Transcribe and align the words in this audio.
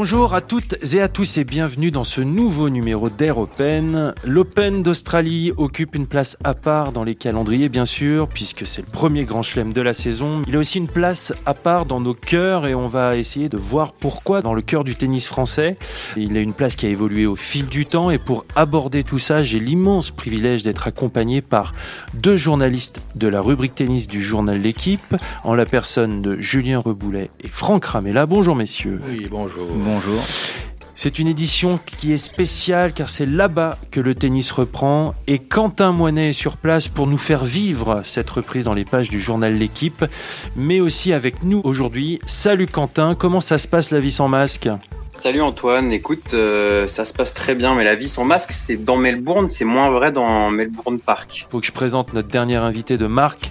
Bonjour 0.00 0.32
à 0.32 0.40
toutes 0.40 0.76
et 0.94 1.00
à 1.00 1.08
tous 1.08 1.38
et 1.38 1.44
bienvenue 1.44 1.90
dans 1.90 2.04
ce 2.04 2.20
nouveau 2.20 2.70
numéro 2.70 3.10
d'Air 3.10 3.36
Open. 3.36 4.14
L'Open 4.22 4.84
d'Australie 4.84 5.52
occupe 5.56 5.96
une 5.96 6.06
place 6.06 6.38
à 6.44 6.54
part 6.54 6.92
dans 6.92 7.02
les 7.02 7.16
calendriers 7.16 7.68
bien 7.68 7.84
sûr, 7.84 8.28
puisque 8.28 8.64
c'est 8.64 8.82
le 8.82 8.92
premier 8.92 9.24
grand 9.24 9.42
chelem 9.42 9.72
de 9.72 9.80
la 9.80 9.94
saison. 9.94 10.42
Il 10.46 10.54
a 10.54 10.60
aussi 10.60 10.78
une 10.78 10.86
place 10.86 11.34
à 11.46 11.54
part 11.54 11.84
dans 11.84 11.98
nos 11.98 12.14
cœurs 12.14 12.68
et 12.68 12.76
on 12.76 12.86
va 12.86 13.16
essayer 13.16 13.48
de 13.48 13.56
voir 13.56 13.92
pourquoi 13.92 14.40
dans 14.40 14.54
le 14.54 14.62
cœur 14.62 14.84
du 14.84 14.94
tennis 14.94 15.26
français. 15.26 15.76
Il 16.16 16.36
a 16.36 16.40
une 16.40 16.52
place 16.52 16.76
qui 16.76 16.86
a 16.86 16.90
évolué 16.90 17.26
au 17.26 17.34
fil 17.34 17.66
du 17.66 17.84
temps 17.84 18.12
et 18.12 18.18
pour 18.18 18.44
aborder 18.54 19.02
tout 19.02 19.18
ça, 19.18 19.42
j'ai 19.42 19.58
l'immense 19.58 20.12
privilège 20.12 20.62
d'être 20.62 20.86
accompagné 20.86 21.42
par 21.42 21.74
deux 22.14 22.36
journalistes 22.36 23.02
de 23.16 23.26
la 23.26 23.40
rubrique 23.40 23.74
tennis 23.74 24.06
du 24.06 24.22
journal 24.22 24.62
L'équipe, 24.62 25.16
en 25.42 25.56
la 25.56 25.66
personne 25.66 26.22
de 26.22 26.38
Julien 26.38 26.78
Reboulet 26.78 27.30
et 27.42 27.48
Franck 27.48 27.84
Ramella. 27.84 28.26
Bonjour 28.26 28.54
messieurs. 28.54 29.00
Oui, 29.08 29.26
bonjour. 29.28 29.66
Bonjour. 29.90 30.20
C'est 30.96 31.18
une 31.18 31.28
édition 31.28 31.80
qui 31.86 32.12
est 32.12 32.18
spéciale 32.18 32.92
car 32.92 33.08
c'est 33.08 33.24
là-bas 33.24 33.78
que 33.90 34.00
le 34.00 34.14
tennis 34.14 34.50
reprend 34.50 35.14
et 35.26 35.38
Quentin 35.38 35.92
Moinet 35.92 36.30
est 36.30 36.32
sur 36.34 36.58
place 36.58 36.88
pour 36.88 37.06
nous 37.06 37.16
faire 37.16 37.42
vivre 37.42 38.02
cette 38.04 38.28
reprise 38.28 38.64
dans 38.64 38.74
les 38.74 38.84
pages 38.84 39.08
du 39.08 39.18
journal 39.18 39.54
L'équipe, 39.54 40.04
mais 40.56 40.80
aussi 40.80 41.14
avec 41.14 41.42
nous 41.42 41.62
aujourd'hui. 41.64 42.18
Salut 42.26 42.66
Quentin, 42.66 43.14
comment 43.14 43.40
ça 43.40 43.56
se 43.56 43.66
passe 43.66 43.90
la 43.90 44.00
vie 44.00 44.10
sans 44.10 44.28
masque? 44.28 44.68
Salut 45.20 45.40
Antoine, 45.40 45.90
écoute, 45.90 46.32
euh, 46.32 46.86
ça 46.86 47.04
se 47.04 47.12
passe 47.12 47.34
très 47.34 47.56
bien, 47.56 47.74
mais 47.74 47.82
la 47.82 47.96
vie 47.96 48.08
sans 48.08 48.24
masque, 48.24 48.52
c'est 48.52 48.76
dans 48.76 48.96
Melbourne, 48.96 49.48
c'est 49.48 49.64
moins 49.64 49.90
vrai 49.90 50.12
dans 50.12 50.48
Melbourne 50.52 51.00
Park. 51.00 51.48
Faut 51.50 51.58
que 51.58 51.66
je 51.66 51.72
présente 51.72 52.14
notre 52.14 52.28
dernier 52.28 52.54
invité 52.54 52.96
de 52.96 53.08
Marc. 53.08 53.50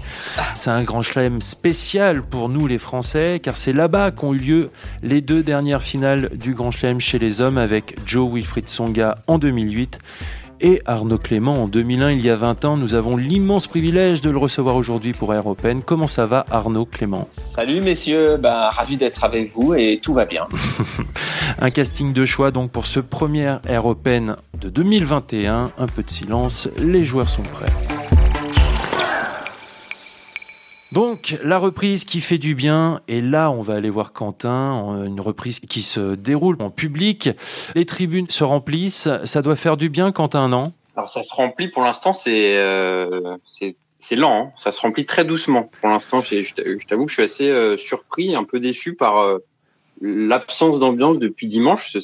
C'est 0.54 0.70
un 0.70 0.82
grand 0.84 1.02
chelem 1.02 1.42
spécial 1.42 2.24
pour 2.24 2.48
nous 2.48 2.68
les 2.68 2.78
Français, 2.78 3.42
car 3.44 3.58
c'est 3.58 3.74
là-bas 3.74 4.12
qu'ont 4.12 4.34
eu 4.34 4.38
lieu 4.38 4.70
les 5.04 5.20
deux 5.20 5.44
dernières 5.44 5.84
finales 5.84 6.30
du 6.38 6.54
grand 6.54 6.72
chelem 6.72 7.02
chez 7.02 7.20
les 7.20 7.42
hommes 7.42 7.58
avec 7.58 7.98
Joe 8.06 8.34
Wilfried 8.34 8.70
Songa 8.70 9.16
en 9.28 9.38
2008 9.38 10.00
et 10.62 10.82
Arnaud 10.86 11.18
Clément 11.18 11.64
en 11.64 11.68
2001, 11.68 12.12
il 12.12 12.22
y 12.22 12.30
a 12.30 12.36
20 12.36 12.66
ans. 12.66 12.78
Nous 12.78 12.96
avons 12.96 13.18
l'immense 13.18 13.68
privilège 13.68 14.22
de 14.22 14.30
le 14.30 14.38
recevoir 14.38 14.76
aujourd'hui 14.76 15.14
pour 15.14 15.34
Air 15.34 15.48
Open. 15.48 15.82
Comment 15.82 16.08
ça 16.08 16.26
va 16.26 16.46
Arnaud 16.52 16.86
Clément? 16.86 17.28
Salut 17.32 17.82
messieurs, 17.82 18.38
ben, 18.38 18.70
ravi 18.70 18.98
d'être 18.98 19.24
avec 19.24 19.52
vous 19.52 19.74
et 19.74 20.00
tout 20.02 20.14
va 20.14 20.26
bien. 20.26 20.48
Un 21.60 21.70
casting 21.70 22.14
de 22.14 22.26
choix 22.26 22.52
donc 22.52 22.72
pour 22.72 22.86
ce 22.86 23.00
premier 23.00 23.58
Air 23.68 23.86
Open 23.86 24.36
de 24.60 24.70
2021. 24.70 25.72
Un 25.78 25.88
peu 25.88 26.04
de 26.04 26.10
silence, 26.10 26.70
les 26.78 27.04
joueurs 27.04 27.30
sont 27.30 27.44
prêts. 27.44 27.97
Donc 30.92 31.38
la 31.44 31.58
reprise 31.58 32.06
qui 32.06 32.22
fait 32.22 32.38
du 32.38 32.56
bien, 32.56 33.02
et 33.08 33.22
là 33.22 33.52
on 33.52 33.62
va 33.62 33.76
aller 33.76 33.90
voir 33.90 34.14
Quentin, 34.14 35.04
une 35.06 35.20
reprise 35.20 35.60
qui 35.60 35.82
se 35.82 36.16
déroule 36.16 36.56
en 36.60 36.70
public, 36.70 37.30
les 37.76 37.86
tribunes 37.86 38.30
se 38.30 38.44
remplissent, 38.44 39.10
ça 39.26 39.42
doit 39.42 39.58
faire 39.58 39.76
du 39.76 39.90
bien 39.90 40.12
Quentin, 40.12 40.48
non? 40.48 40.72
Alors 40.96 41.10
ça 41.10 41.24
se 41.24 41.34
remplit 41.34 41.68
pour 41.68 41.84
l'instant, 41.84 42.14
c'est 42.14 42.58
euh, 42.58 43.38
c'est 44.00 44.16
lent, 44.16 44.48
hein. 44.48 44.52
ça 44.56 44.72
se 44.72 44.80
remplit 44.80 45.06
très 45.06 45.26
doucement 45.26 45.64
pour 45.64 45.90
l'instant. 45.90 46.22
Je 46.22 46.86
t'avoue 46.86 47.06
que 47.06 47.12
je 47.12 47.16
suis 47.16 47.24
assez 47.24 47.50
euh, 47.50 47.78
surpris, 47.78 48.36
un 48.36 48.46
peu 48.46 48.60
déçu 48.60 48.96
par 48.96 49.20
euh, 49.20 49.40
l'absence 50.02 50.80
d'ambiance 50.80 51.20
depuis 51.20 51.48
dimanche. 51.48 51.96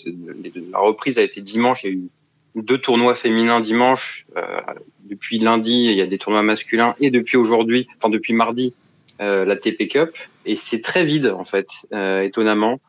La 0.72 0.80
reprise 0.80 1.18
a 1.18 1.22
été 1.22 1.42
dimanche, 1.42 1.86
il 1.86 1.94
y 1.94 2.10
deux 2.56 2.78
tournois 2.78 3.16
féminins 3.16 3.60
dimanche. 3.60 4.26
Euh, 4.38 4.62
depuis 5.06 5.40
lundi, 5.40 5.86
il 5.90 5.98
y 5.98 6.02
a 6.02 6.06
des 6.06 6.18
tournois 6.18 6.44
masculins 6.44 6.96
et 7.00 7.12
depuis 7.12 7.38
aujourd'hui, 7.38 7.88
enfin 7.98 8.10
depuis 8.10 8.34
mardi, 8.34 8.74
euh, 9.22 9.46
la 9.46 9.56
TP 9.56 9.88
Cup. 9.88 10.12
Et 10.46 10.56
c'est 10.56 10.82
très 10.82 11.04
vide 11.04 11.28
en 11.28 11.46
fait, 11.46 11.68
euh, 11.94 12.22
étonnamment. 12.22 12.80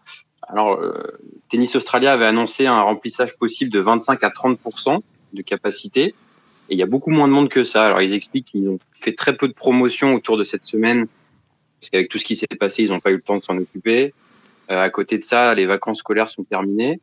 Alors, 0.47 0.79
Tennis 1.48 1.75
Australia 1.75 2.12
avait 2.12 2.27
annoncé 2.27 2.67
un 2.67 2.83
remplissage 2.83 3.34
possible 3.39 3.71
de 3.71 3.81
25 3.81 4.23
à 4.23 4.29
30% 4.29 5.00
de 5.33 5.43
capacité. 5.43 6.15
Et 6.69 6.75
il 6.75 6.78
y 6.78 6.83
a 6.83 6.87
beaucoup 6.87 7.11
moins 7.11 7.28
de 7.28 7.33
monde 7.33 7.49
que 7.49 7.65
ça. 7.65 7.87
Alors, 7.87 8.03
ils 8.03 8.12
expliquent 8.12 8.49
qu'ils 8.49 8.69
ont 8.69 8.78
fait 8.93 9.15
très 9.15 9.38
peu 9.38 9.49
de 9.49 9.55
promotion 9.55 10.15
autour 10.15 10.37
de 10.37 10.44
cette 10.44 10.67
semaine, 10.67 11.06
parce 11.81 11.88
qu'avec 11.88 12.11
tout 12.11 12.19
ce 12.19 12.27
qui 12.27 12.37
s'est 12.37 12.47
passé, 12.61 12.83
ils 12.83 12.91
n'ont 12.91 13.00
pas 13.00 13.11
eu 13.11 13.17
le 13.17 13.22
temps 13.22 13.38
de 13.38 13.43
s'en 13.43 13.56
occuper. 13.56 14.12
à 14.69 14.91
côté 14.91 15.17
de 15.17 15.22
ça, 15.22 15.55
les 15.55 15.65
vacances 15.65 16.00
scolaires 16.00 16.28
sont 16.28 16.44
terminées. 16.44 17.00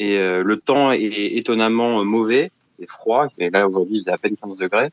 Et 0.00 0.18
euh, 0.18 0.42
le 0.42 0.56
temps 0.56 0.90
est 0.90 1.36
étonnamment 1.36 2.04
mauvais 2.04 2.50
et 2.80 2.86
froid. 2.86 3.28
Et 3.38 3.50
là, 3.50 3.68
aujourd'hui, 3.68 3.98
il 3.98 4.00
faisait 4.00 4.10
à 4.10 4.18
peine 4.18 4.34
15 4.34 4.56
degrés. 4.56 4.90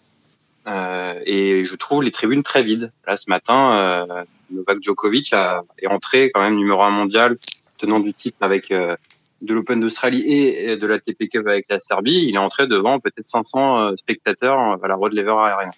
Euh, 0.68 1.14
et 1.26 1.64
je 1.64 1.76
trouve 1.76 2.04
les 2.04 2.12
tribunes 2.12 2.44
très 2.44 2.62
vides. 2.62 2.92
Là, 3.08 3.16
ce 3.16 3.30
matin, 3.30 3.74
euh, 3.74 4.24
Novak 4.52 4.84
Djokovic 4.84 5.32
a, 5.34 5.64
est 5.82 5.88
entré 5.88 6.30
quand 6.32 6.42
même 6.42 6.56
numéro 6.56 6.82
un 6.82 6.90
mondial, 6.90 7.38
tenant 7.78 8.02
du 8.02 8.14
titre 8.14 8.38
avec 8.42 8.70
euh, 8.72 8.98
de 9.42 9.54
l'Open 9.54 9.80
d'Australie 9.80 10.24
et 10.28 10.76
de 10.76 10.88
la 10.88 11.00
TP 11.00 11.30
Cup 11.30 11.48
avec 11.48 11.68
la 11.70 11.80
Serbie. 11.80 12.26
Il 12.28 12.36
est 12.36 12.40
entré 12.40 12.68
devant 12.68 13.00
peut-être 13.00 13.28
500 13.28 13.96
spectateurs 13.96 14.60
à 14.84 14.88
la 14.88 14.96
Rod 14.96 15.14
Lever 15.14 15.30
Arena. 15.30 15.72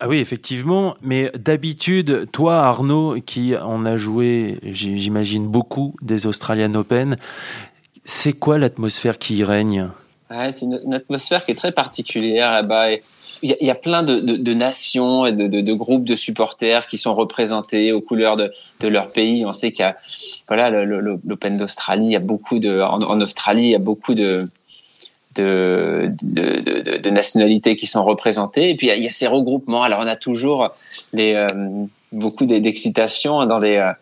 Ah 0.00 0.08
oui, 0.08 0.18
effectivement. 0.18 0.96
Mais 1.02 1.30
d'habitude, 1.34 2.28
toi, 2.32 2.56
Arnaud, 2.56 3.16
qui 3.24 3.56
en 3.56 3.84
a 3.84 3.98
joué, 3.98 4.58
j'imagine, 4.62 5.46
beaucoup 5.46 5.96
des 6.00 6.26
Australian 6.26 6.74
Open, 6.74 7.18
c'est 8.08 8.32
quoi 8.32 8.56
l'atmosphère 8.56 9.18
qui 9.18 9.36
y 9.36 9.44
règne? 9.44 9.90
C'est 10.50 10.64
une, 10.64 10.94
atmosphère 10.94 11.44
qui 11.44 11.52
est 11.52 11.54
très 11.54 11.72
particulière 11.72 12.50
là-bas. 12.52 12.92
Il 13.42 13.56
y, 13.60 13.70
a 13.70 13.74
plein 13.74 14.02
de, 14.02 14.54
nations 14.54 15.26
et 15.26 15.32
de, 15.32 15.72
groupes 15.74 16.04
de 16.04 16.16
supporters 16.16 16.86
qui 16.86 16.96
sont 16.96 17.14
représentés 17.14 17.92
aux 17.92 18.00
couleurs 18.00 18.36
de, 18.36 18.50
leur 18.88 19.12
pays. 19.12 19.44
On 19.44 19.52
sait 19.52 19.72
qu'il 19.72 19.82
y 19.82 19.88
a, 19.88 19.98
voilà, 20.48 20.70
l'Open 20.70 21.58
d'Australie, 21.58 22.16
en, 22.16 23.20
Australie, 23.20 23.64
il 23.64 23.70
y 23.70 23.74
a 23.74 23.78
beaucoup 23.78 24.14
de, 24.14 24.44
nationalités 27.10 27.76
qui 27.76 27.86
sont 27.86 28.04
représentées. 28.04 28.70
Et 28.70 28.74
puis 28.74 28.88
il 28.88 29.02
y 29.02 29.06
a, 29.06 29.10
ces 29.10 29.26
regroupements. 29.26 29.82
Alors 29.82 30.00
on 30.02 30.06
a 30.06 30.16
toujours 30.16 30.70
euh, 31.14 31.46
beaucoup 32.12 32.46
d'excitation 32.46 33.44
dans 33.44 33.58
les 33.58 33.76
euh, 33.76 33.92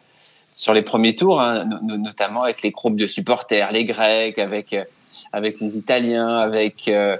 sur 0.56 0.72
les 0.72 0.80
premiers 0.80 1.14
tours, 1.14 1.40
hein, 1.40 1.68
notamment 1.82 2.44
avec 2.44 2.62
les 2.62 2.70
groupes 2.70 2.96
de 2.96 3.06
supporters, 3.06 3.70
les 3.72 3.84
Grecs, 3.84 4.38
avec 4.38 4.72
euh, 4.72 4.84
avec 5.30 5.60
les 5.60 5.76
Italiens, 5.76 6.38
avec 6.38 6.88
euh, 6.88 7.18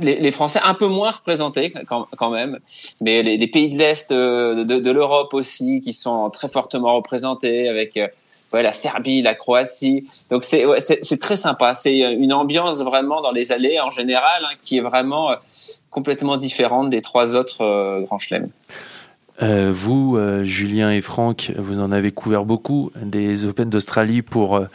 les, 0.00 0.30
Français 0.32 0.58
un 0.64 0.74
peu 0.74 0.88
moins 0.88 1.12
représentés 1.12 1.72
quand, 1.86 2.30
même, 2.30 2.58
mais 3.02 3.22
les, 3.22 3.46
pays 3.46 3.68
de 3.68 3.78
l'Est 3.78 4.10
euh, 4.10 4.64
de, 4.64 4.90
l'Europe 4.90 5.32
aussi 5.32 5.80
qui 5.80 5.92
sont 5.92 6.28
très 6.30 6.48
fortement 6.48 6.96
représentés 6.96 7.68
avec 7.68 7.98
la 8.52 8.72
Serbie, 8.72 9.22
la 9.22 9.36
Croatie. 9.36 10.04
Donc 10.30 10.42
c'est 10.42 10.64
c'est 10.78 11.20
très 11.20 11.36
sympa. 11.36 11.74
C'est 11.74 11.98
une 11.98 12.32
ambiance 12.32 12.82
vraiment 12.82 13.20
dans 13.20 13.32
les 13.32 13.52
allées 13.52 13.78
en 13.78 13.90
général 13.90 14.44
hein, 14.44 14.54
qui 14.60 14.78
est 14.78 14.82
vraiment 14.82 15.36
complètement 15.90 16.36
différente 16.36 16.90
des 16.90 17.00
trois 17.00 17.36
autres 17.36 18.00
grands 18.06 18.18
chelems. 18.18 18.50
Euh, 19.42 19.70
vous, 19.72 20.16
euh, 20.16 20.44
Julien 20.44 20.90
et 20.90 21.02
Franck, 21.02 21.52
vous 21.58 21.78
en 21.78 21.92
avez 21.92 22.10
couvert 22.10 22.44
beaucoup 22.44 22.90
des 23.02 23.44
Open 23.44 23.68
d'Australie 23.68 24.22
pour, 24.22 24.56
euh, 24.56 24.66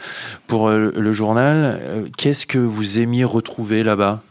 pour 0.46 0.70
le 0.70 1.12
journal. 1.12 1.80
Qu'est-ce 2.16 2.46
que 2.46 2.58
vous 2.58 2.98
aimiez 2.98 3.24
retrouver 3.24 3.82
là-bas? 3.82 4.22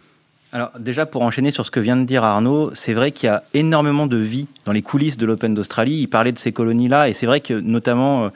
Alors 0.54 0.72
déjà 0.80 1.06
pour 1.06 1.22
enchaîner 1.22 1.52
sur 1.52 1.66
ce 1.66 1.72
que 1.72 1.80
vient 1.80 1.96
de 1.96 2.04
dire 2.04 2.26
Arnaud, 2.26 2.72
c'est 2.74 2.94
vrai 2.94 3.12
qu'il 3.12 3.28
y 3.28 3.30
a 3.30 3.44
énormément 3.54 4.06
de 4.06 4.18
vie 4.18 4.48
dans 4.66 4.74
les 4.74 4.82
coulisses 4.82 5.18
de 5.18 5.26
l'Open 5.26 5.54
d'Australie. 5.54 6.00
Il 6.02 6.08
parlait 6.08 6.34
de 6.34 6.40
ces 6.40 6.52
colonies-là 6.52 7.08
et 7.08 7.14
c'est 7.14 7.26
vrai 7.26 7.40
que 7.40 7.54
notamment 7.54 8.30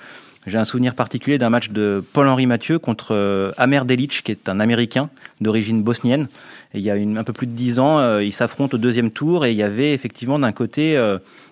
j'ai 0.48 0.58
un 0.58 0.64
souvenir 0.64 0.96
particulier 0.96 1.38
d'un 1.38 1.50
match 1.50 1.72
de 1.72 2.02
Paul-Henri 2.14 2.46
Mathieu 2.46 2.80
contre 2.80 3.54
Amer 3.58 3.84
Delic 3.84 4.22
qui 4.24 4.32
est 4.32 4.48
un 4.48 4.62
Américain 4.62 5.10
d'origine 5.42 5.84
bosnienne. 5.84 6.28
Il 6.74 6.80
y 6.80 6.90
a 6.90 6.94
un 6.94 7.24
peu 7.24 7.34
plus 7.34 7.48
de 7.48 7.52
dix 7.52 7.80
ans, 7.80 8.20
ils 8.20 8.34
s'affrontent 8.34 8.76
au 8.76 8.80
deuxième 8.80 9.12
tour 9.12 9.46
et 9.46 9.52
il 9.52 9.58
y 9.58 9.64
avait 9.64 9.94
effectivement 9.94 10.40
d'un 10.40 10.54
côté 10.54 10.98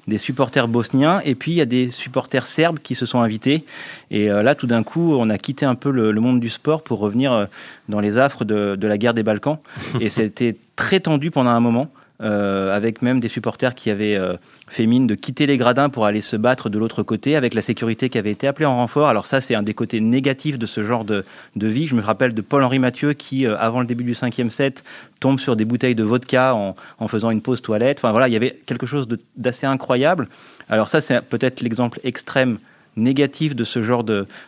des 0.07 0.17
supporters 0.17 0.67
bosniens 0.67 1.21
et 1.23 1.35
puis 1.35 1.51
il 1.51 1.55
y 1.55 1.61
a 1.61 1.65
des 1.65 1.91
supporters 1.91 2.47
serbes 2.47 2.79
qui 2.79 2.95
se 2.95 3.05
sont 3.05 3.21
invités. 3.21 3.63
Et 4.11 4.29
euh, 4.29 4.43
là, 4.43 4.55
tout 4.55 4.67
d'un 4.67 4.83
coup, 4.83 5.13
on 5.13 5.29
a 5.29 5.37
quitté 5.37 5.65
un 5.65 5.75
peu 5.75 5.91
le, 5.91 6.13
monde 6.13 6.39
du 6.39 6.49
sport 6.49 6.83
pour 6.83 6.99
revenir 6.99 7.31
euh, 7.31 7.45
dans 7.89 7.99
les 7.99 8.17
affres 8.17 8.45
de, 8.45 8.75
de 8.75 8.87
la 8.87 8.97
guerre 8.97 9.13
des 9.13 9.23
Balkans. 9.23 9.59
Et 9.99 10.09
c'était 10.11 10.55
très 10.75 10.99
tendu 10.99 11.31
pendant 11.31 11.51
un 11.51 11.59
moment. 11.59 11.89
Euh, 12.23 12.73
avec 12.73 13.01
même 13.01 13.19
des 13.19 13.27
supporters 13.27 13.75
qui 13.75 13.89
avaient 13.89 14.15
euh, 14.15 14.37
fait 14.69 14.85
mine 14.85 15.07
de 15.07 15.15
quitter 15.15 15.45
les 15.45 15.57
gradins 15.57 15.89
pour 15.89 16.05
aller 16.05 16.21
se 16.21 16.37
battre 16.37 16.69
de 16.69 16.79
l'autre 16.79 17.03
côté, 17.03 17.35
avec 17.35 17.53
la 17.53 17.61
sécurité 17.61 18.07
qui 18.07 18.17
avait 18.17 18.31
été 18.31 18.47
appelée 18.47 18.65
en 18.65 18.77
renfort. 18.77 19.09
Alors 19.09 19.25
ça, 19.25 19.41
c'est 19.41 19.55
un 19.55 19.61
des 19.63 19.73
côtés 19.73 19.99
négatifs 19.99 20.57
de 20.57 20.65
ce 20.65 20.85
genre 20.85 21.03
de, 21.03 21.25
vie. 21.57 21.85
Je 21.85 21.95
me 21.95 22.01
rappelle 22.01 22.33
de 22.33 22.41
Paul-Henri 22.41 22.79
Mathieu 22.79 23.11
qui, 23.11 23.45
euh, 23.45 23.57
avant 23.57 23.81
le 23.81 23.87
début 23.87 24.05
du 24.05 24.13
cinquième 24.13 24.51
set, 24.51 24.85
tombe 25.19 25.37
sur 25.37 25.57
des 25.57 25.65
bouteilles 25.65 25.95
de 25.95 26.03
vodka 26.03 26.55
en, 26.55 26.75
en 26.97 27.07
faisant 27.09 27.29
une 27.29 27.41
pause 27.41 27.61
toilette. 27.61 27.97
Enfin 27.99 28.11
voilà, 28.11 28.29
il 28.29 28.31
y 28.31 28.37
avait 28.37 28.55
quelque 28.65 28.85
chose 28.85 29.05
d'assez 29.35 29.65
incroyable. 29.65 30.29
Alors 30.69 30.87
ça, 30.87 31.01
c'est 31.01 31.19
peut-être 31.21 31.59
l'exemple 31.59 31.99
extrême 32.05 32.57
négatif 32.95 33.55
de 33.55 33.63
ce 33.63 33.81
genre 33.83 34.03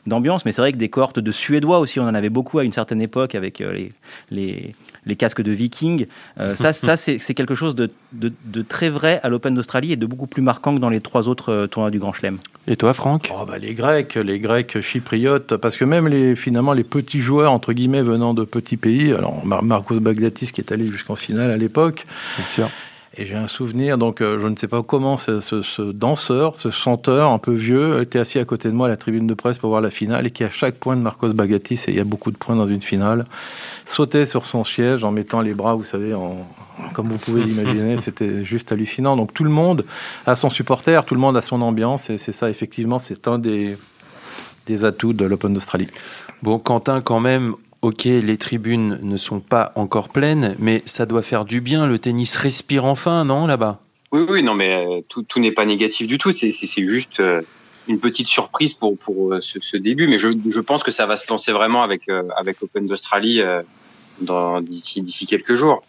d'ambiance, 0.06 0.45
mais 0.45 0.51
c'est 0.51 0.62
vrai 0.62 0.71
que 0.71 0.77
des 0.77 0.89
cohortes 0.89 1.19
de 1.19 1.31
Suédois 1.31 1.80
aussi, 1.80 2.00
on 2.00 2.03
en 2.03 2.13
avait 2.13 2.30
beaucoup 2.30 2.59
à 2.59 2.63
une 2.63 2.74
certaine 2.74 3.01
époque 3.01 3.36
avec 3.36 3.59
les, 3.59 3.92
les, 4.31 4.75
les 5.06 5.15
casques 5.15 5.42
de 5.42 5.51
Viking. 5.51 6.07
ça, 6.56 6.74
ça 6.74 6.97
c'est 6.97 7.33
quelque 7.33 7.56
chose 7.56 7.75
de, 7.75 7.89
de, 8.13 8.31
de, 8.45 8.62
très 8.62 8.89
vrai 8.89 9.19
à 9.24 9.30
l'Open 9.30 9.56
d'Australie 9.56 9.94
et 9.94 9.95
de 9.95 10.06
beaucoup 10.06 10.27
plus 10.27 10.42
marquant 10.42 10.75
que 10.75 10.80
dans 10.80 10.89
les 10.89 11.01
trois 11.01 11.27
autres 11.27 11.68
tournois 11.68 11.92
du 11.92 12.00
Grand 12.00 12.13
Chelem. 12.13 12.38
Et 12.68 12.75
toi, 12.75 12.94
Franck? 12.94 13.31
Oh 13.31 13.45
bah 13.45 13.57
Les 13.57 13.74
Grecs, 13.74 14.15
les 14.15 14.39
Grecs 14.39 14.81
chypriotes, 14.81 15.56
parce 15.57 15.77
que 15.77 15.86
même 15.86 16.07
les, 16.07 16.36
finalement 16.36 16.74
les 16.74 16.83
petits 16.83 17.19
joueurs, 17.19 17.51
entre 17.51 17.74
guillemets, 17.74 18.01
venant 18.01 18.33
de 18.33 18.44
petits 18.44 18.77
pays, 18.77 19.13
alors 19.13 19.45
Marcos 19.45 20.00
Bagdatis 20.00 20.51
qui 20.51 20.62
est 20.62 20.71
allé 20.71 20.88
jusqu'en 20.88 21.15
finale 21.15 21.51
à 21.51 21.57
l'époque, 21.57 22.06
Bien 22.38 22.47
sûr. 22.47 22.69
Et 23.18 23.26
j'ai 23.26 23.36
un 23.36 23.48
souvenir, 23.48 23.98
donc 23.98 24.20
euh, 24.20 24.40
je 24.40 24.48
ne 24.48 24.58
sais 24.58 24.68
pas 24.68 24.84
comment 24.84 25.16
ce, 25.16 25.40
ce, 25.40 25.62
ce, 25.62 25.82
danseur, 25.82 26.58
ce 26.58 26.70
chanteur 26.70 27.32
un 27.32 27.38
peu 27.38 27.54
vieux, 27.54 28.02
était 28.02 28.20
assis 28.20 28.40
à 28.40 28.46
côté 28.46 28.68
de 28.68 28.74
moi 28.74 28.88
à 28.88 28.90
la 28.90 28.98
tribune 28.98 29.26
de 29.26 29.34
presse 29.34 29.58
pour 29.58 29.70
voir 29.70 29.80
la 29.80 29.90
finale 29.90 30.28
et 30.28 30.32
qui, 30.32 30.44
à 30.44 30.50
chaque 30.50 30.76
point 30.76 30.98
de 30.98 31.02
Marcos 31.02 31.30
Bagatis, 31.30 31.86
et 31.88 31.92
il 31.92 31.96
y 31.96 32.02
a 32.02 32.04
beaucoup 32.04 32.30
de 32.32 32.36
points 32.36 32.58
dans 32.58 32.66
une 32.66 32.82
finale, 32.82 33.26
sautait 33.86 34.26
sur 34.26 34.46
son 34.46 34.66
siège 34.66 35.06
en 35.06 35.12
mettant 35.12 35.40
les 35.40 35.54
bras, 35.54 35.76
vous 35.76 35.86
savez, 35.86 36.14
en, 36.14 36.46
comme 36.94 37.08
vous 37.08 37.18
pouvez 37.18 37.44
l'imaginer, 37.44 37.96
c'était 38.06 38.44
juste 38.44 38.74
hallucinant. 38.74 39.16
Donc 39.16 39.34
tout 39.34 39.46
le 39.46 39.50
monde 39.50 39.86
a 40.26 40.36
son 40.36 40.50
supporter, 40.50 41.06
tout 41.06 41.16
le 41.16 41.22
monde 41.22 41.38
a 41.38 41.42
son 41.42 41.62
ambiance, 41.62 42.10
et 42.10 42.18
c'est 42.18 42.34
ça, 42.34 42.50
effectivement, 42.50 43.00
c'est 43.00 43.30
un 43.30 43.40
des, 43.40 43.78
des 44.66 44.84
atouts 44.84 45.14
de 45.14 45.24
l'Open 45.24 45.54
d'Australie. 45.54 45.90
Bon, 46.44 46.60
Quentin, 46.60 47.00
quand 47.00 47.22
même, 47.22 47.56
ok, 47.86 48.06
les 48.06 48.38
tribunes 48.38 48.98
ne 49.04 49.16
sont 49.16 49.40
pas 49.40 49.72
encore 49.76 50.10
pleines, 50.10 50.56
mais 50.58 50.82
ça 50.86 51.06
doit 51.06 51.22
faire 51.22 51.46
du 51.46 51.62
bien. 51.62 51.86
Le 51.86 52.00
tennis 52.00 52.36
respire 52.36 52.84
enfin, 52.84 53.26
non, 53.26 53.46
là-bas? 53.46 53.80
Oui, 54.12 54.26
oui, 54.28 54.44
non, 54.44 54.56
mais 54.56 54.74
euh, 54.74 55.02
tout, 55.08 55.22
tout 55.22 55.40
n'est 55.40 55.52
pas 55.52 55.66
négatif 55.66 56.08
du 56.08 56.18
tout. 56.18 56.32
C'est 56.32 56.52
juste 56.88 57.20
euh, 57.20 57.44
une 57.88 58.00
petite 58.00 58.28
surprise 58.28 58.74
pour, 58.74 58.98
pour 58.98 59.34
euh, 59.34 59.40
ce, 59.42 59.78
début, 59.78 60.08
mais 60.08 60.18
je, 60.18 60.30
je, 60.50 60.60
pense 60.62 60.82
que 60.82 60.90
ça 60.90 61.06
va 61.06 61.16
se 61.16 61.30
lancer 61.30 61.52
vraiment 61.52 61.84
avec, 61.84 62.10
avec 62.36 62.64
Open 62.64 62.88
d'Australie 62.88 63.44
d'ici 64.20 65.28
quelques 65.28 65.54
jours. 65.54 65.84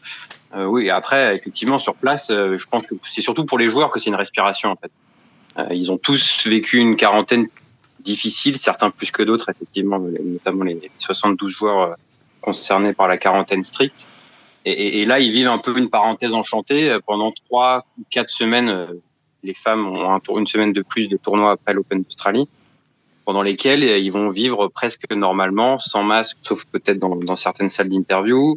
oui, 0.54 0.90
après, 0.90 1.34
effectivement, 1.34 1.78
sur 1.78 1.94
place, 1.94 2.26
je 2.28 2.64
pense 2.70 2.86
que 2.86 2.94
c'est 3.10 3.22
surtout 3.22 3.46
pour 3.46 3.58
les 3.58 3.68
joueurs 3.68 3.90
que 3.90 4.00
c'est 4.00 4.10
une 4.10 4.16
respiration, 4.16 4.70
en 4.70 4.76
fait. 4.76 4.90
ils 5.74 5.90
ont 5.90 5.98
tous 5.98 6.46
vécu 6.46 6.76
une 6.76 6.96
quarantaine 6.96 7.48
difficiles, 8.06 8.56
certains 8.56 8.90
plus 8.90 9.10
que 9.10 9.22
d'autres, 9.22 9.50
effectivement, 9.50 9.98
notamment 9.98 10.64
les 10.64 10.90
72 10.98 11.50
joueurs 11.50 11.80
euh, 11.82 11.94
concernés 12.40 12.94
par 12.94 13.08
la 13.08 13.18
quarantaine 13.18 13.64
stricte. 13.64 14.06
Et, 14.68 15.04
là, 15.04 15.20
ils 15.20 15.30
vivent 15.30 15.46
un 15.48 15.58
peu 15.58 15.78
une 15.78 15.90
parenthèse 15.90 16.32
enchantée. 16.32 16.90
Euh, 16.90 16.98
pendant 17.06 17.30
trois 17.30 17.84
ou 17.98 18.02
quatre 18.10 18.30
semaines, 18.30 18.68
euh, 18.68 18.86
les 19.44 19.54
femmes 19.54 19.86
ont 19.86 20.38
une 20.38 20.46
semaine 20.46 20.72
de 20.72 20.82
plus 20.82 21.06
de 21.06 21.16
tournois 21.16 21.52
après 21.52 21.72
l'Open 21.72 22.02
d'Australie, 22.02 22.48
pendant 23.24 23.42
lesquels 23.42 23.84
ils 23.84 24.10
vont 24.10 24.28
vivre 24.28 24.66
presque 24.66 25.08
normalement, 25.12 25.78
sans 25.78 26.02
masque, 26.02 26.36
sauf 26.42 26.64
peut-être 26.64 26.98
dans, 26.98 27.36
certaines 27.36 27.70
salles 27.70 27.90
d'interview. 27.90 28.56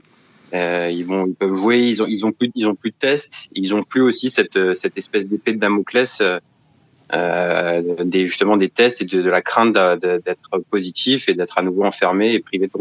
Ils 0.51 1.03
vont, 1.03 1.27
ils 1.27 1.35
peuvent 1.35 1.53
jouer. 1.53 1.79
Ils 1.81 2.01
ont, 2.01 2.07
ils 2.07 2.25
ont 2.25 2.31
plus, 2.31 2.49
ils 2.55 2.67
ont 2.67 2.73
plus 2.73 2.89
de 2.89 2.95
tests. 2.97 3.49
Ils 3.53 3.75
ont 3.75 3.83
plus 3.83 4.01
aussi 4.01 4.31
cette, 4.31 4.73
cette 4.73 4.97
espèce 4.97 5.27
d'épée 5.27 5.53
de 5.53 5.59
Damoclès 5.59 6.23
des, 7.11 8.27
justement 8.27 8.57
des 8.57 8.69
tests 8.69 9.01
et 9.01 9.05
de, 9.05 9.27
la 9.29 9.41
crainte 9.41 9.73
d'être 9.73 10.63
positif 10.69 11.29
et 11.29 11.33
d'être 11.33 11.57
à 11.57 11.61
nouveau 11.61 11.83
enfermé 11.83 12.33
et 12.33 12.39
privé 12.39 12.67
de 12.67 12.71
tout 12.71 12.79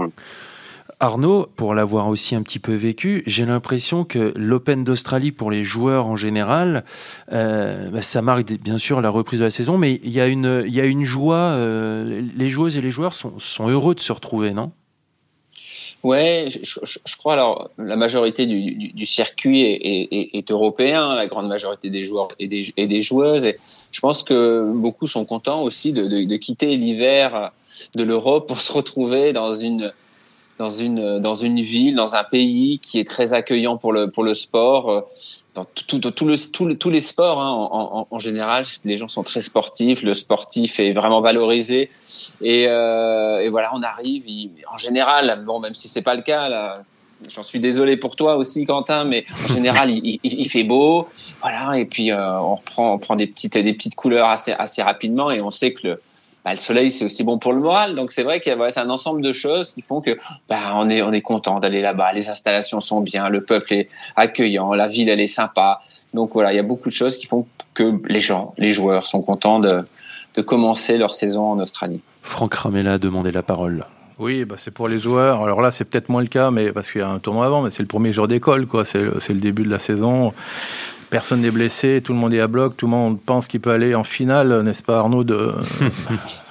Arnaud, 1.01 1.47
pour 1.55 1.75
l'avoir 1.75 2.09
aussi 2.09 2.35
un 2.35 2.43
petit 2.43 2.59
peu 2.59 2.75
vécu, 2.75 3.23
j'ai 3.25 3.47
l'impression 3.47 4.05
que 4.05 4.33
l'Open 4.35 4.83
d'Australie 4.83 5.31
pour 5.31 5.51
les 5.51 5.63
joueurs 5.63 6.07
en 6.07 6.17
général, 6.17 6.85
euh, 7.33 7.89
bah, 7.91 8.03
ça 8.03 8.21
marque 8.21 8.53
bien 8.55 8.79
sûr 8.79 9.01
la 9.01 9.09
reprise 9.09 9.39
de 9.39 9.45
la 9.45 9.51
saison, 9.51 9.79
mais 9.79 10.01
il 10.03 10.11
y 10.11 10.21
a 10.21 10.27
une, 10.27 10.65
il 10.67 10.75
y 10.75 10.81
a 10.81 10.85
une 10.85 11.05
joie. 11.05 11.37
Euh, 11.37 12.23
les 12.37 12.49
joueuses 12.49 12.77
et 12.77 12.81
les 12.81 12.91
joueurs 12.91 13.15
sont 13.15 13.69
heureux 13.69 13.95
de 13.95 14.01
se 14.01 14.13
retrouver, 14.13 14.53
non? 14.53 14.73
Ouais, 16.05 16.47
je, 16.49 16.79
je, 16.85 17.17
crois 17.17 17.33
alors 17.33 17.71
la 17.77 17.97
majorité 17.97 18.47
du, 18.47 18.73
du, 18.77 18.93
du 18.93 19.07
circuit 19.07 19.63
est, 19.63 19.81
est, 19.83 20.37
est, 20.37 20.51
européen, 20.51 21.17
la 21.17 21.27
grande 21.27 21.49
majorité 21.49 21.91
des 21.91 22.05
joueurs 22.05 22.29
et 22.39 22.47
des, 22.47 22.73
et 22.77 22.87
des 22.87 23.03
joueuses. 23.03 23.45
Et 23.45 23.59
je 23.91 23.99
pense 23.99 24.23
que 24.23 24.71
beaucoup 24.73 25.09
sont 25.09 25.25
contents 25.25 25.63
aussi 25.63 25.93
de, 25.93 26.07
de, 26.07 26.23
de 26.23 26.37
quitter 26.37 26.77
l'hiver 26.77 27.51
de 27.97 28.05
l'Europe 28.05 28.47
pour 28.47 28.61
se 28.61 28.73
retrouver 28.73 29.33
dans 29.33 29.55
une 29.55 29.93
dans 30.59 30.71
une 30.71 31.21
dans 31.21 31.35
une 31.35 31.61
ville, 31.61 31.95
dans 31.95 32.17
un 32.17 32.25
pays 32.25 32.79
qui 32.81 32.99
est 32.99 33.07
très 33.07 33.33
accueillant 33.33 33.77
pour 33.77 33.93
le 33.93 34.11
pour 34.11 34.25
le 34.25 34.35
sport 34.35 35.07
dans 35.59 35.65
tout, 35.65 35.99
tout, 35.99 36.11
tout 36.11 36.27
le, 36.27 36.37
tout 36.53 36.75
tous 36.75 36.91
les 36.91 37.01
sports 37.01 37.41
hein, 37.41 37.51
en, 37.51 37.99
en, 38.01 38.09
en, 38.09 38.19
général, 38.19 38.65
les 38.85 38.97
gens 38.97 39.09
sont 39.09 39.25
très 39.25 39.41
sportifs, 39.41 40.03
le 40.03 40.15
sportif 40.15 40.79
est 40.79 40.93
vraiment 40.93 41.21
valorisé 41.21 41.91
et, 42.41 42.69
euh, 42.69 43.41
et 43.41 43.49
voilà, 43.49 43.71
on 43.75 43.83
arrive. 43.83 44.29
Il, 44.29 44.51
en 44.73 44.79
général, 44.79 45.43
bon, 45.45 45.59
même 45.59 45.75
si 45.75 45.89
c'est 45.89 46.03
pas 46.03 46.15
le 46.15 46.23
cas 46.23 46.49
là. 46.49 46.75
J'en 47.29 47.43
suis 47.43 47.59
désolé 47.59 47.97
pour 47.97 48.15
toi 48.15 48.37
aussi, 48.37 48.65
Quentin, 48.65 49.03
mais 49.03 49.25
en 49.45 49.49
général, 49.55 49.91
il, 49.91 50.01
il, 50.05 50.21
il, 50.23 50.49
fait 50.49 50.63
beau, 50.63 51.09
voilà, 51.41 51.77
et 51.77 51.85
puis 51.85 52.13
euh, 52.13 52.39
on 52.39 52.55
reprend, 52.55 52.95
on 52.95 52.99
prend 52.99 53.17
des 53.17 53.27
petites, 53.27 53.59
des 53.59 53.73
petites 53.75 53.97
couleurs 53.97 54.29
assez, 54.29 54.53
assez 54.53 54.83
rapidement, 54.83 55.33
et 55.33 55.41
on 55.41 55.51
sait 55.51 55.73
que 55.73 55.89
le, 55.89 56.01
bah, 56.45 56.53
le 56.53 56.59
soleil 56.59 56.91
c'est 56.91 57.05
aussi 57.05 57.25
bon 57.25 57.39
pour 57.39 57.53
le 57.53 57.61
moral. 57.61 57.95
Donc 57.95 58.13
c'est 58.13 58.23
vrai 58.23 58.41
que 58.41 58.51
voilà, 58.55 58.71
c'est 58.71 58.81
un 58.81 58.91
ensemble 58.91 59.23
de 59.23 59.33
choses 59.33 59.75
qui 59.75 59.83
font 59.83 60.01
que 60.01 60.19
bah, 60.49 60.75
on 60.75 60.89
est 60.91 61.03
on 61.03 61.13
est 61.13 61.23
content 61.23 61.61
d'aller 61.61 61.83
là-bas. 61.83 62.13
Les 62.13 62.29
installations 62.29 62.81
sont 62.81 63.01
bien 63.01 63.29
le 63.29 63.43
peuple 63.43 63.73
est 63.75 63.89
accueillant 64.17 64.75
la 64.75 64.89
ville 64.89 65.09
elle 65.09 65.21
est 65.21 65.29
sympa. 65.29 65.81
Donc 66.15 66.31
voilà 66.33 66.53
il 66.53 66.57
y 66.57 66.61
a 66.61 66.65
beaucoup 66.65 66.89
de 66.89 66.95
choses 66.95 67.17
qui 67.17 67.27
font 67.27 67.47
que 67.75 68.01
les 68.07 68.21
gens 68.21 68.55
les 68.59 68.71
joueurs 68.71 69.07
sont 69.07 69.23
contents 69.23 69.59
de, 69.59 69.85
de 70.35 70.43
commencer 70.43 70.99
leur 70.99 71.15
saison 71.15 71.53
en 71.53 71.59
Australie. 71.59 72.01
Franck 72.23 72.55
Ramella 72.55 72.95
a 72.95 72.99
demandé 72.99 73.33
la 73.33 73.43
parole. 73.43 73.85
Oui, 74.19 74.45
bah 74.45 74.57
c'est 74.59 74.73
pour 74.73 74.89
les 74.89 74.99
joueurs. 74.99 75.45
Alors 75.45 75.61
là, 75.61 75.71
c'est 75.71 75.85
peut-être 75.85 76.09
moins 76.09 76.23
le 76.23 76.29
cas, 76.29 76.51
mais 76.51 76.73
parce 76.73 76.91
qu'il 76.91 77.01
y 77.01 77.05
a 77.05 77.09
un 77.09 77.21
tournoi 77.21 77.47
avant, 77.47 77.63
mais 77.63 77.71
c'est 77.71 77.83
le 77.83 77.89
premier 77.89 78.13
jour 78.13 78.27
d'école, 78.27 78.67
quoi. 78.67 78.85
C'est 78.85 78.99
le, 78.99 79.19
le, 79.29 79.35
début 79.35 79.63
de 79.63 79.71
la 79.71 79.79
saison 79.79 80.33
personne 81.11 81.41
n'est 81.41 81.51
blessé, 81.51 82.03
tout 82.05 82.13
le 82.13 82.19
monde 82.19 82.35
est 82.35 82.41
à 82.41 82.47
bloc, 82.47 82.77
tout 82.77 82.87
le 82.87 82.91
monde 82.91 83.19
pense 83.21 83.49
qu'il 83.49 83.61
peut 83.61 83.71
aller 83.71 83.95
en 83.95 84.05
finale, 84.05 84.63
n'est-ce 84.63 84.83
pas 84.83 84.99
Arnaud 84.99 85.25
de... 85.25 85.53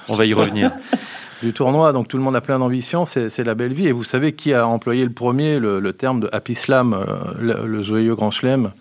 On 0.08 0.14
va 0.14 0.26
y 0.26 0.34
revenir. 0.34 0.72
du 1.42 1.52
tournoi, 1.52 1.92
donc 1.92 2.08
tout 2.08 2.16
le 2.16 2.22
monde 2.22 2.36
a 2.36 2.40
plein 2.40 2.58
d'ambition, 2.58 3.04
c'est 3.04 3.44
la 3.44 3.54
belle 3.54 3.72
vie. 3.72 3.88
Et 3.88 3.92
vous 3.92 4.04
savez 4.04 4.32
qui 4.32 4.54
a 4.54 4.66
employé 4.66 5.04
le 5.04 5.10
premier 5.10 5.58
le, 5.58 5.80
le 5.80 5.92
terme 5.92 6.20
de 6.20 6.28
Happy 6.32 6.54
Slam, 6.54 6.94
euh, 6.94 7.04
le, 7.38 7.66
le, 7.66 7.82
joyeux 7.82 8.14
grand 8.14 8.30
chelem? 8.30 8.72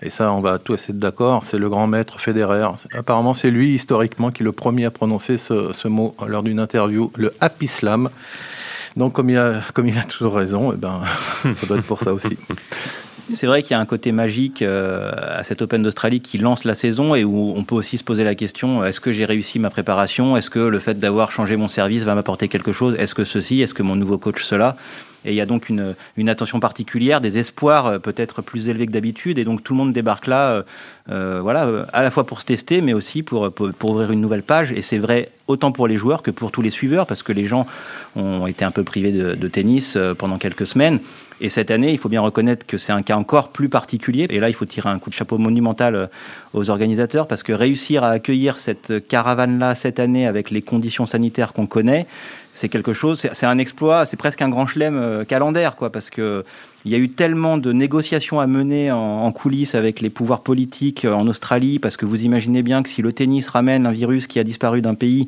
Et 0.00 0.10
ça, 0.10 0.32
on 0.32 0.40
va 0.40 0.58
tous 0.58 0.88
être 0.88 0.98
d'accord, 0.98 1.42
c'est 1.42 1.58
le 1.58 1.68
grand 1.68 1.88
maître 1.88 2.20
Federer. 2.20 2.68
Apparemment, 2.94 3.34
c'est 3.34 3.50
lui, 3.50 3.74
historiquement, 3.74 4.30
qui 4.30 4.42
est 4.42 4.44
le 4.44 4.52
premier 4.52 4.84
à 4.84 4.92
prononcer 4.92 5.38
ce, 5.38 5.72
ce 5.72 5.88
mot 5.88 6.14
lors 6.26 6.44
d'une 6.44 6.60
interview, 6.60 7.10
le 7.16 7.34
Happy 7.40 7.66
Slam. 7.66 8.08
Donc, 8.96 9.12
comme 9.12 9.28
il 9.28 9.38
a, 9.38 9.60
comme 9.74 9.88
il 9.88 9.98
a 9.98 10.04
toujours 10.04 10.36
raison, 10.36 10.72
eh 10.72 10.76
ben, 10.76 11.00
ça 11.52 11.66
doit 11.66 11.78
être 11.78 11.86
pour 11.86 12.00
ça 12.00 12.14
aussi. 12.14 12.38
C'est 13.32 13.46
vrai 13.46 13.62
qu'il 13.62 13.72
y 13.72 13.74
a 13.74 13.80
un 13.80 13.86
côté 13.86 14.10
magique 14.12 14.62
euh, 14.62 15.12
à 15.14 15.44
cette 15.44 15.60
Open 15.60 15.82
d'Australie 15.82 16.20
qui 16.20 16.38
lance 16.38 16.64
la 16.64 16.74
saison 16.74 17.14
et 17.14 17.24
où 17.24 17.52
on 17.54 17.62
peut 17.64 17.74
aussi 17.74 17.98
se 17.98 18.04
poser 18.04 18.24
la 18.24 18.34
question 18.34 18.84
est-ce 18.84 19.00
que 19.00 19.12
j'ai 19.12 19.24
réussi 19.24 19.58
ma 19.58 19.70
préparation? 19.70 20.36
Est-ce 20.36 20.50
que 20.50 20.58
le 20.58 20.78
fait 20.78 20.98
d'avoir 20.98 21.30
changé 21.30 21.56
mon 21.56 21.68
service 21.68 22.04
va 22.04 22.14
m'apporter 22.14 22.48
quelque 22.48 22.72
chose? 22.72 22.94
Est-ce 22.98 23.14
que 23.14 23.24
ceci? 23.24 23.60
Est-ce 23.60 23.74
que 23.74 23.82
mon 23.82 23.96
nouveau 23.96 24.18
coach 24.18 24.42
cela? 24.42 24.76
Et 25.24 25.32
il 25.32 25.34
y 25.34 25.40
a 25.40 25.46
donc 25.46 25.68
une, 25.68 25.94
attention 26.28 26.60
particulière, 26.60 27.20
des 27.20 27.38
espoirs 27.38 27.86
euh, 27.86 27.98
peut-être 27.98 28.42
plus 28.42 28.68
élevés 28.68 28.86
que 28.86 28.92
d'habitude, 28.92 29.38
et 29.38 29.44
donc 29.44 29.64
tout 29.64 29.72
le 29.72 29.78
monde 29.78 29.92
débarque 29.92 30.26
là, 30.26 30.50
euh, 30.50 30.62
euh 31.10 31.40
voilà, 31.42 31.86
à 31.92 32.02
la 32.02 32.10
fois 32.10 32.24
pour 32.24 32.40
se 32.40 32.46
tester, 32.46 32.80
mais 32.80 32.92
aussi 32.92 33.22
pour, 33.22 33.50
ouvrir 33.82 34.12
une 34.12 34.20
nouvelle 34.20 34.42
page. 34.42 34.72
Et 34.72 34.82
c'est 34.82 34.98
vrai 34.98 35.30
autant 35.46 35.72
pour 35.72 35.88
les 35.88 35.96
joueurs 35.96 36.22
que 36.22 36.30
pour 36.30 36.52
tous 36.52 36.62
les 36.62 36.70
suiveurs, 36.70 37.06
parce 37.06 37.22
que 37.22 37.32
les 37.32 37.46
gens 37.46 37.66
ont 38.16 38.46
été 38.46 38.64
un 38.64 38.70
peu 38.70 38.84
privés 38.84 39.12
de, 39.12 39.48
tennis 39.48 39.96
pendant 40.18 40.36
quelques 40.36 40.66
semaines. 40.66 41.00
Et 41.40 41.48
cette 41.48 41.70
année, 41.70 41.92
il 41.92 41.98
faut 41.98 42.10
bien 42.10 42.20
reconnaître 42.20 42.66
que 42.66 42.76
c'est 42.76 42.92
un 42.92 43.00
cas 43.00 43.16
encore 43.16 43.48
plus 43.48 43.68
particulier. 43.68 44.26
Et 44.28 44.40
là, 44.40 44.50
il 44.50 44.54
faut 44.54 44.66
tirer 44.66 44.90
un 44.90 44.98
coup 44.98 45.08
de 45.08 45.14
chapeau 45.14 45.38
monumental 45.38 46.10
aux 46.52 46.68
organisateurs 46.68 47.28
parce 47.28 47.42
que 47.42 47.52
réussir 47.52 48.04
à 48.04 48.10
accueillir 48.10 48.58
cette 48.58 49.06
caravane-là 49.08 49.74
cette 49.74 50.00
année 50.00 50.26
avec 50.26 50.50
les 50.50 50.60
conditions 50.60 51.06
sanitaires 51.06 51.54
qu'on 51.54 51.66
connaît, 51.66 52.06
c'est 52.52 52.68
quelque 52.68 52.92
chose, 52.92 53.26
c'est 53.32 53.46
un 53.46 53.58
exploit, 53.58 54.06
c'est 54.06 54.16
presque 54.16 54.42
un 54.42 54.48
grand 54.48 54.66
chelem 54.66 54.96
euh, 54.96 55.24
calendaire, 55.24 55.76
quoi, 55.76 55.90
parce 55.90 56.10
que 56.10 56.44
il 56.84 56.92
y 56.92 56.94
a 56.94 56.98
eu 56.98 57.08
tellement 57.08 57.58
de 57.58 57.72
négociations 57.72 58.40
à 58.40 58.46
mener 58.46 58.92
en, 58.92 59.30
coulisses 59.32 59.74
avec 59.74 60.00
les 60.00 60.10
pouvoirs 60.10 60.42
politiques 60.42 61.04
euh, 61.04 61.12
en 61.12 61.26
Australie, 61.26 61.78
parce 61.78 61.96
que 61.96 62.06
vous 62.06 62.22
imaginez 62.24 62.62
bien 62.62 62.82
que 62.82 62.88
si 62.88 63.02
le 63.02 63.12
tennis 63.12 63.48
ramène 63.48 63.86
un 63.86 63.92
virus 63.92 64.26
qui 64.26 64.38
a 64.38 64.44
disparu 64.44 64.80
d'un 64.80 64.94
pays, 64.94 65.26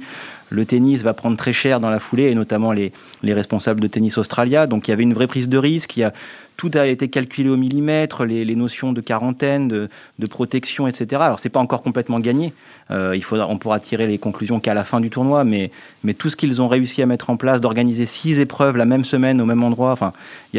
le 0.48 0.64
tennis 0.64 1.02
va 1.02 1.14
prendre 1.14 1.36
très 1.36 1.52
cher 1.52 1.80
dans 1.80 1.90
la 1.90 1.98
foulée, 1.98 2.30
et 2.30 2.34
notamment 2.34 2.72
les, 2.72 2.92
les 3.22 3.34
responsables 3.34 3.80
de 3.80 3.86
Tennis 3.86 4.18
Australia. 4.18 4.66
Donc 4.66 4.88
il 4.88 4.90
y 4.90 4.94
avait 4.94 5.02
une 5.02 5.14
vraie 5.14 5.26
prise 5.26 5.48
de 5.48 5.58
risque. 5.58 5.98
A, 5.98 6.12
tout 6.60 6.70
a 6.74 6.86
été 6.86 7.08
calculé 7.08 7.48
au 7.48 7.56
millimètre, 7.56 8.26
les, 8.26 8.54
notions 8.54 8.92
de 8.92 9.00
quarantaine, 9.00 9.66
de, 9.66 9.88
protection, 10.28 10.86
etc. 10.86 11.22
Alors 11.24 11.40
c'est 11.40 11.48
pas 11.48 11.58
encore 11.58 11.80
complètement 11.80 12.20
gagné. 12.20 12.52
Euh, 12.90 13.18
on 13.32 13.56
pourra 13.56 13.80
tirer 13.80 14.06
les 14.06 14.18
conclusions 14.18 14.60
qu'à 14.60 14.74
la 14.74 14.84
fin 14.84 15.00
du 15.00 15.08
tournoi, 15.08 15.44
mais, 15.44 15.70
tout 16.18 16.28
ce 16.28 16.36
qu'ils 16.36 16.60
ont 16.60 16.68
réussi 16.68 17.00
à 17.00 17.06
mettre 17.06 17.30
en 17.30 17.38
place, 17.38 17.62
d'organiser 17.62 18.04
six 18.04 18.40
épreuves 18.40 18.76
la 18.76 18.84
même 18.84 19.06
semaine 19.06 19.40
au 19.40 19.46
même 19.46 19.64
endroit, 19.64 19.96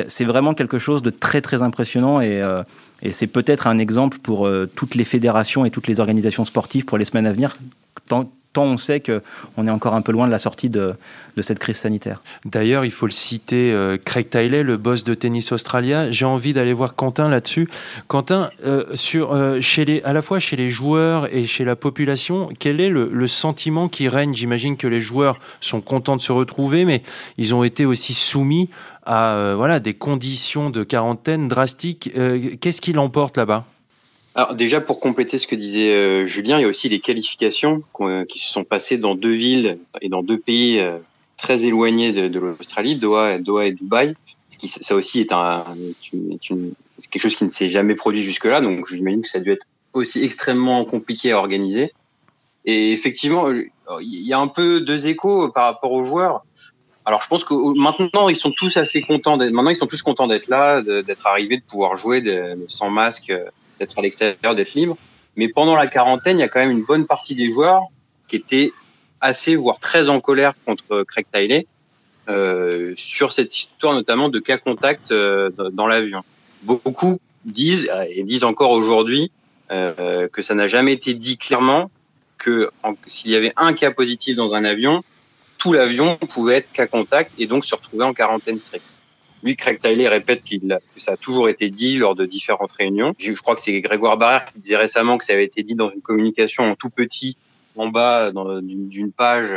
c'est 0.07 0.25
vraiment 0.25 0.55
quelque 0.55 0.79
chose 0.79 0.80
de 0.81 1.11
très 1.11 1.41
très 1.41 1.61
impressionnant 1.61 2.21
et, 2.21 2.41
euh, 2.41 2.63
et 3.03 3.11
c'est 3.13 3.27
peut-être 3.27 3.67
un 3.67 3.77
exemple 3.77 4.17
pour 4.17 4.47
euh, 4.47 4.69
toutes 4.75 4.95
les 4.95 5.05
fédérations 5.05 5.63
et 5.63 5.69
toutes 5.69 5.87
les 5.87 5.99
organisations 5.99 6.45
sportives 6.45 6.85
pour 6.85 6.97
les 6.97 7.05
semaines 7.05 7.27
à 7.27 7.33
venir 7.33 7.57
tant, 8.07 8.31
tant 8.53 8.65
on 8.65 8.77
sait 8.77 8.99
qu'on 8.99 9.67
est 9.67 9.71
encore 9.71 9.93
un 9.93 10.01
peu 10.01 10.11
loin 10.11 10.25
de 10.25 10.31
la 10.31 10.39
sortie 10.39 10.69
de, 10.69 10.93
de 11.37 11.41
cette 11.41 11.59
crise 11.59 11.77
sanitaire. 11.77 12.21
D'ailleurs, 12.45 12.83
il 12.83 12.91
faut 12.91 13.05
le 13.05 13.11
citer, 13.11 13.71
euh, 13.71 13.97
Craig 13.97 14.29
Tiley, 14.29 14.63
le 14.63 14.77
boss 14.77 15.03
de 15.03 15.13
Tennis 15.13 15.51
Australia. 15.51 16.11
J'ai 16.11 16.25
envie 16.25 16.53
d'aller 16.53 16.73
voir 16.73 16.95
Quentin 16.95 17.29
là-dessus. 17.29 17.69
Quentin, 18.07 18.49
sur, 18.93 19.35
chez 19.61 19.85
les, 19.85 20.01
à 20.03 20.13
la 20.13 20.21
fois 20.21 20.39
chez 20.39 20.57
les 20.57 20.69
joueurs 20.69 21.33
et 21.33 21.45
chez 21.45 21.63
la 21.63 21.75
population, 21.75 22.49
quel 22.59 22.81
est 22.81 22.89
le, 22.89 23.09
le 23.11 23.27
sentiment 23.27 23.87
qui 23.87 24.09
règne? 24.09 24.33
J'imagine 24.33 24.75
que 24.75 24.87
les 24.87 25.01
joueurs 25.01 25.39
sont 25.61 25.81
contents 25.81 26.17
de 26.17 26.21
se 26.21 26.33
retrouver, 26.33 26.83
mais 26.85 27.03
ils 27.37 27.55
ont 27.55 27.63
été 27.63 27.85
aussi 27.85 28.13
soumis 28.13 28.69
à 29.03 29.53
voilà, 29.55 29.79
des 29.79 29.93
conditions 29.93 30.69
de 30.69 30.83
quarantaine 30.83 31.47
drastiques. 31.47 32.11
Qu'est-ce 32.59 32.81
qui 32.81 32.93
l'emporte 32.93 33.37
là-bas? 33.37 33.65
Alors 34.33 34.55
déjà 34.55 34.79
pour 34.79 34.99
compléter 34.99 35.37
ce 35.37 35.45
que 35.45 35.55
disait 35.55 35.93
euh, 35.93 36.25
Julien, 36.25 36.57
il 36.59 36.61
y 36.61 36.65
a 36.65 36.67
aussi 36.67 36.87
les 36.87 36.99
qualifications 36.99 37.83
euh, 37.99 38.23
qui 38.23 38.39
se 38.39 38.51
sont 38.51 38.63
passées 38.63 38.97
dans 38.97 39.13
deux 39.13 39.33
villes 39.33 39.77
et 39.99 40.07
dans 40.07 40.23
deux 40.23 40.37
pays 40.37 40.79
euh, 40.79 40.99
très 41.37 41.65
éloignés 41.65 42.13
de, 42.13 42.39
l'Australie, 42.39 42.95
Doha, 42.95 43.39
Doha 43.39 43.65
et 43.65 43.71
Dubaï. 43.73 44.15
Qui, 44.57 44.67
ça 44.67 44.93
aussi 44.93 45.19
est, 45.19 45.31
un, 45.31 45.65
quelque 47.09 47.23
chose 47.23 47.35
qui 47.35 47.45
ne 47.45 47.49
s'est 47.49 47.67
jamais 47.67 47.95
produit 47.95 48.21
jusque-là, 48.21 48.61
donc 48.61 48.87
j'imagine 48.87 49.23
que 49.23 49.27
ça 49.27 49.39
a 49.39 49.41
dû 49.41 49.51
être 49.51 49.65
aussi 49.93 50.23
extrêmement 50.23 50.85
compliqué 50.85 51.31
à 51.31 51.39
organiser. 51.39 51.93
Et 52.65 52.91
effectivement, 52.91 53.49
il 53.49 53.71
y 54.01 54.33
a 54.33 54.37
un 54.37 54.47
peu 54.47 54.79
deux 54.79 55.07
échos 55.07 55.49
par 55.49 55.63
rapport 55.63 55.91
aux 55.91 56.03
joueurs. 56.03 56.45
Alors 57.05 57.21
je 57.23 57.27
pense 57.27 57.43
que 57.43 57.53
maintenant 57.79 58.29
ils 58.29 58.35
sont 58.35 58.51
tous 58.51 58.77
assez 58.77 59.01
contents 59.01 59.37
d'être. 59.37 59.51
Maintenant 59.51 59.71
ils 59.71 59.75
sont 59.75 59.87
tous 59.87 60.01
contents 60.01 60.27
d'être 60.27 60.47
là, 60.47 60.81
d'être 60.81 61.27
arrivés, 61.27 61.57
de 61.57 61.63
pouvoir 61.63 61.95
jouer 61.95 62.21
de, 62.21 62.57
sans 62.67 62.89
masque 62.89 63.33
d'être 63.79 63.97
à 63.97 64.01
l'extérieur, 64.01 64.55
d'être 64.55 64.73
libre. 64.73 64.97
Mais 65.35 65.47
pendant 65.47 65.75
la 65.75 65.87
quarantaine, 65.87 66.37
il 66.37 66.41
y 66.41 66.45
a 66.45 66.49
quand 66.49 66.59
même 66.59 66.71
une 66.71 66.83
bonne 66.83 67.05
partie 67.05 67.35
des 67.35 67.51
joueurs 67.51 67.83
qui 68.27 68.35
étaient 68.35 68.71
assez, 69.19 69.55
voire 69.55 69.79
très 69.79 70.09
en 70.09 70.19
colère 70.19 70.53
contre 70.65 71.03
Craig 71.03 71.25
Tiley 71.33 71.67
euh, 72.29 72.93
sur 72.97 73.31
cette 73.31 73.55
histoire 73.55 73.93
notamment 73.93 74.29
de 74.29 74.39
cas 74.39 74.57
contact 74.57 75.11
euh, 75.11 75.49
dans 75.73 75.87
l'avion. 75.87 76.23
Beaucoup 76.63 77.19
disent 77.45 77.89
euh, 77.91 78.05
et 78.09 78.23
disent 78.23 78.43
encore 78.43 78.71
aujourd'hui 78.71 79.31
euh, 79.71 80.27
que 80.27 80.41
ça 80.41 80.53
n'a 80.53 80.67
jamais 80.67 80.93
été 80.93 81.13
dit 81.13 81.37
clairement 81.37 81.89
que 82.37 82.69
s'il 83.07 83.31
y 83.31 83.35
avait 83.35 83.53
un 83.55 83.73
cas 83.73 83.91
positif 83.91 84.35
dans 84.35 84.53
un 84.53 84.65
avion, 84.65 85.03
tout 85.61 85.73
l'avion 85.73 86.17
pouvait 86.17 86.57
être 86.57 86.71
cas 86.71 86.87
contact 86.87 87.33
et 87.37 87.45
donc 87.45 87.65
se 87.65 87.75
retrouver 87.75 88.03
en 88.03 88.15
quarantaine 88.15 88.59
stricte. 88.59 88.83
Lui, 89.43 89.55
Craig 89.55 89.79
Tiley 89.79 90.07
répète 90.07 90.43
qu'il 90.43 90.79
ça 90.97 91.11
a 91.11 91.17
toujours 91.17 91.49
été 91.49 91.69
dit 91.69 91.97
lors 91.97 92.15
de 92.15 92.25
différentes 92.25 92.71
réunions. 92.71 93.13
Je, 93.19 93.31
crois 93.33 93.53
que 93.53 93.61
c'est 93.61 93.79
Grégoire 93.79 94.17
Barrère 94.17 94.45
qui 94.45 94.59
disait 94.59 94.75
récemment 94.75 95.19
que 95.19 95.23
ça 95.23 95.33
avait 95.33 95.45
été 95.45 95.61
dit 95.61 95.75
dans 95.75 95.91
une 95.91 96.01
communication 96.01 96.63
en 96.63 96.73
tout 96.73 96.89
petit, 96.89 97.37
en 97.75 97.89
bas 97.89 98.31
d'une 98.63 99.11
page. 99.11 99.53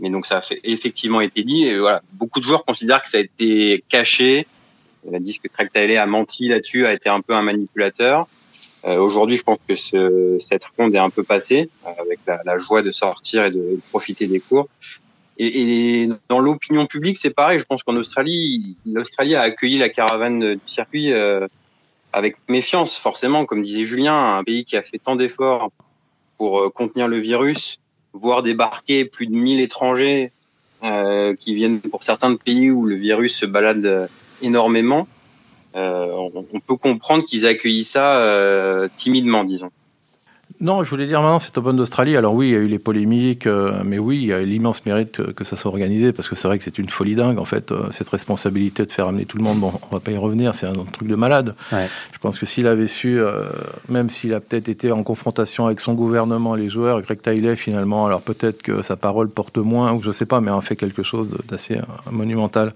Mais 0.00 0.10
donc 0.10 0.26
ça 0.26 0.38
a 0.38 0.42
effectivement 0.64 1.20
été 1.20 1.44
dit. 1.44 1.64
Et 1.66 1.78
voilà, 1.78 2.02
beaucoup 2.12 2.40
de 2.40 2.44
joueurs 2.44 2.64
considèrent 2.64 3.02
que 3.02 3.08
ça 3.08 3.18
a 3.18 3.20
été 3.20 3.84
caché. 3.88 4.48
Ils 5.08 5.20
disent 5.20 5.38
que 5.38 5.48
Craig 5.48 5.70
Tiley 5.72 5.98
a 5.98 6.06
menti 6.06 6.48
là-dessus, 6.48 6.84
a 6.84 6.92
été 6.92 7.08
un 7.08 7.20
peu 7.20 7.34
un 7.34 7.42
manipulateur. 7.42 8.26
Euh, 8.84 8.98
Aujourd'hui, 8.98 9.36
je 9.36 9.44
pense 9.44 9.58
que 9.68 9.76
ce, 9.76 10.38
cette 10.44 10.64
fronde 10.64 10.94
est 10.96 10.98
un 10.98 11.10
peu 11.10 11.22
passée, 11.22 11.70
avec 11.84 12.18
la, 12.26 12.58
joie 12.58 12.82
de 12.82 12.90
sortir 12.90 13.44
et 13.44 13.50
de 13.50 13.78
profiter 13.90 14.26
des 14.26 14.40
cours. 14.40 14.68
Et, 15.38 16.02
et 16.02 16.08
dans 16.28 16.38
l'opinion 16.38 16.86
publique, 16.86 17.18
c'est 17.18 17.30
pareil. 17.30 17.58
Je 17.58 17.64
pense 17.64 17.82
qu'en 17.82 17.96
Australie, 17.96 18.76
l'Australie 18.86 19.34
a 19.34 19.42
accueilli 19.42 19.78
la 19.78 19.88
caravane 19.88 20.54
du 20.54 20.60
circuit 20.66 21.12
euh, 21.12 21.46
avec 22.12 22.36
méfiance, 22.48 22.96
forcément, 22.96 23.44
comme 23.44 23.62
disait 23.62 23.84
Julien, 23.84 24.36
un 24.36 24.44
pays 24.44 24.64
qui 24.64 24.76
a 24.76 24.82
fait 24.82 24.98
tant 24.98 25.16
d'efforts 25.16 25.70
pour 26.36 26.60
euh, 26.60 26.70
contenir 26.70 27.08
le 27.08 27.18
virus, 27.18 27.78
voir 28.12 28.42
débarquer 28.42 29.04
plus 29.04 29.26
de 29.26 29.34
1000 29.34 29.60
étrangers 29.60 30.32
euh, 30.84 31.34
qui 31.34 31.54
viennent 31.54 31.80
pour 31.80 32.02
certains 32.02 32.36
pays 32.36 32.70
où 32.70 32.84
le 32.84 32.94
virus 32.96 33.38
se 33.38 33.46
balade 33.46 33.86
euh, 33.86 34.06
énormément. 34.42 35.08
Euh, 35.74 36.08
on, 36.12 36.44
on, 36.52 36.60
peut 36.60 36.76
comprendre 36.76 37.24
qu'ils 37.24 37.46
accueillent 37.46 37.84
ça 37.84 38.88
timidement, 38.96 39.44
disons. 39.44 39.70
Non, 40.64 40.82
je 40.82 40.88
voulais 40.88 41.06
dire 41.06 41.20
maintenant 41.20 41.38
cet 41.38 41.58
Open 41.58 41.76
d'Australie. 41.76 42.16
Alors 42.16 42.32
oui, 42.32 42.48
il 42.48 42.52
y 42.52 42.56
a 42.56 42.58
eu 42.58 42.68
les 42.68 42.78
polémiques, 42.78 43.46
euh, 43.46 43.82
mais 43.84 43.98
oui, 43.98 44.16
il 44.16 44.24
y 44.24 44.32
a 44.32 44.40
l'immense 44.40 44.86
mérite 44.86 45.12
que, 45.12 45.22
que, 45.24 45.44
ça 45.44 45.56
soit 45.56 45.70
organisé 45.70 46.14
parce 46.14 46.26
que 46.26 46.36
c'est 46.36 46.48
vrai 46.48 46.56
que 46.56 46.64
c'est 46.64 46.78
une 46.78 46.88
folie 46.88 47.14
dingue 47.14 47.38
en 47.38 47.44
fait 47.44 47.70
euh, 47.70 47.88
cette 47.90 48.08
responsabilité 48.08 48.86
de 48.86 48.90
faire 48.90 49.08
amener 49.08 49.26
tout 49.26 49.36
le 49.36 49.44
monde. 49.44 49.58
Bon, 49.58 49.74
on 49.90 49.94
va 49.94 50.00
pas 50.00 50.10
y 50.10 50.16
revenir, 50.16 50.54
c'est 50.54 50.66
un 50.66 50.72
truc 50.72 51.06
de 51.06 51.16
malade. 51.16 51.54
Ouais. 51.70 51.86
Je 52.14 52.18
pense 52.18 52.38
que 52.38 52.46
s'il 52.46 52.66
avait 52.66 52.86
su, 52.86 53.20
euh, 53.20 53.42
même 53.90 54.08
s'il 54.08 54.32
a 54.32 54.40
peut-être 54.40 54.70
été 54.70 54.90
en 54.90 55.02
confrontation 55.02 55.66
avec 55.66 55.80
son 55.80 55.92
gouvernement, 55.92 56.54
les 56.54 56.70
joueurs, 56.70 57.02
Greg 57.02 57.20
Taylor 57.20 57.56
finalement, 57.56 58.06
alors 58.06 58.22
peut-être 58.22 58.62
que 58.62 58.80
sa 58.80 58.96
parole 58.96 59.28
porte 59.28 59.58
moins 59.58 59.92
ou 59.92 60.00
je 60.00 60.12
sais 60.12 60.24
pas, 60.24 60.40
mais 60.40 60.50
a 60.50 60.58
fait 60.62 60.76
quelque 60.76 61.02
chose 61.02 61.28
d'assez 61.46 61.78
monumental. 62.10 62.72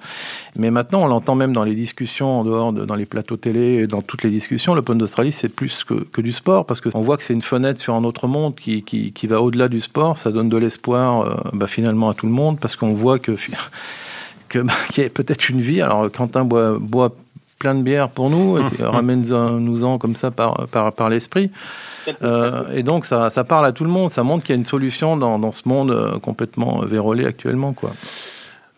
Mais 0.57 0.71
maintenant, 0.71 1.05
on 1.05 1.07
l'entend 1.07 1.37
même 1.37 1.55
dans 1.55 1.65
les 1.65 1.75
discussions 1.75 2.41
en 2.41 2.45
dehors 2.45 2.75
de 2.75 2.85
dans 2.85 2.97
les 2.97 3.07
plateaux 3.07 3.39
télé, 3.39 3.87
dans 3.87 4.03
toutes 4.03 4.25
les 4.25 4.31
discussions. 4.31 4.75
L'Open 4.75 4.99
d'Australie, 4.99 5.33
c'est 5.33 5.49
plus 5.49 5.85
que, 5.85 5.95
que 5.95 6.21
du 6.21 6.33
sport 6.33 6.67
parce 6.67 6.83
qu'on 6.83 7.01
voit 7.01 7.17
que 7.17 7.25
c'est 7.25 7.33
une 7.33 7.41
fenêtre 7.41 7.78
sur 7.81 7.95
un 7.95 8.05
autre 8.05 8.27
monde 8.27 8.55
qui, 8.57 8.83
qui, 8.83 9.13
qui 9.13 9.27
va 9.27 9.41
au-delà 9.41 9.69
du 9.69 9.81
sport, 9.81 10.19
ça 10.19 10.31
donne 10.31 10.49
de 10.49 10.57
l'espoir 10.57 11.21
euh, 11.21 11.35
bah, 11.53 11.67
finalement 11.67 12.09
à 12.09 12.15
tout 12.15 12.27
le 12.27 12.33
monde 12.33 12.59
parce 12.61 12.77
qu'on 12.77 12.95
voit 12.95 13.19
que 13.19 13.33
que 14.49 14.59
bah, 14.61 14.73
qu'il 14.91 15.05
y 15.05 15.07
a 15.07 15.11
peut-être 15.11 15.49
une 15.49 15.61
vie. 15.61 15.83
Alors 15.83 16.11
Quentin 16.11 16.45
boit, 16.45 16.79
boit 16.79 17.15
plein 17.59 17.75
de 17.75 17.83
bière 17.83 18.09
pour 18.09 18.31
nous, 18.31 18.59
et 18.59 18.63
ramène-nous-en 18.83 19.99
comme 19.99 20.17
ça 20.17 20.31
par, 20.31 20.67
par, 20.69 20.93
par 20.93 21.09
l'esprit. 21.09 21.51
Euh, 22.23 22.73
et 22.73 22.83
donc 22.83 23.05
ça, 23.05 23.31
ça 23.31 23.45
parle 23.45 23.67
à 23.67 23.73
tout 23.73 23.85
le 23.85 23.91
monde, 23.91 24.11
ça 24.11 24.23
montre 24.23 24.45
qu'il 24.45 24.55
y 24.55 24.59
a 24.59 24.61
une 24.61 24.67
solution 24.67 25.17
dans, 25.17 25.39
dans 25.39 25.53
ce 25.53 25.69
monde 25.69 25.91
euh, 25.91 26.19
complètement 26.19 26.81
vérolé 26.81 27.27
actuellement. 27.27 27.73
Quoi. 27.73 27.93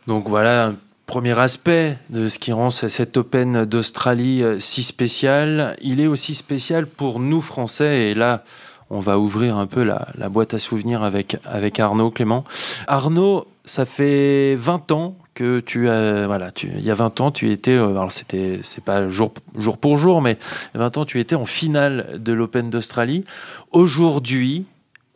Donc 0.06 0.28
voilà, 0.28 0.72
premier 1.06 1.38
aspect 1.38 1.96
de 2.08 2.28
ce 2.28 2.38
qui 2.38 2.52
rend 2.52 2.70
cet 2.70 3.16
Open 3.16 3.64
d'Australie 3.64 4.42
si 4.58 4.82
spécial. 4.82 5.76
Il 5.82 6.00
est 6.00 6.06
aussi 6.06 6.34
spécial 6.34 6.86
pour 6.86 7.20
nous 7.20 7.40
Français, 7.40 8.10
et 8.10 8.14
là, 8.14 8.42
on 8.90 9.00
va 9.00 9.18
ouvrir 9.18 9.56
un 9.56 9.66
peu 9.66 9.82
la, 9.82 10.28
boîte 10.28 10.54
à 10.54 10.58
souvenirs 10.58 11.02
avec, 11.02 11.36
avec 11.44 11.78
Arnaud 11.80 12.10
Clément. 12.10 12.44
Arnaud, 12.86 13.46
ça 13.64 13.84
fait 13.84 14.54
20 14.56 14.92
ans 14.92 15.16
que 15.34 15.60
tu 15.60 15.88
as, 15.88 16.26
voilà, 16.26 16.50
il 16.62 16.84
y 16.84 16.90
a 16.90 16.94
20 16.94 17.20
ans, 17.20 17.30
tu 17.30 17.50
étais, 17.50 17.70
euh, 17.70 17.90
alors 17.90 18.12
c'était, 18.12 18.60
c'est 18.62 18.84
pas 18.84 19.08
jour, 19.08 19.32
jour 19.56 19.78
pour 19.78 19.96
jour, 19.96 20.20
mais 20.20 20.38
20 20.74 20.98
ans, 20.98 21.04
tu 21.04 21.20
étais 21.20 21.36
en 21.36 21.44
finale 21.44 22.18
de 22.18 22.32
l'Open 22.32 22.68
d'Australie. 22.68 23.24
Aujourd'hui, 23.70 24.66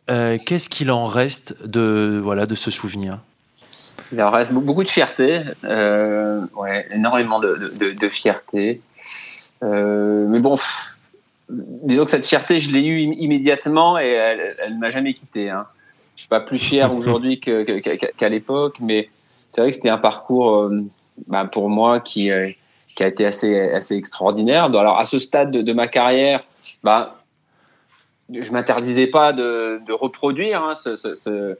euh, 0.09 0.37
qu'est-ce 0.43 0.69
qu'il 0.69 0.89
en 0.89 1.03
reste 1.03 1.67
de, 1.67 2.19
voilà, 2.23 2.45
de 2.45 2.55
ce 2.55 2.71
souvenir? 2.71 3.19
Il 4.11 4.21
en 4.21 4.29
reste 4.29 4.53
beaucoup 4.53 4.83
de 4.83 4.89
fierté, 4.89 5.41
euh, 5.63 6.41
énormément 6.91 7.39
de 7.39 8.09
fierté. 8.09 8.81
Euh, 9.63 10.25
mais 10.29 10.39
bon, 10.39 10.55
disons 11.49 12.05
que 12.05 12.11
cette 12.11 12.25
fierté, 12.25 12.59
je 12.59 12.71
l'ai 12.71 12.85
eue 12.85 12.99
immédiatement 13.01 13.99
et 13.99 14.09
elle, 14.09 14.53
elle 14.65 14.77
m'a 14.77 14.91
jamais 14.91 15.13
quitté. 15.13 15.49
Hein. 15.49 15.65
Je 16.15 16.21
suis 16.21 16.29
pas 16.29 16.39
plus 16.39 16.59
fier 16.59 16.93
aujourd'hui 16.95 17.39
qu'à 17.39 17.63
que, 17.63 17.81
que, 17.81 18.11
qu'à 18.11 18.29
l'époque, 18.29 18.77
mais 18.79 19.09
c'est 19.49 19.61
vrai 19.61 19.69
que 19.69 19.75
c'était 19.75 19.89
un 19.89 19.97
parcours 19.97 20.55
euh, 20.55 20.83
bah, 21.27 21.45
pour 21.45 21.69
moi 21.69 21.99
qui, 21.99 22.31
euh, 22.31 22.49
qui 22.95 23.03
a 23.03 23.07
été 23.07 23.25
assez, 23.25 23.59
assez 23.71 23.95
extraordinaire. 23.95 24.65
Alors 24.65 24.97
à 24.97 25.05
ce 25.05 25.19
stade 25.19 25.51
de, 25.51 25.61
de 25.61 25.73
ma 25.73 25.87
carrière, 25.87 26.43
bah, 26.83 27.23
je 28.29 28.51
m'interdisais 28.51 29.07
pas 29.07 29.33
de, 29.33 29.79
de 29.85 29.93
reproduire 29.93 30.63
hein, 30.63 30.73
ce, 30.73 30.95
ce, 30.95 31.13
ce 31.13 31.57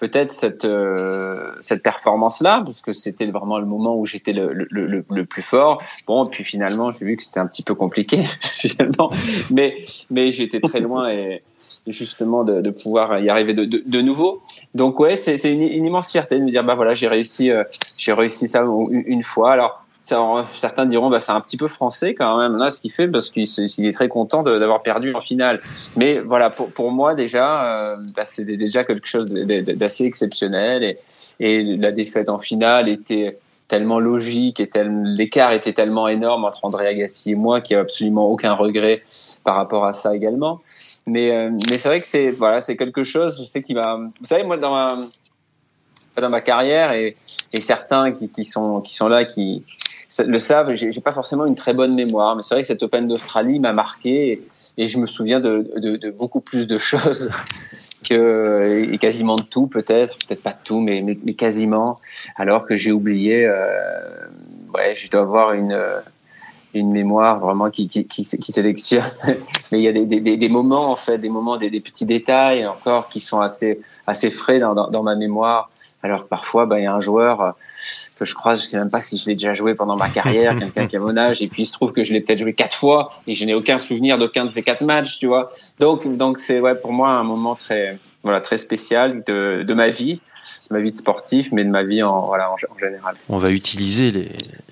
peut-être 0.00 0.32
cette 0.32 0.64
euh, 0.64 1.52
cette 1.60 1.82
performance 1.82 2.40
là 2.40 2.62
parce 2.64 2.80
que 2.80 2.92
c'était 2.92 3.26
vraiment 3.26 3.58
le 3.58 3.66
moment 3.66 3.96
où 3.96 4.06
j'étais 4.06 4.32
le, 4.32 4.52
le, 4.52 5.24
plus 5.24 5.42
fort. 5.42 5.82
Bon 6.06 6.26
puis 6.26 6.42
finalement 6.42 6.90
j'ai 6.90 7.04
vu 7.04 7.16
que 7.16 7.22
c'était 7.22 7.38
un 7.38 7.46
petit 7.46 7.62
peu 7.62 7.74
compliqué 7.74 8.24
finalement. 8.42 9.10
Mais 9.50 9.84
mais 10.10 10.30
j'étais 10.30 10.60
très 10.60 10.80
loin 10.80 11.10
et, 11.10 11.42
justement 11.86 12.44
de, 12.44 12.70
pouvoir 12.70 13.20
y 13.20 13.28
arriver 13.28 13.52
de, 13.52 13.64
de, 13.64 14.00
nouveau. 14.00 14.42
Donc 14.74 14.98
ouais 14.98 15.16
c'est 15.16 15.36
c'est 15.36 15.52
une, 15.52 15.62
une, 15.62 15.84
immense 15.84 16.10
fierté 16.10 16.38
de 16.38 16.44
me 16.44 16.50
dire 16.50 16.64
bah 16.64 16.74
voilà 16.74 16.94
j'ai 16.94 17.08
réussi 17.08 17.50
euh, 17.50 17.64
j'ai 17.98 18.14
réussi 18.14 18.48
ça 18.48 18.62
une, 18.62 19.04
une 19.06 19.22
fois. 19.22 19.52
Alors 19.52 19.84
certains 20.02 20.86
diront 20.86 21.10
bah 21.10 21.20
c'est 21.20 21.32
un 21.32 21.40
petit 21.40 21.56
peu 21.56 21.68
français 21.68 22.14
quand 22.14 22.38
même 22.38 22.56
là 22.56 22.70
ce 22.70 22.80
qu'il 22.80 22.92
fait 22.92 23.08
parce 23.08 23.30
qu'il 23.30 23.44
est 23.86 23.92
très 23.92 24.08
content 24.08 24.42
d'avoir 24.42 24.82
perdu 24.82 25.14
en 25.14 25.20
finale. 25.20 25.60
Mais 25.96 26.18
voilà 26.20 26.50
pour, 26.50 26.70
pour 26.70 26.90
moi 26.90 27.14
déjà 27.14 27.78
euh, 27.78 27.96
bah, 28.14 28.24
c'est 28.24 28.44
déjà 28.44 28.84
quelque 28.84 29.06
chose 29.06 29.26
d'assez 29.26 30.04
exceptionnel. 30.04 30.96
Et, 31.38 31.62
la 31.80 31.92
défaite 31.92 32.28
en 32.28 32.38
finale 32.38 32.88
était 32.88 33.38
tellement 33.68 34.00
logique 34.00 34.60
et 34.60 34.70
l'écart 35.04 35.52
était 35.52 35.72
tellement 35.72 36.08
énorme 36.08 36.44
entre 36.44 36.64
André 36.64 36.88
Agassi 36.88 37.32
et 37.32 37.34
moi 37.34 37.60
qu'il 37.60 37.76
n'y 37.76 37.78
a 37.78 37.82
absolument 37.82 38.28
aucun 38.28 38.54
regret 38.54 39.02
par 39.44 39.56
rapport 39.56 39.84
à 39.84 39.92
ça 39.92 40.14
également. 40.14 40.60
Mais 41.06 41.30
euh, 41.30 41.50
mais 41.70 41.78
c'est 41.78 41.88
vrai 41.88 42.00
que 42.00 42.06
c'est 42.06 42.30
voilà 42.30 42.60
c'est 42.60 42.76
quelque 42.76 43.04
chose 43.04 43.38
je 43.40 43.46
sais 43.46 43.62
qu'il 43.62 43.76
va 43.76 43.96
vous 43.96 44.26
savez 44.26 44.44
moi 44.44 44.56
dans 44.56 44.74
ma 44.74 45.00
dans 46.20 46.28
ma 46.28 46.40
carrière 46.40 46.92
et, 46.92 47.16
et 47.52 47.60
certains 47.60 48.12
qui, 48.12 48.30
qui 48.30 48.44
sont 48.44 48.80
qui 48.80 48.94
sont 48.94 49.08
là 49.08 49.24
qui 49.24 49.64
le 50.18 50.38
savent, 50.38 50.74
j'ai 50.74 51.00
pas 51.00 51.12
forcément 51.12 51.46
une 51.46 51.54
très 51.54 51.74
bonne 51.74 51.94
mémoire, 51.94 52.36
mais 52.36 52.42
c'est 52.42 52.54
vrai 52.54 52.62
que 52.62 52.66
cette 52.66 52.82
Open 52.82 53.06
d'Australie 53.06 53.58
m'a 53.58 53.72
marqué. 53.72 54.42
Et, 54.78 54.86
je 54.86 54.98
me 54.98 55.06
souviens 55.06 55.40
de, 55.40 56.10
beaucoup 56.18 56.40
plus 56.40 56.66
de 56.66 56.78
choses 56.90 57.30
et 58.10 58.98
quasiment 58.98 59.36
de 59.36 59.42
tout 59.42 59.66
peut-être, 59.66 60.16
peut-être 60.26 60.42
pas 60.42 60.52
de 60.52 60.64
tout, 60.64 60.80
mais, 60.80 61.04
quasiment. 61.34 61.98
Alors 62.36 62.66
que 62.66 62.76
j'ai 62.76 62.92
oublié, 62.92 63.46
euh, 63.46 64.26
ouais, 64.74 64.94
je 64.96 65.10
dois 65.10 65.20
avoir 65.20 65.52
une 65.52 65.78
une 66.74 66.92
mémoire 66.92 67.40
vraiment 67.40 67.70
qui, 67.70 67.88
sélectionne. 68.24 69.02
mais 69.72 69.78
il 69.78 69.82
y 69.82 69.88
a 69.88 69.92
des, 70.36 70.48
moments 70.48 70.90
en 70.90 70.96
fait, 70.96 71.18
des 71.18 71.28
moments, 71.28 71.56
des, 71.56 71.80
petits 71.80 72.06
détails 72.06 72.66
encore 72.66 73.08
qui 73.08 73.20
sont 73.20 73.40
assez 73.40 74.30
frais 74.30 74.60
dans 74.60 75.02
ma 75.02 75.16
mémoire. 75.16 75.70
Alors 76.02 76.24
que 76.24 76.28
parfois, 76.28 76.66
bah, 76.66 76.78
il 76.78 76.84
y 76.84 76.86
a 76.86 76.94
un 76.94 77.00
joueur 77.00 77.54
que 78.20 78.26
je 78.26 78.34
crois, 78.34 78.54
je 78.54 78.62
sais 78.62 78.78
même 78.78 78.90
pas 78.90 79.00
si 79.00 79.16
je 79.16 79.26
l'ai 79.26 79.34
déjà 79.34 79.54
joué 79.54 79.74
pendant 79.74 79.96
ma 79.96 80.10
carrière, 80.10 80.54
quelqu'un 80.58 80.86
qui 80.86 80.96
a 80.96 81.00
mon 81.00 81.16
âge, 81.16 81.40
et 81.40 81.48
puis 81.48 81.62
il 81.62 81.66
se 81.66 81.72
trouve 81.72 81.92
que 81.92 82.02
je 82.02 82.12
l'ai 82.12 82.20
peut-être 82.20 82.38
joué 82.38 82.52
quatre 82.52 82.76
fois 82.76 83.08
et 83.26 83.34
je 83.34 83.44
n'ai 83.46 83.54
aucun 83.54 83.78
souvenir 83.78 84.18
d'aucun 84.18 84.44
de 84.44 84.50
ces 84.50 84.62
quatre 84.62 84.84
matchs, 84.84 85.18
tu 85.18 85.26
vois. 85.26 85.48
Donc, 85.78 86.16
donc 86.16 86.38
c'est 86.38 86.60
ouais 86.60 86.74
pour 86.74 86.92
moi 86.92 87.08
un 87.10 87.24
moment 87.24 87.54
très, 87.54 87.98
voilà, 88.22 88.42
très 88.42 88.58
spécial 88.58 89.24
de, 89.26 89.64
de 89.66 89.74
ma 89.74 89.88
vie, 89.88 90.20
de 90.68 90.76
ma 90.76 90.80
vie 90.80 90.90
de 90.90 90.96
sportif, 90.96 91.48
mais 91.52 91.64
de 91.64 91.70
ma 91.70 91.82
vie 91.82 92.02
en, 92.02 92.26
voilà, 92.26 92.50
en, 92.50 92.54
en 92.54 92.78
général. 92.78 93.14
On 93.30 93.38
va 93.38 93.50
utiliser 93.50 94.10
les, 94.10 94.28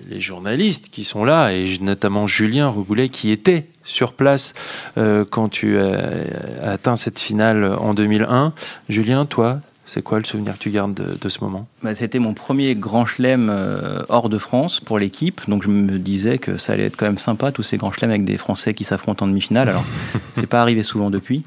les, 0.07 0.21
journalistes 0.21 0.89
qui 0.89 1.03
sont 1.03 1.25
là, 1.25 1.51
et 1.51 1.65
notamment 1.81 2.27
Julien 2.27 2.69
Reboulet 2.69 3.09
qui 3.09 3.31
était 3.31 3.65
sur 3.83 4.13
place 4.13 4.53
euh, 4.99 5.25
quand 5.29 5.49
tu 5.49 5.79
as 5.79 6.23
atteint 6.63 6.95
cette 6.95 7.17
finale 7.17 7.65
en 7.65 7.95
2001. 7.95 8.53
Julien, 8.87 9.25
toi, 9.25 9.59
c'est 9.89 10.03
quoi 10.03 10.19
le 10.19 10.23
souvenir 10.23 10.53
que 10.53 10.59
tu 10.59 10.69
gardes 10.69 10.93
de, 10.93 11.17
de 11.19 11.29
ce 11.29 11.43
moment? 11.43 11.67
Bah, 11.81 11.95
C'était 11.95 12.19
mon 12.19 12.33
premier 12.33 12.75
grand 12.75 13.05
chelem 13.05 13.49
euh, 13.49 14.03
hors 14.07 14.29
de 14.29 14.37
France 14.37 14.79
pour 14.79 14.99
l'équipe, 14.99 15.41
donc 15.49 15.63
je 15.63 15.69
me 15.69 15.97
disais 15.97 16.37
que 16.37 16.57
ça 16.57 16.73
allait 16.73 16.85
être 16.85 16.95
quand 16.95 17.07
même 17.07 17.17
sympa, 17.17 17.51
tous 17.51 17.63
ces 17.63 17.77
grands 17.77 17.91
chelems 17.91 18.11
avec 18.11 18.23
des 18.23 18.37
Français 18.37 18.73
qui 18.73 18.83
s'affrontent 18.83 19.25
en 19.25 19.27
demi-finale. 19.27 19.69
Alors, 19.69 19.83
c'est 20.35 20.47
pas 20.47 20.61
arrivé 20.61 20.83
souvent 20.83 21.09
depuis. 21.09 21.43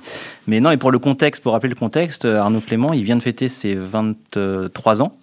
Mais 0.48 0.60
non, 0.60 0.72
et 0.72 0.76
pour 0.76 0.90
le 0.90 0.98
contexte, 0.98 1.42
pour 1.42 1.52
rappeler 1.52 1.70
le 1.70 1.76
contexte, 1.76 2.24
Arnaud 2.24 2.60
Clément, 2.60 2.92
il 2.92 3.04
vient 3.04 3.16
de 3.16 3.22
fêter 3.22 3.48
ses 3.48 3.76
23 3.76 5.02
ans 5.02 5.16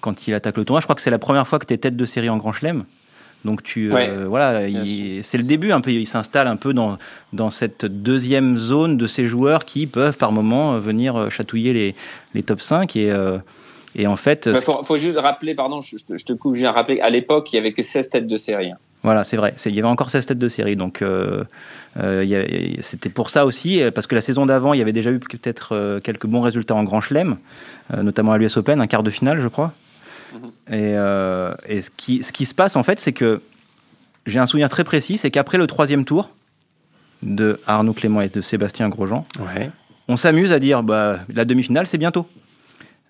quand 0.00 0.28
il 0.28 0.34
attaque 0.34 0.56
le 0.56 0.64
tournoi. 0.64 0.80
Je 0.80 0.86
crois 0.86 0.94
que 0.94 1.02
c'est 1.02 1.10
la 1.10 1.18
première 1.18 1.46
fois 1.48 1.58
que 1.58 1.66
tu 1.66 1.74
es 1.74 1.78
tête 1.78 1.96
de 1.96 2.04
série 2.04 2.28
en 2.28 2.36
grand 2.36 2.52
chelem. 2.52 2.84
Donc 3.44 3.62
tu 3.62 3.90
Ouais. 3.92 4.08
euh, 4.08 4.26
voilà, 4.28 4.60
c'est 5.22 5.38
le 5.38 5.42
début 5.44 5.72
un 5.72 5.80
peu. 5.80 5.90
Il 5.90 6.06
s'installe 6.06 6.46
un 6.46 6.56
peu 6.56 6.72
dans 6.72 6.98
dans 7.32 7.50
cette 7.50 7.84
deuxième 7.86 8.56
zone 8.56 8.96
de 8.96 9.06
ces 9.06 9.26
joueurs 9.26 9.64
qui 9.64 9.86
peuvent 9.86 10.16
par 10.16 10.30
moment 10.32 10.74
euh, 10.74 10.78
venir 10.78 11.16
euh, 11.16 11.28
chatouiller 11.30 11.72
les 11.72 11.94
les 12.34 12.42
top 12.44 12.60
5 12.60 12.94
et 12.96 13.10
euh, 13.10 13.38
et 13.96 14.06
en 14.06 14.16
fait. 14.16 14.46
Il 14.50 14.56
ce- 14.56 14.62
faut, 14.64 14.82
faut 14.84 14.96
juste 14.96 15.18
rappeler, 15.18 15.54
pardon, 15.54 15.80
je, 15.80 15.96
je 16.16 16.24
te- 16.24 16.32
coupe, 16.32 16.54
je 16.54 16.60
viens 16.60 16.70
de 16.70 16.74
rappeler, 16.76 17.00
à 17.00 17.10
l'époque, 17.10 17.52
il 17.52 17.56
y 17.56 17.58
avait 17.58 17.72
que 17.72 17.82
16 17.82 18.08
têtes 18.10 18.26
de 18.26 18.36
série. 18.36 18.70
hein. 18.70 18.76
Voilà, 19.02 19.24
c'est 19.24 19.36
vrai. 19.36 19.52
Il 19.66 19.74
y 19.74 19.80
avait 19.80 19.88
encore 19.88 20.10
16 20.10 20.26
têtes 20.26 20.38
de 20.38 20.48
série. 20.48 20.76
Donc, 20.76 21.02
euh, 21.02 21.42
euh, 22.00 22.76
c'était 22.80 23.08
pour 23.10 23.30
ça 23.30 23.44
aussi, 23.46 23.82
parce 23.94 24.06
que 24.06 24.14
la 24.14 24.20
saison 24.20 24.46
d'avant, 24.46 24.72
il 24.74 24.78
y 24.78 24.80
avait 24.82 24.92
déjà 24.92 25.10
eu 25.10 25.18
peut-être 25.18 26.00
quelques 26.04 26.26
bons 26.26 26.40
résultats 26.40 26.74
en 26.76 26.84
Grand 26.84 27.00
Chelem, 27.00 27.36
euh, 27.92 28.02
notamment 28.02 28.32
à 28.32 28.38
l'US 28.38 28.56
Open, 28.56 28.80
un 28.80 28.86
quart 28.86 29.02
de 29.02 29.10
finale, 29.10 29.40
je 29.40 29.48
crois. 29.48 29.72
Et, 30.68 30.94
euh, 30.96 31.54
et 31.66 31.82
ce, 31.82 31.90
qui, 31.96 32.22
ce 32.22 32.32
qui 32.32 32.44
se 32.44 32.54
passe, 32.54 32.76
en 32.76 32.82
fait, 32.82 33.00
c'est 33.00 33.12
que 33.12 33.40
j'ai 34.26 34.38
un 34.38 34.46
souvenir 34.46 34.68
très 34.68 34.84
précis 34.84 35.18
c'est 35.18 35.30
qu'après 35.30 35.58
le 35.58 35.66
troisième 35.66 36.04
tour 36.04 36.30
de 37.22 37.60
Arnaud 37.66 37.92
Clément 37.92 38.20
et 38.20 38.28
de 38.28 38.40
Sébastien 38.40 38.88
Grosjean, 38.88 39.24
Ouais. 39.54 39.70
on 40.08 40.16
s'amuse 40.16 40.52
à 40.52 40.58
dire 40.58 40.82
bah, 40.82 41.20
la 41.32 41.44
demi-finale, 41.44 41.86
c'est 41.86 41.98
bientôt. 41.98 42.26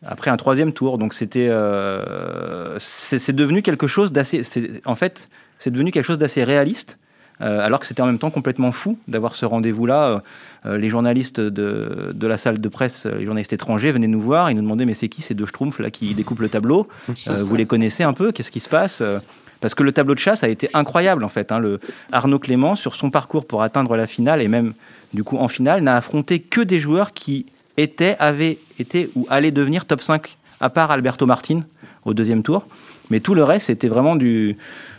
Après 0.05 0.31
un 0.31 0.37
troisième 0.37 0.73
tour, 0.73 0.99
donc 0.99 1.15
c'était, 1.15 1.47
euh, 1.49 2.77
c'est 2.81 3.35
devenu 3.35 3.63
quelque 3.63 3.87
chose 3.87 4.11
d'assez, 4.13 4.43
en 4.85 4.97
fait, 4.97 5.29
c'est 5.59 5.71
devenu 5.71 5.93
quelque 5.93 6.05
chose 6.07 6.19
d'assez 6.19 6.43
réaliste, 6.45 6.99
alors 7.43 7.81
que 7.81 7.87
c'était 7.87 8.03
en 8.03 8.07
même 8.07 8.19
temps 8.19 8.31
complètement 8.31 8.73
fou 8.73 8.99
d'avoir 9.09 9.35
ce 9.35 9.45
rendez-vous-là. 9.45 10.23
Euh, 10.65 10.79
les 10.79 10.89
journalistes 10.89 11.41
de, 11.41 12.13
de 12.15 12.27
la 12.27 12.39
salle 12.39 12.61
de 12.61 12.69
presse, 12.69 13.07
les 13.07 13.25
journalistes 13.25 13.53
étrangers 13.53 13.91
venaient 13.91 14.07
nous 14.07 14.21
voir, 14.21 14.51
ils 14.51 14.55
nous 14.55 14.63
demandaient 14.63 14.87
mais 14.87 14.95
c'est 14.95 15.09
qui 15.09 15.21
ces 15.23 15.35
deux 15.35 15.47
schtroumpfs 15.47 15.81
là 15.81 15.91
qui 15.91 16.15
découpent 16.15 16.41
le 16.41 16.49
tableau? 16.49 16.87
Euh, 17.29 17.43
Vous 17.43 17.57
les 17.57 17.67
connaissez 17.67 18.05
un 18.05 18.13
peu? 18.13 18.31
Qu'est-ce 18.31 18.51
qui 18.53 18.61
se 18.61 18.69
passe? 18.69 19.01
Euh, 19.01 19.19
parce 19.61 19.75
que 19.75 19.83
le 19.83 19.93
tableau 19.93 20.15
de 20.15 20.21
chasse 20.21 20.43
a 20.45 20.49
été 20.49 20.69
incroyable 20.75 21.25
en 21.25 21.29
fait. 21.29 21.51
hein. 21.53 21.59
Le 21.59 21.81
Arnaud 22.13 22.39
Clément, 22.39 22.77
sur 22.77 22.95
son 22.95 23.11
parcours 23.11 23.47
pour 23.47 23.63
atteindre 23.63 23.97
la 23.97 24.07
finale 24.07 24.41
et 24.41 24.49
même 24.49 24.73
du 25.15 25.25
coup 25.25 25.37
en 25.39 25.49
finale, 25.49 25.83
n'a 25.83 25.97
affronté 25.97 26.41
que 26.41 26.61
des 26.61 26.79
joueurs 26.81 27.13
qui 27.13 27.47
étaient, 27.77 28.17
avaient 28.19 28.59
été 28.79 29.11
ou 29.17 29.27
allaient 29.31 29.51
devenir 29.51 29.85
top 29.85 30.01
5, 30.03 30.37
à 30.61 30.71
part 30.71 30.91
Alberto 30.91 31.27
Martin 31.27 31.63
au 32.05 32.15
deuxième 32.15 32.43
tour. 32.43 32.67
Mais 33.11 33.21
tout 33.21 33.35
le 33.35 33.45
reste, 33.45 33.67
c'était 33.67 33.89
vraiment 33.89 34.17
du, 34.17 34.57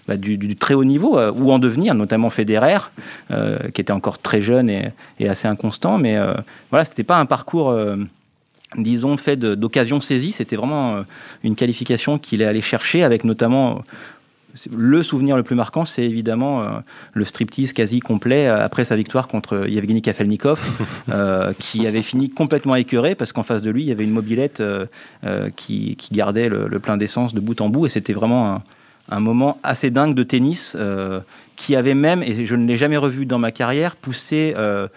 bah, 0.08 0.18
du, 0.18 0.38
du 0.38 0.56
très 0.56 0.74
haut 0.74 0.84
niveau, 0.84 1.18
euh, 1.18 1.32
ou 1.32 1.52
en 1.52 1.60
devenir, 1.60 1.96
notamment 1.96 2.30
Federer, 2.30 2.78
euh, 3.32 3.58
qui 3.74 3.82
était 3.82 3.94
encore 3.94 4.20
très 4.20 4.42
jeune 4.42 4.70
et, 4.70 4.89
et 5.20 5.30
assez 5.30 5.48
inconstant. 5.48 5.98
Mais 5.98 6.18
euh, 6.18 6.34
voilà, 6.72 6.86
c'était 6.86 7.04
pas 7.04 7.18
un 7.20 7.26
parcours. 7.26 7.70
euh, 7.70 7.98
disons, 8.76 9.18
fait 9.18 9.38
d'occasions 9.38 10.02
saisies. 10.02 10.32
C'était 10.32 10.56
vraiment 10.56 10.96
euh, 10.96 11.02
une 11.44 11.56
qualification 11.56 12.18
qu'il 12.18 12.42
est 12.42 12.46
allé 12.46 12.62
chercher 12.62 13.04
avec 13.04 13.24
notamment 13.24 13.82
le 14.72 15.02
souvenir 15.02 15.36
le 15.36 15.44
plus 15.44 15.56
marquant, 15.56 15.84
c'est 15.84 16.04
évidemment 16.04 16.62
euh, 16.62 16.68
le 17.13 17.26
striptease 17.26 17.74
quasi 17.74 18.00
complet 18.00 18.48
euh, 18.48 18.63
après 18.63 18.86
sa 18.86 18.96
victoire 18.96 19.28
contre 19.28 19.68
Yevgeny 19.68 20.02
Kafelnikov, 20.02 20.62
euh, 21.10 21.54
qui 21.58 21.88
avait 21.88 22.04
fini 22.04 22.30
complètement 22.30 22.76
écœuré 22.76 23.16
parce 23.16 23.34
qu'en 23.34 23.44
face 23.44 23.62
de 23.63 23.72
lui, 23.72 23.84
il 23.84 23.88
y 23.88 23.92
avait 23.92 24.04
une 24.04 24.12
mobilette 24.12 24.62
qui, 25.56 25.96
qui 25.96 26.13
gardait 26.13 26.50
le, 26.50 26.68
le 26.68 26.80
plein 26.80 26.98
d'essence 26.98 27.34
de 27.34 27.39
bout 27.39 27.60
en 27.62 27.70
bout 27.70 27.88
et 27.88 27.89
c'était 27.89 28.13
vraiment 28.13 28.56
un, 28.56 28.62
un 29.10 29.20
moment 29.20 29.58
assez 29.63 29.89
dingue 29.89 30.16
de 30.16 30.24
tennis 30.24 30.76
euh, 30.80 31.20
qui 31.56 31.76
avait 31.76 31.94
même, 31.94 32.24
et 32.24 32.46
je 32.46 32.56
ne 32.56 32.66
l'ai 32.66 32.78
jamais 32.78 32.98
revu 32.98 33.26
dans 33.26 33.39
ma 33.39 33.52
carrière, 33.52 33.96
poussé 33.96 34.54
euh, 34.58 34.88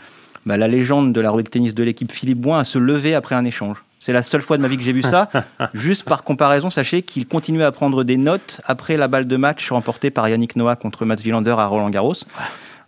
bah, 0.46 0.56
la 0.56 0.68
légende 0.68 1.12
de 1.12 1.20
la 1.20 1.30
rubrique 1.30 1.50
tennis 1.50 1.74
de 1.74 1.82
l'équipe 1.82 2.10
Philippe 2.12 2.38
Boin 2.38 2.58
à 2.58 2.64
se 2.64 2.78
lever 2.78 3.14
après 3.14 3.34
un 3.34 3.44
échange. 3.44 3.82
C'est 3.98 4.12
la 4.12 4.22
seule 4.22 4.42
fois 4.42 4.56
de 4.56 4.62
ma 4.62 4.68
vie 4.68 4.76
que 4.76 4.84
j'ai 4.84 4.92
vu 4.92 5.02
ça. 5.02 5.28
Juste 5.74 6.04
par 6.04 6.22
comparaison, 6.22 6.70
sachez 6.70 7.02
qu'il 7.02 7.26
continuait 7.26 7.64
à 7.64 7.72
prendre 7.72 8.04
des 8.04 8.16
notes 8.16 8.60
après 8.64 8.96
la 8.96 9.08
balle 9.08 9.26
de 9.26 9.36
match 9.36 9.70
remportée 9.70 10.10
par 10.10 10.28
Yannick 10.28 10.54
Noah 10.54 10.76
contre 10.76 11.04
Mats 11.04 11.16
Wilander 11.24 11.56
à 11.58 11.66
Roland 11.66 11.90
Garros. 11.90 12.14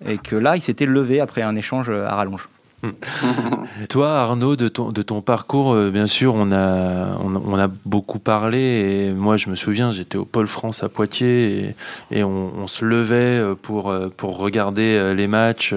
Et 0.07 0.19
que 0.19 0.37
là, 0.37 0.55
il 0.55 0.63
s'était 0.63 0.87
levé 0.87 1.21
après 1.21 1.43
un 1.43 1.57
échange 1.57 1.91
à 1.91 2.15
rallonge. 2.15 2.49
Toi, 3.88 4.11
Arnaud, 4.11 4.57
de 4.57 4.69
ton, 4.69 5.21
parcours, 5.21 5.73
euh, 5.73 5.91
bien 5.91 6.07
sûr, 6.07 6.35
on 6.35 6.53
a, 6.53 7.69
beaucoup 7.85 8.19
parlé. 8.19 8.59
Et 8.59 9.12
moi, 9.12 9.37
je 9.37 9.51
me 9.51 9.57
souviens, 9.57 9.91
j'étais 9.91 10.17
au 10.17 10.25
Pôle 10.25 10.47
France 10.47 10.83
à 10.83 10.88
Poitiers 10.88 11.75
et, 12.11 12.23
on, 12.23 12.67
se 12.67 12.85
levait 12.85 13.14
euh, 13.14 13.55
pour, 13.55 13.91
euh, 13.91 14.09
pour 14.14 14.38
regarder 14.38 15.14
les 15.14 15.27
matchs 15.27 15.75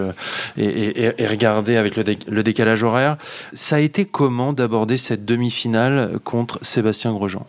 et, 0.57 1.25
regarder 1.25 1.77
avec 1.77 1.95
le, 1.95 2.03
dé- 2.03 2.19
le 2.27 2.43
décalage 2.43 2.83
horaire. 2.83 3.17
Ça 3.53 3.77
a 3.77 3.79
été 3.79 4.05
comment 4.05 4.53
d'aborder 4.53 4.97
cette 4.97 5.25
demi-finale 5.25 6.19
contre 6.23 6.59
Sébastien 6.61 7.13
Grosjean? 7.13 7.45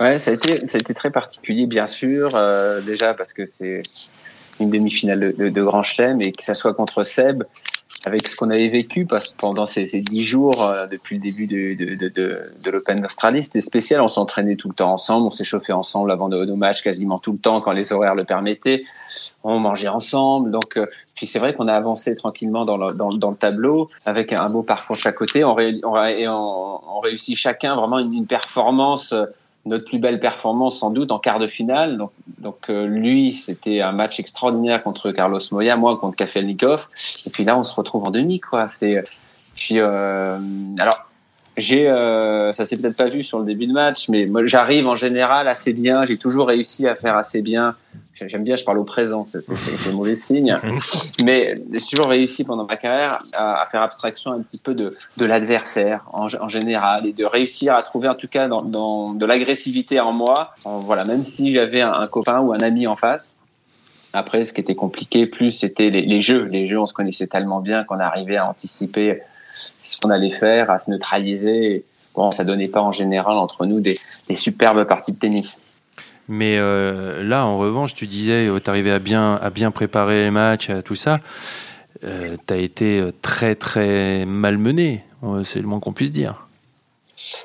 Ouais, 0.00 0.18
ça 0.18 0.32
a 0.32 0.34
été, 0.34 0.94
très 0.94 1.10
particulier, 1.10 1.66
bien 1.66 1.86
sûr. 1.86 2.30
déjà 2.84 3.14
parce 3.14 3.32
que 3.32 3.46
c'est 3.46 3.82
une 4.60 4.70
demi-finale 4.70 5.20
de, 5.20 5.44
de, 5.44 5.48
de 5.48 5.62
Grand 5.62 5.82
Chelem 5.82 6.20
et 6.20 6.32
que 6.32 6.42
ça 6.42 6.54
soit 6.54 6.74
contre 6.74 7.02
Seb, 7.02 7.44
avec 8.06 8.28
ce 8.28 8.36
qu'on 8.36 8.50
avait 8.50 8.68
vécu 8.68 9.06
pendant 9.38 9.66
ces, 9.66 9.86
dix 9.86 10.24
jours 10.24 10.62
euh, 10.62 10.86
depuis 10.86 11.16
le 11.16 11.22
début 11.22 11.46
de, 11.46 11.74
de, 11.74 11.94
de, 11.94 12.08
de, 12.08 12.52
de 12.62 12.70
l'Open 12.70 13.00
d'Australie, 13.00 13.42
c'était 13.42 13.60
spécial. 13.60 14.00
On 14.00 14.08
s'entraînait 14.08 14.56
tout 14.56 14.68
le 14.68 14.74
temps 14.74 14.92
ensemble, 14.92 15.26
on 15.26 15.30
s'échauffait 15.30 15.72
ensemble 15.72 16.10
avant 16.10 16.28
nos, 16.28 16.44
nos 16.44 16.56
matchs 16.56 16.82
quasiment 16.82 17.18
tout 17.18 17.32
le 17.32 17.38
temps 17.38 17.60
quand 17.60 17.72
les 17.72 17.92
horaires 17.92 18.14
le 18.14 18.24
permettaient. 18.24 18.84
On 19.42 19.58
mangeait 19.58 19.88
ensemble, 19.88 20.50
donc 20.50 20.76
euh, 20.76 20.86
puis 21.14 21.26
c'est 21.26 21.38
vrai 21.38 21.54
qu'on 21.54 21.68
a 21.68 21.74
avancé 21.74 22.14
tranquillement 22.16 22.64
dans 22.64 22.76
le, 22.76 23.34
tableau 23.34 23.88
avec 24.04 24.32
un 24.32 24.46
beau 24.46 24.62
parcours 24.62 24.96
de 24.96 25.00
chaque 25.00 25.16
côté. 25.16 25.44
On, 25.44 25.56
on, 25.84 27.00
réussit 27.00 27.36
chacun 27.36 27.76
vraiment 27.76 27.98
une, 27.98 28.12
une 28.12 28.26
performance. 28.26 29.12
euh, 29.12 29.26
notre 29.66 29.84
plus 29.84 29.98
belle 29.98 30.20
performance 30.20 30.78
sans 30.78 30.90
doute 30.90 31.10
en 31.12 31.18
quart 31.18 31.38
de 31.38 31.46
finale. 31.46 31.96
Donc, 31.96 32.10
donc 32.40 32.68
euh, 32.68 32.86
lui, 32.86 33.32
c'était 33.32 33.80
un 33.80 33.92
match 33.92 34.20
extraordinaire 34.20 34.82
contre 34.82 35.10
Carlos 35.12 35.40
Moya, 35.52 35.76
moi 35.76 35.96
contre 35.96 36.16
Kafelnikov. 36.16 36.88
Et 37.26 37.30
puis 37.30 37.44
là, 37.44 37.58
on 37.58 37.62
se 37.62 37.74
retrouve 37.74 38.04
en 38.04 38.10
demi, 38.10 38.40
quoi. 38.40 38.68
C'est 38.68 39.02
puis 39.54 39.78
euh, 39.78 40.38
alors 40.78 41.06
j'ai 41.56 41.88
euh, 41.88 42.52
ça 42.52 42.64
s'est 42.64 42.76
peut-être 42.76 42.96
pas 42.96 43.06
vu 43.08 43.22
sur 43.22 43.38
le 43.38 43.44
début 43.44 43.66
de 43.66 43.72
match, 43.72 44.08
mais 44.08 44.26
moi 44.26 44.44
j'arrive 44.44 44.86
en 44.86 44.96
général 44.96 45.46
assez 45.48 45.72
bien. 45.72 46.04
J'ai 46.04 46.16
toujours 46.16 46.48
réussi 46.48 46.88
à 46.88 46.94
faire 46.96 47.16
assez 47.16 47.42
bien. 47.42 47.74
J'aime 48.14 48.44
bien, 48.44 48.54
je 48.54 48.64
parle 48.64 48.78
au 48.78 48.84
présent, 48.84 49.24
c'est 49.26 49.42
c'est 49.42 49.92
mauvais 49.92 50.14
signe. 50.14 50.56
Mais 51.24 51.56
j'ai 51.72 51.80
toujours 51.90 52.06
réussi 52.08 52.44
pendant 52.44 52.64
ma 52.64 52.76
carrière 52.76 53.24
à, 53.32 53.62
à 53.62 53.66
faire 53.66 53.82
abstraction 53.82 54.30
un 54.32 54.40
petit 54.40 54.58
peu 54.58 54.72
de, 54.74 54.96
de 55.16 55.24
l'adversaire 55.24 56.04
en, 56.12 56.26
en 56.40 56.48
général 56.48 57.06
et 57.06 57.12
de 57.12 57.24
réussir 57.24 57.74
à 57.74 57.82
trouver 57.82 58.08
en 58.08 58.14
tout 58.14 58.28
cas 58.28 58.46
dans, 58.46 58.62
dans 58.62 59.14
de 59.14 59.26
l'agressivité 59.26 59.98
en 59.98 60.12
moi. 60.12 60.54
En- 60.64 60.78
voilà, 60.78 61.04
même 61.04 61.24
si 61.24 61.52
j'avais 61.52 61.80
un, 61.80 61.92
un 61.92 62.06
copain 62.06 62.38
ou 62.40 62.52
un 62.52 62.60
ami 62.60 62.86
en 62.86 62.94
face. 62.94 63.36
Après, 64.12 64.44
ce 64.44 64.52
qui 64.52 64.60
était 64.60 64.76
compliqué, 64.76 65.26
plus 65.26 65.50
c'était 65.50 65.90
les, 65.90 66.02
les 66.02 66.20
jeux. 66.20 66.44
Les 66.44 66.66
jeux, 66.66 66.78
on 66.78 66.86
se 66.86 66.92
connaissait 66.94 67.26
tellement 67.26 67.58
bien 67.60 67.82
qu'on 67.82 67.98
arrivait 67.98 68.36
à 68.36 68.48
anticiper 68.48 69.22
ce 69.80 69.98
qu'on 70.00 70.10
allait 70.10 70.30
faire, 70.30 70.70
à 70.70 70.78
se 70.78 70.90
neutraliser. 70.90 71.84
Bon, 72.14 72.30
ça 72.30 72.44
donnait 72.44 72.68
pas 72.68 72.80
en 72.80 72.92
général 72.92 73.36
entre 73.36 73.66
nous 73.66 73.80
des, 73.80 73.98
des 74.28 74.34
superbes 74.34 74.84
parties 74.84 75.12
de 75.12 75.18
tennis. 75.18 75.60
Mais 76.28 76.56
euh, 76.58 77.22
là, 77.22 77.44
en 77.44 77.58
revanche, 77.58 77.94
tu 77.94 78.06
disais, 78.06 78.48
tu 78.62 78.70
arrivais 78.70 78.92
à 78.92 78.98
bien, 78.98 79.34
à 79.42 79.50
bien 79.50 79.70
préparer 79.70 80.24
les 80.24 80.30
matchs, 80.30 80.70
à 80.70 80.82
tout 80.82 80.94
ça. 80.94 81.20
euh, 82.04 82.36
tu 82.46 82.54
as 82.54 82.56
été 82.56 83.02
très 83.22 83.54
très 83.54 84.24
malmené, 84.26 85.04
c'est 85.44 85.60
le 85.60 85.66
moins 85.66 85.80
qu'on 85.80 85.92
puisse 85.92 86.12
dire. 86.12 86.46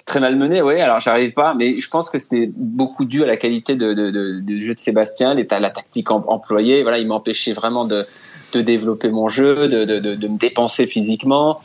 Très 0.05 0.19
malmené, 0.19 0.61
oui. 0.61 0.81
Alors, 0.81 0.99
j'arrive 0.99 1.31
pas, 1.33 1.53
mais 1.53 1.77
je 1.77 1.89
pense 1.89 2.09
que 2.09 2.19
c'était 2.19 2.49
beaucoup 2.55 3.05
dû 3.05 3.23
à 3.23 3.27
la 3.27 3.37
qualité 3.37 3.75
de, 3.75 3.93
de, 3.93 4.39
du 4.39 4.61
jeu 4.61 4.73
de 4.73 4.79
Sébastien, 4.79 5.35
la 5.35 5.69
tactique 5.69 6.11
employée. 6.11 6.81
Voilà, 6.81 6.97
il 6.97 7.07
m'empêchait 7.07 7.53
vraiment 7.53 7.85
de, 7.85 8.05
de 8.53 8.61
développer 8.61 9.09
mon 9.09 9.29
jeu, 9.29 9.67
de, 9.67 9.85
de, 9.85 9.99
de, 9.99 10.27
me 10.27 10.37
dépenser 10.37 10.85
physiquement. 10.85 11.61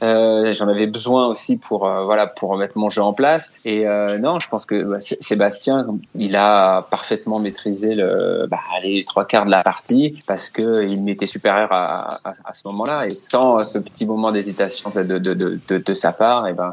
Euh, 0.00 0.52
j'en 0.52 0.68
avais 0.68 0.86
besoin 0.86 1.26
aussi 1.26 1.58
pour 1.58 1.84
euh, 1.84 2.04
voilà 2.04 2.28
pour 2.28 2.56
mettre 2.56 2.78
mon 2.78 2.88
jeu 2.88 3.02
en 3.02 3.12
place. 3.12 3.50
Et 3.64 3.86
euh, 3.86 4.18
non 4.18 4.38
je 4.38 4.48
pense 4.48 4.64
que 4.64 4.84
bah, 4.84 4.98
Sébastien 5.00 5.86
il 6.14 6.36
a 6.36 6.82
parfaitement 6.82 7.40
maîtrisé 7.40 7.96
le 7.96 8.46
bah, 8.48 8.60
les 8.84 9.02
trois 9.02 9.24
quarts 9.24 9.44
de 9.44 9.50
la 9.50 9.64
partie 9.64 10.22
parce 10.28 10.50
que 10.50 10.86
il 10.88 11.02
m'était 11.02 11.26
supérieur 11.26 11.72
à, 11.72 12.14
à, 12.24 12.32
à, 12.44 12.54
ce 12.54 12.68
moment-là. 12.68 13.06
Et 13.06 13.10
sans 13.10 13.64
ce 13.64 13.78
petit 13.78 14.06
moment 14.06 14.30
d'hésitation 14.30 14.90
de, 14.94 15.02
de, 15.02 15.18
de, 15.18 15.58
de, 15.68 15.94
sa 15.94 16.12
part 16.12 16.46
et 16.46 16.52
ben 16.52 16.70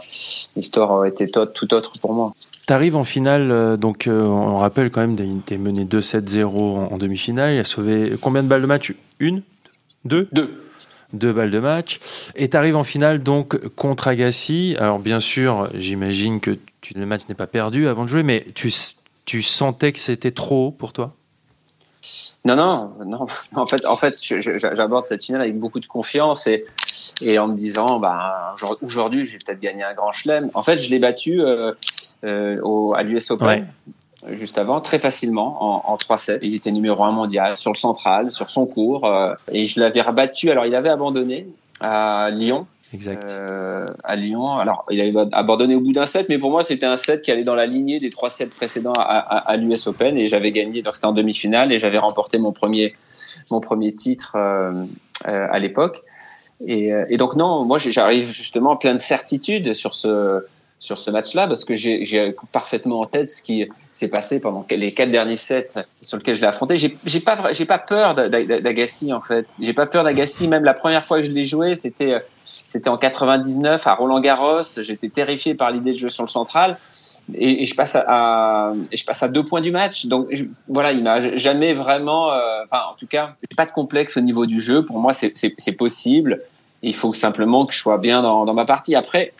l'histoire 0.55 0.91
aurait 0.91 1.09
été 1.09 1.27
tout 1.27 1.73
autre 1.73 1.93
pour 1.99 2.13
moi 2.13 2.31
T'arrives 2.65 2.95
en 2.95 3.03
finale, 3.03 3.77
donc 3.77 4.07
on 4.09 4.57
rappelle 4.57 4.89
quand 4.89 5.05
même, 5.05 5.41
t'es 5.41 5.57
mené 5.57 5.85
2-7-0 5.85 6.45
en, 6.45 6.91
en 6.91 6.97
demi-finale. 6.97 7.53
Il 7.53 7.59
a 7.59 7.63
sauvé 7.63 8.17
combien 8.19 8.41
de 8.43 8.47
balles 8.47 8.61
de 8.61 8.67
match? 8.67 8.93
Une? 9.19 9.43
Deux? 10.03 10.27
Deux 10.31 10.65
deux 11.13 11.33
balles 11.33 11.51
de 11.51 11.59
match. 11.59 11.99
Et 12.35 12.49
tu 12.49 12.57
arrives 12.57 12.75
en 12.75 12.83
finale 12.83 13.23
donc 13.23 13.57
contre 13.75 14.07
Agassi. 14.07 14.75
Alors 14.79 14.99
bien 14.99 15.19
sûr, 15.19 15.69
j'imagine 15.73 16.39
que 16.39 16.57
tu, 16.81 16.93
le 16.93 17.05
match 17.05 17.21
n'est 17.29 17.35
pas 17.35 17.47
perdu 17.47 17.87
avant 17.87 18.03
de 18.03 18.09
jouer, 18.09 18.23
mais 18.23 18.45
tu, 18.53 18.71
tu 19.25 19.41
sentais 19.41 19.91
que 19.91 19.99
c'était 19.99 20.31
trop 20.31 20.71
pour 20.71 20.93
toi? 20.93 21.15
Non, 22.45 22.55
non, 22.55 22.91
non. 23.05 23.25
En 23.55 23.65
fait, 23.65 23.85
en 23.85 23.97
fait 23.97 24.15
j'aborde 24.21 25.05
cette 25.05 25.23
finale 25.23 25.41
avec 25.41 25.59
beaucoup 25.59 25.79
de 25.79 25.85
confiance 25.87 26.47
et, 26.47 26.65
et 27.21 27.37
en 27.39 27.47
me 27.47 27.55
disant, 27.55 27.99
bah, 27.99 28.55
aujourd'hui, 28.81 29.25
j'ai 29.25 29.37
peut-être 29.37 29.59
gagné 29.59 29.83
un 29.83 29.93
grand 29.93 30.11
chelem. 30.11 30.49
En 30.53 30.63
fait, 30.63 30.77
je 30.77 30.89
l'ai 30.89 30.99
battu 30.99 31.41
euh, 31.41 31.73
euh, 32.23 32.59
au, 32.61 32.93
à 32.93 33.03
l'US 33.03 33.31
Open 33.31 33.67
juste 34.31 34.57
avant, 34.57 34.81
très 34.81 34.99
facilement, 34.99 35.85
en, 35.87 35.93
en 35.93 35.97
3-7. 35.97 36.39
Il 36.41 36.55
était 36.55 36.71
numéro 36.71 37.03
1 37.03 37.11
mondial 37.11 37.57
sur 37.57 37.71
le 37.71 37.77
central, 37.77 38.31
sur 38.31 38.49
son 38.49 38.65
cours. 38.65 39.05
Euh, 39.05 39.33
et 39.51 39.65
je 39.65 39.79
l'avais 39.79 40.01
rebattu. 40.01 40.49
Alors, 40.51 40.65
il 40.65 40.75
avait 40.75 40.89
abandonné 40.89 41.47
à 41.79 42.29
Lyon. 42.31 42.65
Exact. 42.93 43.29
Euh, 43.29 43.85
à 44.03 44.15
Lyon. 44.15 44.57
Alors, 44.57 44.85
il 44.89 45.01
avait 45.01 45.27
abandonné 45.31 45.75
au 45.75 45.81
bout 45.81 45.91
d'un 45.91 46.05
set, 46.05 46.29
mais 46.29 46.37
pour 46.37 46.51
moi, 46.51 46.63
c'était 46.63 46.85
un 46.85 46.97
set 46.97 47.21
qui 47.21 47.31
allait 47.31 47.43
dans 47.43 47.55
la 47.55 47.65
lignée 47.65 47.99
des 47.99 48.09
trois 48.09 48.29
sets 48.29 48.47
précédents 48.47 48.93
à, 48.93 49.01
à, 49.01 49.37
à 49.37 49.57
l'US 49.57 49.87
Open. 49.87 50.17
Et 50.17 50.27
j'avais 50.27 50.51
gagné, 50.51 50.81
donc 50.81 50.95
c'était 50.95 51.07
en 51.07 51.13
demi-finale, 51.13 51.71
et 51.71 51.79
j'avais 51.79 51.97
remporté 51.97 52.37
mon 52.37 52.51
premier, 52.51 52.95
mon 53.51 53.59
premier 53.59 53.93
titre 53.93 54.33
euh, 54.35 54.85
euh 55.27 55.47
à 55.49 55.59
l'époque. 55.59 56.03
Et, 56.65 56.93
euh, 56.93 57.05
et, 57.09 57.17
donc, 57.17 57.35
non, 57.35 57.65
moi, 57.65 57.77
j'arrive 57.79 58.31
justement 58.31 58.77
plein 58.77 58.93
de 58.93 58.99
certitudes 58.99 59.73
sur 59.73 59.93
ce 59.93 60.45
sur 60.79 60.99
ce 60.99 61.09
match-là 61.09 61.47
parce 61.47 61.65
que 61.65 61.73
j'ai 61.73 62.35
parfaitement 62.51 63.01
en 63.01 63.05
tête 63.05 63.27
ce 63.27 63.41
qui 63.41 63.67
s'est 63.91 64.07
passé 64.07 64.39
pendant 64.39 64.65
les 64.69 64.93
quatre 64.93 65.11
derniers 65.11 65.37
sets 65.37 65.79
sur 66.01 66.17
lesquels 66.17 66.35
je 66.35 66.41
l'ai 66.41 66.47
affronté. 66.47 66.77
J'ai 66.77 67.19
pas 67.19 67.51
j'ai 67.51 67.65
pas 67.65 67.79
peur 67.79 68.15
d'Agassi 68.15 69.13
en 69.13 69.21
fait. 69.21 69.47
J'ai 69.59 69.73
pas 69.73 69.85
peur 69.85 70.03
d'Agassi. 70.03 70.47
Même 70.47 70.63
la 70.63 70.73
première 70.73 71.05
fois 71.05 71.17
que 71.21 71.23
je 71.23 71.31
l'ai 71.31 71.45
joué, 71.45 71.75
c'était 71.75 72.21
c'était 72.67 72.89
en 72.89 72.97
99 72.97 73.85
à 73.87 73.95
Roland 73.95 74.19
Garros. 74.19 74.63
J'étais 74.77 75.09
terrifié 75.09 75.55
par 75.55 75.71
l'idée 75.71 75.93
de 75.93 75.97
jouer 75.97 76.09
sur 76.09 76.23
le 76.23 76.29
central. 76.29 76.77
Et, 77.33 77.65
je 77.65 77.75
passe 77.75 77.95
à, 77.95 78.73
je 78.93 79.03
passe 79.03 79.23
à 79.23 79.27
deux 79.27 79.43
points 79.43 79.61
du 79.61 79.71
match. 79.71 80.05
Donc 80.05 80.27
voilà, 80.67 80.91
il 80.91 81.03
m'a 81.03 81.35
jamais 81.35 81.73
vraiment, 81.73 82.31
euh, 82.31 82.63
enfin 82.65 82.83
en 82.91 82.95
tout 82.95 83.07
cas, 83.07 83.35
j'ai 83.49 83.55
pas 83.55 83.65
de 83.65 83.71
complexe 83.71 84.17
au 84.17 84.21
niveau 84.21 84.45
du 84.45 84.61
jeu. 84.61 84.85
Pour 84.85 84.99
moi, 84.99 85.13
c'est 85.13 85.77
possible. 85.77 86.41
Il 86.83 86.95
faut 86.95 87.13
simplement 87.13 87.65
que 87.65 87.73
je 87.73 87.79
sois 87.79 87.97
bien 87.97 88.21
dans, 88.21 88.45
dans 88.45 88.53
ma 88.53 88.65
partie. 88.65 88.93
Après, 88.95 89.33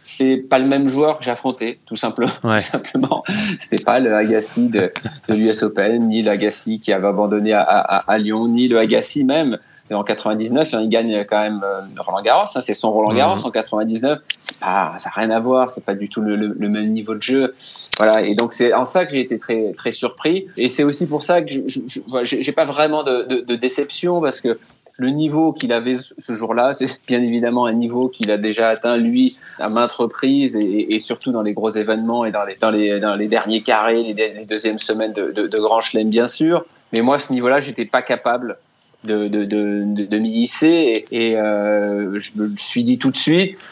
c'est 0.00 0.38
pas 0.38 0.58
le 0.58 0.66
même 0.66 0.88
joueur 0.88 1.18
que 1.18 1.24
j'affrontais, 1.24 1.78
tout 1.86 1.96
simplement. 1.96 2.30
Ouais. 2.42 2.60
simplement, 2.62 3.22
c'était 3.58 3.82
pas 3.84 4.00
le 4.00 4.14
Agassi 4.14 4.68
de, 4.68 4.90
de 5.28 5.34
l'US 5.34 5.62
Open, 5.62 6.08
ni 6.08 6.22
l'Agassi 6.22 6.80
qui 6.80 6.92
avait 6.92 7.06
abandonné 7.06 7.52
à, 7.52 7.62
à, 7.62 8.10
à, 8.10 8.18
Lyon, 8.18 8.48
ni 8.48 8.66
le 8.66 8.78
Agassi 8.78 9.24
même. 9.24 9.58
Et 9.90 9.94
en 9.94 10.04
99, 10.04 10.72
hein, 10.72 10.80
il 10.82 10.88
gagne 10.88 11.24
quand 11.28 11.40
même 11.40 11.60
euh, 11.64 11.80
Roland 11.98 12.22
Garros. 12.22 12.46
Hein, 12.54 12.60
c'est 12.60 12.74
son 12.74 12.92
Roland 12.92 13.12
Garros 13.12 13.36
mhm. 13.36 13.46
en 13.46 13.50
99. 13.50 14.20
C'est 14.40 14.58
pas, 14.58 14.94
ça 14.98 15.10
n'a 15.10 15.20
rien 15.20 15.30
à 15.30 15.40
voir. 15.40 15.68
C'est 15.68 15.84
pas 15.84 15.94
du 15.94 16.08
tout 16.08 16.22
le, 16.22 16.36
le, 16.36 16.68
même 16.68 16.90
niveau 16.90 17.14
de 17.14 17.22
jeu. 17.22 17.54
Voilà. 17.98 18.22
Et 18.22 18.34
donc 18.34 18.52
c'est 18.52 18.72
en 18.72 18.84
ça 18.84 19.04
que 19.04 19.12
j'ai 19.12 19.20
été 19.20 19.38
très 19.38 19.72
très 19.72 19.92
surpris. 19.92 20.46
Et 20.56 20.68
c'est 20.68 20.84
aussi 20.84 21.06
pour 21.06 21.24
ça 21.24 21.42
que 21.42 21.50
je, 21.50 21.80
j'ai 22.22 22.52
pas 22.52 22.64
vraiment 22.64 23.02
de, 23.02 23.24
de, 23.24 23.40
de 23.40 23.54
déception 23.56 24.20
parce 24.20 24.40
que 24.40 24.58
le 25.00 25.08
niveau 25.08 25.54
qu'il 25.54 25.72
avait 25.72 25.94
ce 25.96 26.32
jour-là, 26.34 26.74
c'est 26.74 27.00
bien 27.08 27.22
évidemment 27.22 27.64
un 27.64 27.72
niveau 27.72 28.08
qu'il 28.08 28.30
a 28.30 28.36
déjà 28.36 28.68
atteint 28.68 28.98
lui 28.98 29.38
à 29.58 29.70
maintes 29.70 29.92
reprises 29.92 30.56
et, 30.56 30.98
surtout 30.98 31.32
dans 31.32 31.40
les 31.40 31.54
gros 31.54 31.70
événements 31.70 32.26
et 32.26 32.32
dans 32.32 32.44
les, 32.44 32.56
dans 33.00 33.14
les, 33.14 33.26
derniers 33.26 33.62
carrés, 33.62 34.12
les, 34.12 34.44
deuxièmes 34.44 34.78
semaines 34.78 35.14
de, 35.14 35.58
Grand 35.58 35.80
Chelem 35.80 36.10
bien 36.10 36.26
sûr. 36.26 36.66
Mais 36.92 37.00
moi, 37.00 37.18
ce 37.18 37.32
niveau-là, 37.32 37.60
j'étais 37.60 37.86
pas 37.86 38.02
capable 38.02 38.58
de, 39.04 39.26
de, 39.28 40.18
m'y 40.18 40.42
hisser 40.42 41.06
et, 41.10 41.34
euh, 41.36 42.18
je 42.18 42.32
me 42.36 42.54
suis 42.58 42.84
dit 42.84 42.98
tout 42.98 43.10
de 43.10 43.16
suite. 43.16 43.64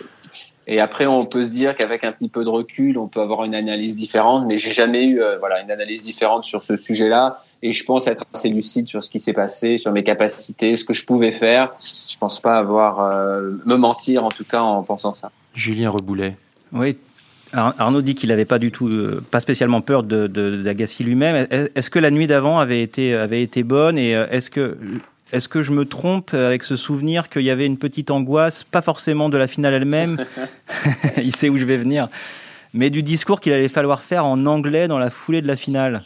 Et 0.71 0.81
après, 0.81 1.07
on 1.07 1.25
peut 1.25 1.45
se 1.45 1.51
dire 1.51 1.75
qu'avec 1.75 2.05
un 2.05 2.13
petit 2.13 2.29
peu 2.29 2.45
de 2.45 2.51
recul, 2.51 2.99
on 2.99 3.09
peut 3.09 3.23
avoir 3.23 3.45
une 3.45 3.55
analyse 3.55 3.95
différente, 3.95 4.47
mais 4.47 4.59
j'ai 4.59 4.71
jamais 4.71 5.07
eu 5.07 5.23
euh, 5.23 5.39
voilà 5.39 5.63
une 5.63 5.71
analyse 5.71 6.03
différente 6.03 6.45
sur 6.45 6.63
ce 6.63 6.77
sujet-là. 6.77 7.39
Et 7.63 7.73
je 7.73 7.83
pense 7.85 8.07
être 8.07 8.27
assez 8.35 8.51
lucide 8.51 8.87
sur 8.87 9.03
ce 9.03 9.09
qui 9.09 9.19
s'est 9.19 9.33
passé, 9.33 9.79
sur 9.79 9.93
mes 9.93 10.03
capacités, 10.03 10.77
ce 10.77 10.85
que 10.85 10.93
je 10.93 11.07
pouvais 11.07 11.33
faire. 11.33 11.73
Je 11.81 12.19
pense 12.19 12.41
pas 12.41 12.59
avoir 12.59 13.01
euh, 13.01 13.53
me 13.65 13.77
mentir 13.77 14.25
en 14.25 14.29
tout 14.29 14.45
cas 14.45 14.61
en 14.61 14.83
pensant 14.83 15.15
ça. 15.15 15.31
Julien 15.55 15.89
Reboulet. 15.89 16.37
Oui, 16.73 16.99
Arnaud 17.55 18.03
dit 18.03 18.15
qu'il 18.15 18.29
n'avait 18.29 18.45
pas 18.45 18.59
du 18.59 18.71
tout, 18.71 18.89
euh, 18.89 19.25
pas 19.31 19.41
spécialement 19.41 19.81
peur 19.81 20.03
de, 20.03 20.27
d'Agassi 20.27 21.03
lui-même. 21.03 21.47
Est-ce 21.51 21.89
que 21.89 21.99
la 21.99 22.11
nuit 22.11 22.27
d'avant 22.27 22.59
avait 22.59 22.83
été, 22.83 23.15
avait 23.15 23.43
été 23.43 23.63
bonne 23.63 23.97
et 23.97 24.11
est-ce 24.11 24.51
que 24.51 24.77
est-ce 25.33 25.49
que 25.49 25.63
je 25.63 25.73
me 25.73 25.85
trompe 25.85 26.35
avec 26.35 26.63
ce 26.63 26.77
souvenir 26.77 27.29
qu'il 27.29 27.43
y 27.43 27.51
avait 27.51 27.67
une 27.67 27.79
petite 27.79 28.11
angoisse, 28.11 28.65
pas 28.65 28.83
forcément 28.83 29.29
de 29.29 29.37
la 29.37 29.47
finale 29.47 29.75
elle-même, 29.75 30.25
il 31.19 31.35
sait 31.35 31.49
où 31.49 31.59
je 31.59 31.65
vais 31.65 31.77
venir, 31.77 32.09
mais 32.73 32.91
du 32.91 33.03
discours 33.03 33.41
qu'il 33.41 33.53
allait 33.53 33.69
falloir 33.69 34.03
faire 34.03 34.25
en 34.25 34.47
anglais 34.47 34.89
dans 34.89 34.99
la 34.99 35.11
foulée 35.11 35.43
de 35.43 35.47
la 35.47 35.57
finale 35.57 36.03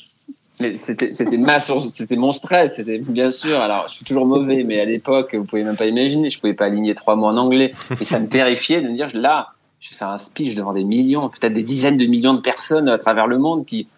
c'était 0.74 1.36
ma 1.36 1.58
c'était 1.58 2.16
mon 2.16 2.32
stress, 2.32 2.76
c'était 2.76 2.98
bien 2.98 3.30
sûr. 3.30 3.60
Alors, 3.60 3.88
je 3.88 3.94
suis 3.94 4.04
toujours 4.04 4.26
mauvais, 4.26 4.64
mais 4.64 4.80
à 4.80 4.84
l'époque, 4.84 5.34
vous 5.34 5.44
pouvez 5.44 5.64
même 5.64 5.76
pas 5.76 5.86
imaginer, 5.86 6.30
je 6.30 6.38
pouvais 6.38 6.54
pas 6.54 6.66
aligner 6.66 6.94
trois 6.94 7.16
mots 7.16 7.26
en 7.26 7.36
anglais, 7.36 7.72
et 8.00 8.04
ça 8.04 8.20
me 8.20 8.28
terrifiait 8.28 8.80
de 8.80 8.88
me 8.88 8.94
dire 8.94 9.08
là, 9.14 9.48
je 9.80 9.90
vais 9.90 9.96
faire 9.96 10.10
un 10.10 10.18
speech 10.18 10.54
devant 10.54 10.72
des 10.72 10.84
millions, 10.84 11.28
peut-être 11.28 11.52
des 11.52 11.62
dizaines 11.62 11.96
de 11.96 12.06
millions 12.06 12.34
de 12.34 12.40
personnes 12.40 12.88
à 12.88 12.98
travers 12.98 13.26
le 13.26 13.38
monde 13.38 13.66
qui. 13.66 13.88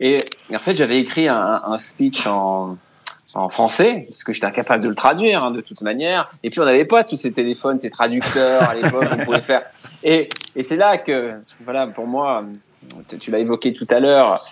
Et, 0.00 0.18
en 0.54 0.58
fait, 0.58 0.76
j'avais 0.76 1.00
écrit 1.00 1.26
un, 1.26 1.60
un 1.64 1.78
speech 1.78 2.26
en, 2.26 2.76
en 3.34 3.48
français, 3.48 4.06
parce 4.08 4.24
que 4.24 4.32
j'étais 4.32 4.46
incapable 4.46 4.82
de 4.82 4.88
le 4.88 4.94
traduire 4.94 5.44
hein, 5.44 5.50
de 5.50 5.60
toute 5.60 5.82
manière. 5.82 6.30
Et 6.42 6.50
puis 6.50 6.60
on 6.60 6.64
n'avait 6.64 6.84
pas 6.84 7.04
tous 7.04 7.16
ces 7.16 7.32
téléphones, 7.32 7.78
ces 7.78 7.90
traducteurs 7.90 8.62
à 8.62 8.74
l'époque, 8.74 9.04
on 9.12 9.24
pouvait 9.24 9.40
faire. 9.42 9.62
Et, 10.02 10.28
et 10.56 10.62
c'est 10.62 10.76
là 10.76 10.98
que, 10.98 11.32
voilà, 11.64 11.86
pour 11.86 12.06
moi, 12.06 12.44
tu 13.18 13.30
l'as 13.30 13.38
évoqué 13.38 13.72
tout 13.72 13.86
à 13.90 14.00
l'heure, 14.00 14.44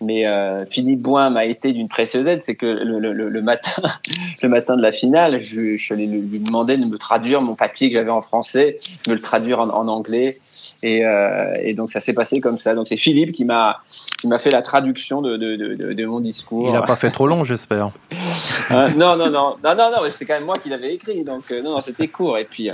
mais 0.00 0.26
euh, 0.26 0.58
Philippe 0.68 1.00
Boin 1.00 1.30
m'a 1.30 1.44
été 1.44 1.72
d'une 1.72 1.88
précieuse 1.88 2.26
aide, 2.26 2.42
c'est 2.42 2.56
que 2.56 2.66
le, 2.66 2.98
le, 2.98 3.12
le, 3.12 3.42
matin, 3.42 3.82
le 4.42 4.48
matin 4.48 4.76
de 4.76 4.82
la 4.82 4.92
finale, 4.92 5.38
je, 5.38 5.76
je 5.76 5.94
lui, 5.94 6.06
demander 6.38 6.76
de 6.76 6.84
me 6.84 6.98
traduire 6.98 7.40
mon 7.40 7.54
papier 7.54 7.88
que 7.88 7.94
j'avais 7.94 8.10
en 8.10 8.22
français, 8.22 8.78
de 9.04 9.10
me 9.10 9.14
le 9.14 9.20
traduire 9.20 9.60
en, 9.60 9.70
en 9.70 9.88
anglais. 9.88 10.38
Et, 10.82 11.04
euh, 11.04 11.56
et, 11.62 11.74
donc 11.74 11.90
ça 11.90 12.00
s'est 12.00 12.12
passé 12.12 12.40
comme 12.40 12.58
ça. 12.58 12.74
Donc 12.74 12.88
c'est 12.88 12.96
Philippe 12.96 13.32
qui 13.32 13.44
m'a 13.44 13.80
qui 14.20 14.26
m'a 14.28 14.38
fait 14.38 14.50
la 14.50 14.62
traduction 14.62 15.22
de, 15.22 15.36
de, 15.36 15.56
de, 15.56 15.92
de 15.92 16.06
mon 16.06 16.20
discours. 16.20 16.68
Il 16.68 16.72
n'a 16.72 16.82
pas 16.82 16.96
fait 16.96 17.10
trop 17.10 17.26
long, 17.26 17.44
j'espère. 17.44 17.90
euh, 18.70 18.88
non, 18.90 19.16
non, 19.16 19.30
non, 19.30 19.56
non, 19.62 19.74
non, 19.74 19.90
non, 19.90 19.98
c'est 20.10 20.24
quand 20.24 20.34
même 20.34 20.44
moi 20.44 20.54
qui 20.62 20.68
l'avais 20.68 20.94
écrit. 20.94 21.24
Donc 21.24 21.50
euh, 21.50 21.62
non, 21.62 21.72
non, 21.72 21.80
c'était 21.80 22.08
court. 22.08 22.38
Et 22.38 22.44
puis, 22.44 22.70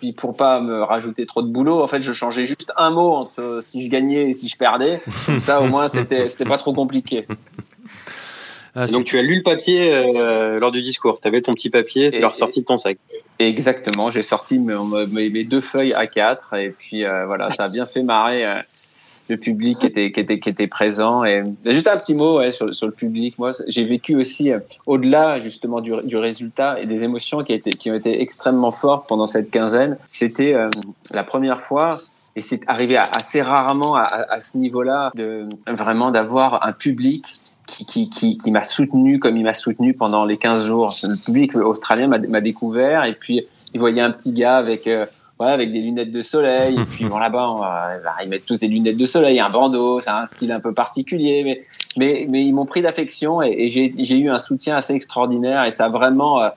puis 0.00 0.12
pour 0.12 0.36
pas 0.36 0.60
me 0.60 0.82
rajouter 0.82 1.26
trop 1.26 1.42
de 1.42 1.48
boulot, 1.48 1.82
en 1.82 1.86
fait, 1.86 2.02
je 2.02 2.12
changeais 2.12 2.46
juste 2.46 2.72
un 2.76 2.90
mot 2.90 3.14
entre 3.14 3.60
si 3.62 3.84
je 3.84 3.90
gagnais 3.90 4.30
et 4.30 4.32
si 4.32 4.48
je 4.48 4.56
perdais. 4.56 5.00
Comme 5.26 5.40
ça, 5.40 5.60
au 5.60 5.66
moins, 5.66 5.88
c'était 5.88 6.28
c'était 6.28 6.44
pas 6.44 6.58
trop 6.58 6.72
compliqué. 6.72 7.26
Ah, 8.78 8.86
donc 8.86 9.04
tu 9.06 9.18
as 9.18 9.22
lu 9.22 9.36
le 9.36 9.42
papier 9.42 9.90
euh, 9.90 10.60
lors 10.60 10.70
du 10.70 10.82
discours. 10.82 11.18
Tu 11.18 11.26
avais 11.26 11.40
ton 11.40 11.52
petit 11.52 11.70
papier, 11.70 12.10
tu 12.10 12.20
l'as 12.20 12.28
ressorti 12.28 12.60
de 12.60 12.66
ton 12.66 12.76
sac. 12.76 12.98
Exactement, 13.38 14.10
j'ai 14.10 14.22
sorti 14.22 14.58
mes, 14.58 15.30
mes, 15.30 15.44
deux 15.44 15.62
feuilles 15.62 15.92
A4 15.92 16.58
et 16.58 16.70
puis 16.70 17.04
euh, 17.04 17.24
voilà, 17.24 17.50
ça 17.50 17.64
a 17.64 17.68
bien 17.68 17.86
fait 17.86 18.02
marrer 18.02 18.44
euh, 18.44 18.56
le 19.30 19.38
public 19.38 19.78
qui 19.78 19.86
était, 19.86 20.12
qui 20.12 20.20
était, 20.20 20.38
qui 20.38 20.50
était 20.50 20.66
présent. 20.66 21.24
Et 21.24 21.42
juste 21.64 21.88
un 21.88 21.96
petit 21.96 22.14
mot 22.14 22.38
ouais, 22.38 22.50
sur, 22.50 22.74
sur 22.74 22.86
le 22.86 22.92
public. 22.92 23.38
Moi, 23.38 23.52
j'ai 23.66 23.86
vécu 23.86 24.14
aussi 24.14 24.52
euh, 24.52 24.58
au-delà 24.84 25.38
justement 25.38 25.80
du, 25.80 25.94
du, 26.04 26.18
résultat 26.18 26.78
et 26.78 26.84
des 26.84 27.02
émotions 27.02 27.42
qui, 27.42 27.54
étaient, 27.54 27.70
qui 27.70 27.90
ont 27.90 27.94
été 27.94 28.20
extrêmement 28.20 28.72
fortes 28.72 29.08
pendant 29.08 29.26
cette 29.26 29.50
quinzaine. 29.50 29.96
C'était 30.06 30.54
la 31.10 31.24
première 31.24 31.62
fois 31.62 31.96
et 32.36 32.42
c'est 32.42 32.60
arrivé 32.66 32.98
assez 32.98 33.40
rarement 33.40 33.96
à, 33.96 34.02
à, 34.02 34.34
à 34.34 34.40
ce 34.40 34.58
niveau-là 34.58 35.12
de 35.14 35.48
vraiment 35.66 36.10
d'avoir 36.10 36.66
un 36.66 36.72
public 36.72 37.24
qui, 37.66 37.84
qui, 37.84 38.10
qui, 38.10 38.38
qui 38.38 38.50
m'a 38.50 38.62
soutenu 38.62 39.18
comme 39.18 39.36
il 39.36 39.44
m'a 39.44 39.54
soutenu 39.54 39.94
pendant 39.94 40.24
les 40.24 40.38
15 40.38 40.66
jours. 40.66 40.94
Le 41.02 41.16
public 41.16 41.56
australien 41.56 42.06
m'a 42.06 42.40
découvert 42.40 43.04
et 43.04 43.14
puis 43.14 43.46
il 43.74 43.80
voyait 43.80 44.02
un 44.02 44.10
petit 44.10 44.32
gars 44.32 44.56
avec 44.56 44.86
euh, 44.86 45.06
ouais, 45.40 45.50
avec 45.50 45.72
des 45.72 45.80
lunettes 45.80 46.10
de 46.10 46.22
soleil. 46.22 46.78
Et 46.78 46.84
puis 46.84 47.04
bon, 47.08 47.18
là-bas, 47.18 48.00
ils 48.22 48.28
mettent 48.28 48.46
tous 48.46 48.58
des 48.58 48.68
lunettes 48.68 48.96
de 48.96 49.06
soleil, 49.06 49.40
un 49.40 49.50
bandeau, 49.50 50.00
c'est 50.00 50.10
un 50.10 50.26
style 50.26 50.52
un 50.52 50.60
peu 50.60 50.72
particulier, 50.72 51.42
mais 51.44 51.62
mais 51.96 52.26
mais 52.28 52.44
ils 52.44 52.52
m'ont 52.52 52.66
pris 52.66 52.82
d'affection 52.82 53.42
et, 53.42 53.54
et 53.58 53.68
j'ai 53.68 54.18
eu 54.18 54.30
un 54.30 54.38
soutien 54.38 54.76
assez 54.76 54.94
extraordinaire 54.94 55.64
et 55.64 55.70
ça 55.70 55.86
a 55.86 55.88
vraiment 55.88 56.42
euh, 56.42 56.48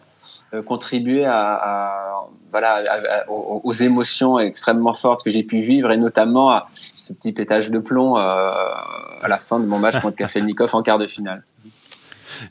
euh, 0.54 0.62
contribué 0.62 1.26
à, 1.26 1.54
à 1.54 2.28
voilà 2.52 2.82
aux, 3.28 3.74
émotions 3.74 4.40
extrêmement 4.40 4.94
fortes 4.94 5.24
que 5.24 5.30
j'ai 5.30 5.44
pu 5.44 5.62
vivre 5.62 5.92
et 5.92 5.98
notamment 5.98 6.52
à 6.52 6.70
ce 6.96 7.14
petit 7.14 7.32
pétage 7.32 7.72
de 7.72 7.80
plomb 7.80 8.18
euh, 8.18 8.22
à 8.22 9.28
la 9.28 9.38
fin 9.38 9.60
de 9.60 9.66
mon 9.66 9.80
match 9.80 10.00
contre 10.00 10.18
Kafelnikov 10.18 10.74
en 10.74 10.84
quart 10.84 10.98
de 10.98 11.08
finale. 11.08 11.44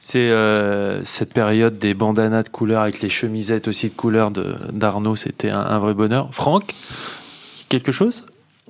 C'est 0.00 0.30
euh, 0.30 1.02
cette 1.04 1.32
période 1.32 1.78
des 1.78 1.94
bandanas 1.94 2.42
de 2.42 2.48
couleur 2.48 2.82
avec 2.82 3.00
les 3.00 3.08
chemisettes 3.08 3.68
aussi 3.68 3.88
de 3.88 3.94
couleur 3.94 4.30
d'Arnaud, 4.30 5.16
c'était 5.16 5.50
un, 5.50 5.60
un, 5.60 5.78
vrai 5.78 5.94
bonheur. 5.94 6.28
Franck, 6.32 6.74
quelque 7.68 7.92
chose? 7.92 8.26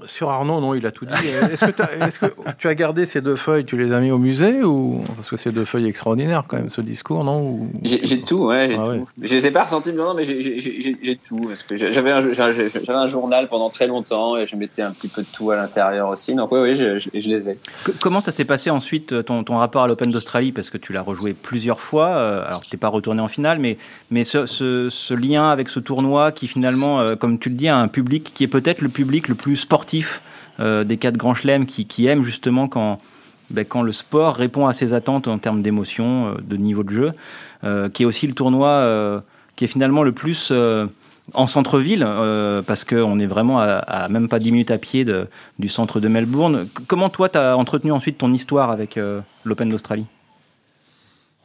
Sur 0.07 0.31
Arnaud, 0.31 0.61
non, 0.61 0.75
il 0.75 0.87
a 0.87 0.91
tout 0.91 1.07
dit. 1.07 1.13
Est-ce 1.13 2.19
que, 2.19 2.27
tu 2.59 2.69
as 2.69 2.75
gardé 2.75 3.07
ces 3.07 3.21
deux 3.21 3.37
feuilles, 3.37 3.65
tu 3.65 3.77
les 3.77 3.93
as 3.93 4.01
mis 4.01 4.11
au 4.11 4.19
musée 4.19 4.63
ou 4.63 5.03
parce 5.17 5.31
que 5.31 5.37
c'est 5.37 5.53
deux 5.53 5.65
feuilles 5.65 5.87
extraordinaires 5.87 6.45
quand 6.47 6.57
même 6.57 6.71
ce 6.71 6.81
discours, 6.81 7.25
non 7.25 7.69
J'ai 7.83 8.21
tout, 8.23 8.47
ouais, 8.47 8.69
j'ai 8.69 8.77
ah 8.79 8.85
tout. 8.85 9.09
Je 9.21 9.35
les 9.35 9.47
ai 9.47 9.51
pas 9.51 9.65
ressentis, 9.65 9.93
non, 9.93 10.15
mais 10.15 10.25
j'ai 10.25 11.19
tout. 11.27 11.51
J'avais 11.75 12.13
un, 12.13 12.23
un, 12.89 13.07
journal 13.07 13.49
pendant 13.49 13.69
très 13.69 13.87
longtemps 13.87 14.37
et 14.37 14.47
je 14.47 14.57
mettais 14.57 14.83
un 14.83 14.93
petit 14.93 15.09
peu 15.09 15.23
de 15.23 15.29
tout 15.33 15.51
à 15.51 15.57
l'intérieur 15.57 16.09
aussi. 16.09 16.35
Donc 16.35 16.53
oui, 16.53 16.61
oui, 16.61 16.77
je, 16.77 16.99
je, 16.99 17.29
les 17.29 17.51
ai. 17.51 17.59
comment 18.01 18.21
ça 18.21 18.33
s'est 18.33 18.45
passé 18.45 18.71
ensuite 18.71 19.13
euh, 19.13 19.23
ton, 19.23 19.45
ton 19.45 19.57
rapport 19.57 19.83
à 19.83 19.89
l'Open 19.89 20.11
d'Australie? 20.11 20.53
Parce 20.53 20.71
que 20.71 20.79
tu 20.79 20.93
l'as 20.93 21.03
rejoué 21.03 21.35
plusieurs 21.35 21.81
fois. 21.81 22.09
Euh, 22.09 22.45
alors 22.47 22.61
tu 22.61 22.75
n'es 22.75 22.79
pas 22.79 22.89
retourné 22.89 23.21
en 23.21 23.29
finale, 23.29 23.59
mais 23.59 23.79
mais 24.11 24.25
ce, 24.25 24.47
ce, 24.47 24.89
ce, 24.91 25.15
lien 25.15 25.51
avec 25.51 25.69
ce 25.69 25.81
tournoi 25.81 26.33
qui 26.33 26.47
finalement, 26.47 27.01
euh, 27.01 27.17
comme 27.17 27.39
tu 27.39 27.49
le 27.49 27.55
dis, 27.55 27.69
a 27.69 27.77
un 27.77 27.89
public 27.89 28.33
qui 28.35 28.45
est 28.45 28.49
peut-être 28.49 28.81
le 28.81 28.89
public 28.89 29.29
le 29.29 29.35
plus 29.35 29.57
sportif 29.57 29.88
euh, 30.61 30.85
des 30.85 30.97
quatre 30.97 31.17
grands 31.17 31.35
chelems 31.35 31.67
qui, 31.67 31.87
qui, 31.87 32.07
aiment 32.07 32.25
justement 32.25 32.67
quand, 32.67 32.99
ben, 33.51 33.65
quand 33.65 33.83
le 33.83 33.93
sport 33.93 34.35
répond 34.35 34.67
à 34.67 34.73
ses 34.73 34.93
attentes 34.93 35.29
en 35.29 35.39
termes 35.39 35.63
d'émotion, 35.63 36.29
euh, 36.29 36.35
de 36.43 36.57
niveau 36.57 36.83
de 36.83 36.91
jeu, 36.91 37.13
euh, 37.63 37.89
qui 37.89 38.03
est 38.03 38.07
aussi 38.07 38.27
le 38.27 38.35
tournoi 38.35 39.23
qui 39.57 39.65
est 39.65 39.69
finalement 39.69 40.05
le 40.05 40.13
plus 40.13 40.53
en 41.35 41.47
centre-ville, 41.49 42.07
parce 42.67 42.85
qu'on 42.85 43.19
est 43.19 43.27
vraiment 43.27 43.59
à, 43.61 44.09
même 44.09 44.29
pas 44.29 44.39
10 44.39 44.53
minutes 44.53 44.71
à 44.71 44.79
pied 44.79 45.05
du 45.59 45.69
centre 45.69 45.99
de 45.99 46.07
Melbourne. 46.07 46.69
comment 46.87 47.09
toi, 47.09 47.29
tu 47.29 47.39
as 47.39 47.57
entretenu 47.57 47.91
ensuite 47.91 48.19
ton 48.19 48.33
histoire 48.33 48.71
avec 48.71 49.01
l'Open 49.45 49.69
d'Australie? 49.69 50.07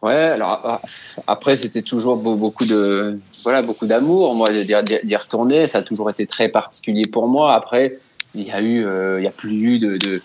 Ouais, 0.03 0.13
alors 0.13 0.81
après 1.27 1.55
c'était 1.55 1.81
toujours 1.81 2.17
beaucoup 2.17 2.65
de 2.65 3.17
voilà 3.43 3.63
beaucoup 3.63 3.87
d'amour. 3.87 4.35
Moi 4.35 4.47
d'y 4.51 5.15
retourner, 5.15 5.65
ça 5.65 5.79
a 5.79 5.81
toujours 5.81 6.09
été 6.11 6.27
très 6.27 6.49
particulier 6.49 7.07
pour 7.07 7.27
moi. 7.27 7.55
Après, 7.55 7.97
il 8.33 8.47
y 8.47 8.51
a 8.51 8.61
eu, 8.61 8.85
euh, 8.85 9.19
il 9.19 9.23
y 9.23 9.27
a 9.27 9.31
plus 9.31 9.53
eu 9.53 9.79
de, 9.79 9.97
de, 9.97 10.21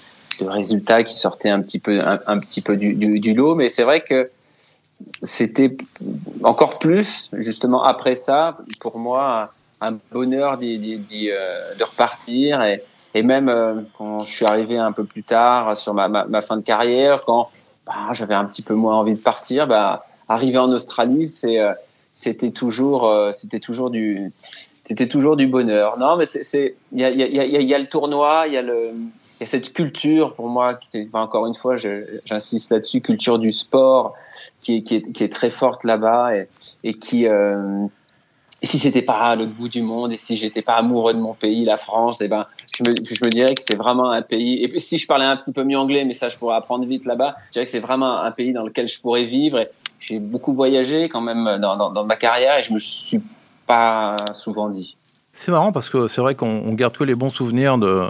résultats 0.47 1.03
qui 1.03 1.19
sortaient 1.19 1.51
un 1.51 1.61
petit 1.61 1.79
peu, 1.79 2.01
un, 2.01 2.39
petit 2.39 2.61
peu 2.61 2.77
du, 2.77 3.35
lot, 3.35 3.55
mais 3.55 3.69
c'est 3.69 3.83
vrai 3.83 4.03
que 4.03 4.31
c'était 5.23 5.77
encore 6.45 6.79
plus, 6.79 7.29
justement 7.33 7.83
après 7.83 8.15
ça, 8.15 8.59
pour 8.81 8.99
moi, 8.99 9.51
un 9.81 9.99
bonheur 10.13 10.59
d'y, 10.59 11.31
euh, 11.31 11.75
de 11.75 11.85
repartir. 11.85 12.63
Et, 12.63 12.83
et 13.15 13.23
même 13.23 13.49
euh, 13.49 13.83
quand 13.97 14.21
je 14.21 14.33
suis 14.33 14.47
arrivé 14.47 14.79
un 14.79 14.93
peu 14.93 15.05
plus 15.05 15.25
tard 15.25 15.77
sur 15.77 15.93
ma, 15.93 16.09
ma, 16.09 16.25
ma 16.25 16.41
fin 16.41 16.57
de 16.57 16.63
carrière, 16.63 17.23
quand 17.25 17.51
bah, 17.85 18.13
j'avais 18.13 18.35
un 18.35 18.45
petit 18.45 18.63
peu 18.63 18.75
moins 18.75 18.97
envie 18.97 19.15
de 19.15 19.21
partir, 19.21 19.67
bah, 19.67 20.05
arriver 20.29 20.59
en 20.59 20.71
Australie, 20.71 21.27
c'est 21.27 21.59
c'était 22.19 22.51
toujours 22.51 23.31
c'était 23.33 23.61
toujours 23.61 23.91
du 23.91 24.33
c'était 24.83 25.09
toujours 25.09 25.37
du 25.37 25.47
bonheur. 25.47 25.99
Non, 25.99 26.17
mais 26.17 26.25
c'est, 26.25 26.77
il 26.93 27.01
y 27.01 27.05
a, 27.05 27.11
y, 27.11 27.23
a, 27.23 27.45
y 27.45 27.75
a, 27.75 27.79
le 27.79 27.87
tournoi, 27.87 28.45
il 28.47 28.55
y 28.55 28.57
a 28.57 28.63
le, 28.63 28.93
y 29.39 29.47
cette 29.47 29.75
culture 29.75 30.35
pour 30.35 30.49
moi 30.49 30.79
encore 31.13 31.47
une 31.47 31.55
fois, 31.55 31.77
j'insiste 31.77 32.71
là-dessus, 32.71 33.03
culture 33.03 33.39
du 33.39 33.53
sport 33.53 34.15
qui 34.63 34.77
est, 34.77 34.83
qui 34.83 34.97
est, 34.97 35.13
qui 35.13 35.25
est 35.25 35.33
très 35.33 35.51
forte 35.51 35.85
là-bas 35.85 36.35
et, 36.37 36.49
et 36.85 36.95
qui, 36.95 37.27
euh, 37.27 37.87
si 38.63 38.79
c'était 38.79 39.03
pas 39.03 39.19
à 39.19 39.37
l'autre 39.37 39.53
bout 39.53 39.69
du 39.69 39.83
monde 39.83 40.13
et 40.13 40.17
si 40.17 40.37
j'étais 40.37 40.63
pas 40.63 40.75
amoureux 40.75 41.15
de 41.15 41.21
mon 41.21 41.35
pays, 41.35 41.65
la 41.65 41.77
France, 41.77 42.21
et 42.21 42.25
eh 42.25 42.29
ben, 42.29 42.47
je 42.75 42.83
me, 42.83 42.95
je 43.05 43.25
me 43.25 43.31
dirais 43.31 43.55
que 43.55 43.63
c'est 43.63 43.77
vraiment 43.77 44.11
un 44.11 44.23
pays. 44.23 44.65
Et 44.65 44.81
si 44.81 44.99
je 44.99 45.07
parlais 45.07 45.25
un 45.25 45.37
petit 45.37 45.53
peu 45.53 45.63
mieux 45.63 45.79
anglais, 45.79 46.05
mais 46.05 46.15
ça, 46.15 46.29
je 46.29 46.37
pourrais 46.37 46.57
apprendre 46.57 46.85
vite 46.85 47.05
là-bas, 47.05 47.37
je 47.49 47.53
dirais 47.53 47.65
que 47.67 47.71
c'est 47.71 47.79
vraiment 47.79 48.21
un 48.21 48.31
pays 48.31 48.53
dans 48.53 48.65
lequel 48.65 48.89
je 48.89 49.01
pourrais 49.01 49.25
vivre. 49.25 49.65
J'ai 50.01 50.19
beaucoup 50.19 50.53
voyagé 50.53 51.09
quand 51.09 51.21
même 51.21 51.59
dans, 51.61 51.77
dans, 51.77 51.91
dans 51.91 52.05
ma 52.05 52.17
carrière 52.17 52.57
et 52.59 52.63
je 52.63 52.73
me 52.73 52.79
suis 52.79 53.23
pas 53.67 54.17
souvent 54.35 54.69
dit. 54.69 54.97
C'est 55.41 55.53
marrant 55.53 55.71
parce 55.71 55.89
que 55.89 56.09
c'est 56.09 56.21
vrai 56.21 56.35
qu'on 56.35 56.73
garde 56.75 56.97
que 56.97 57.05
les 57.05 57.15
bons 57.15 57.31
souvenirs 57.31 57.79
de 57.79 58.05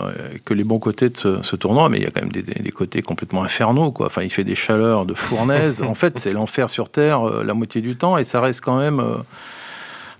que 0.46 0.54
les 0.54 0.64
bons 0.64 0.78
côtés 0.78 1.10
de 1.10 1.18
ce, 1.18 1.56
tournoi, 1.56 1.90
mais 1.90 1.98
il 1.98 2.04
y 2.04 2.06
a 2.06 2.10
quand 2.10 2.22
même 2.22 2.32
des, 2.32 2.40
des, 2.40 2.70
côtés 2.70 3.02
complètement 3.02 3.42
infernaux. 3.42 3.90
Quoi. 3.90 4.06
Enfin, 4.06 4.22
il 4.22 4.30
fait 4.30 4.44
des 4.44 4.54
chaleurs 4.54 5.04
de 5.04 5.12
fournaise. 5.12 5.82
en 5.86 5.92
fait, 5.92 6.18
c'est 6.18 6.32
l'enfer 6.32 6.70
sur 6.70 6.88
Terre 6.88 7.28
euh, 7.28 7.44
la 7.44 7.52
moitié 7.52 7.82
du 7.82 7.96
temps, 7.96 8.16
et 8.16 8.24
ça 8.24 8.40
reste 8.40 8.62
quand 8.62 8.78
même 8.78 9.00
euh, 9.00 9.16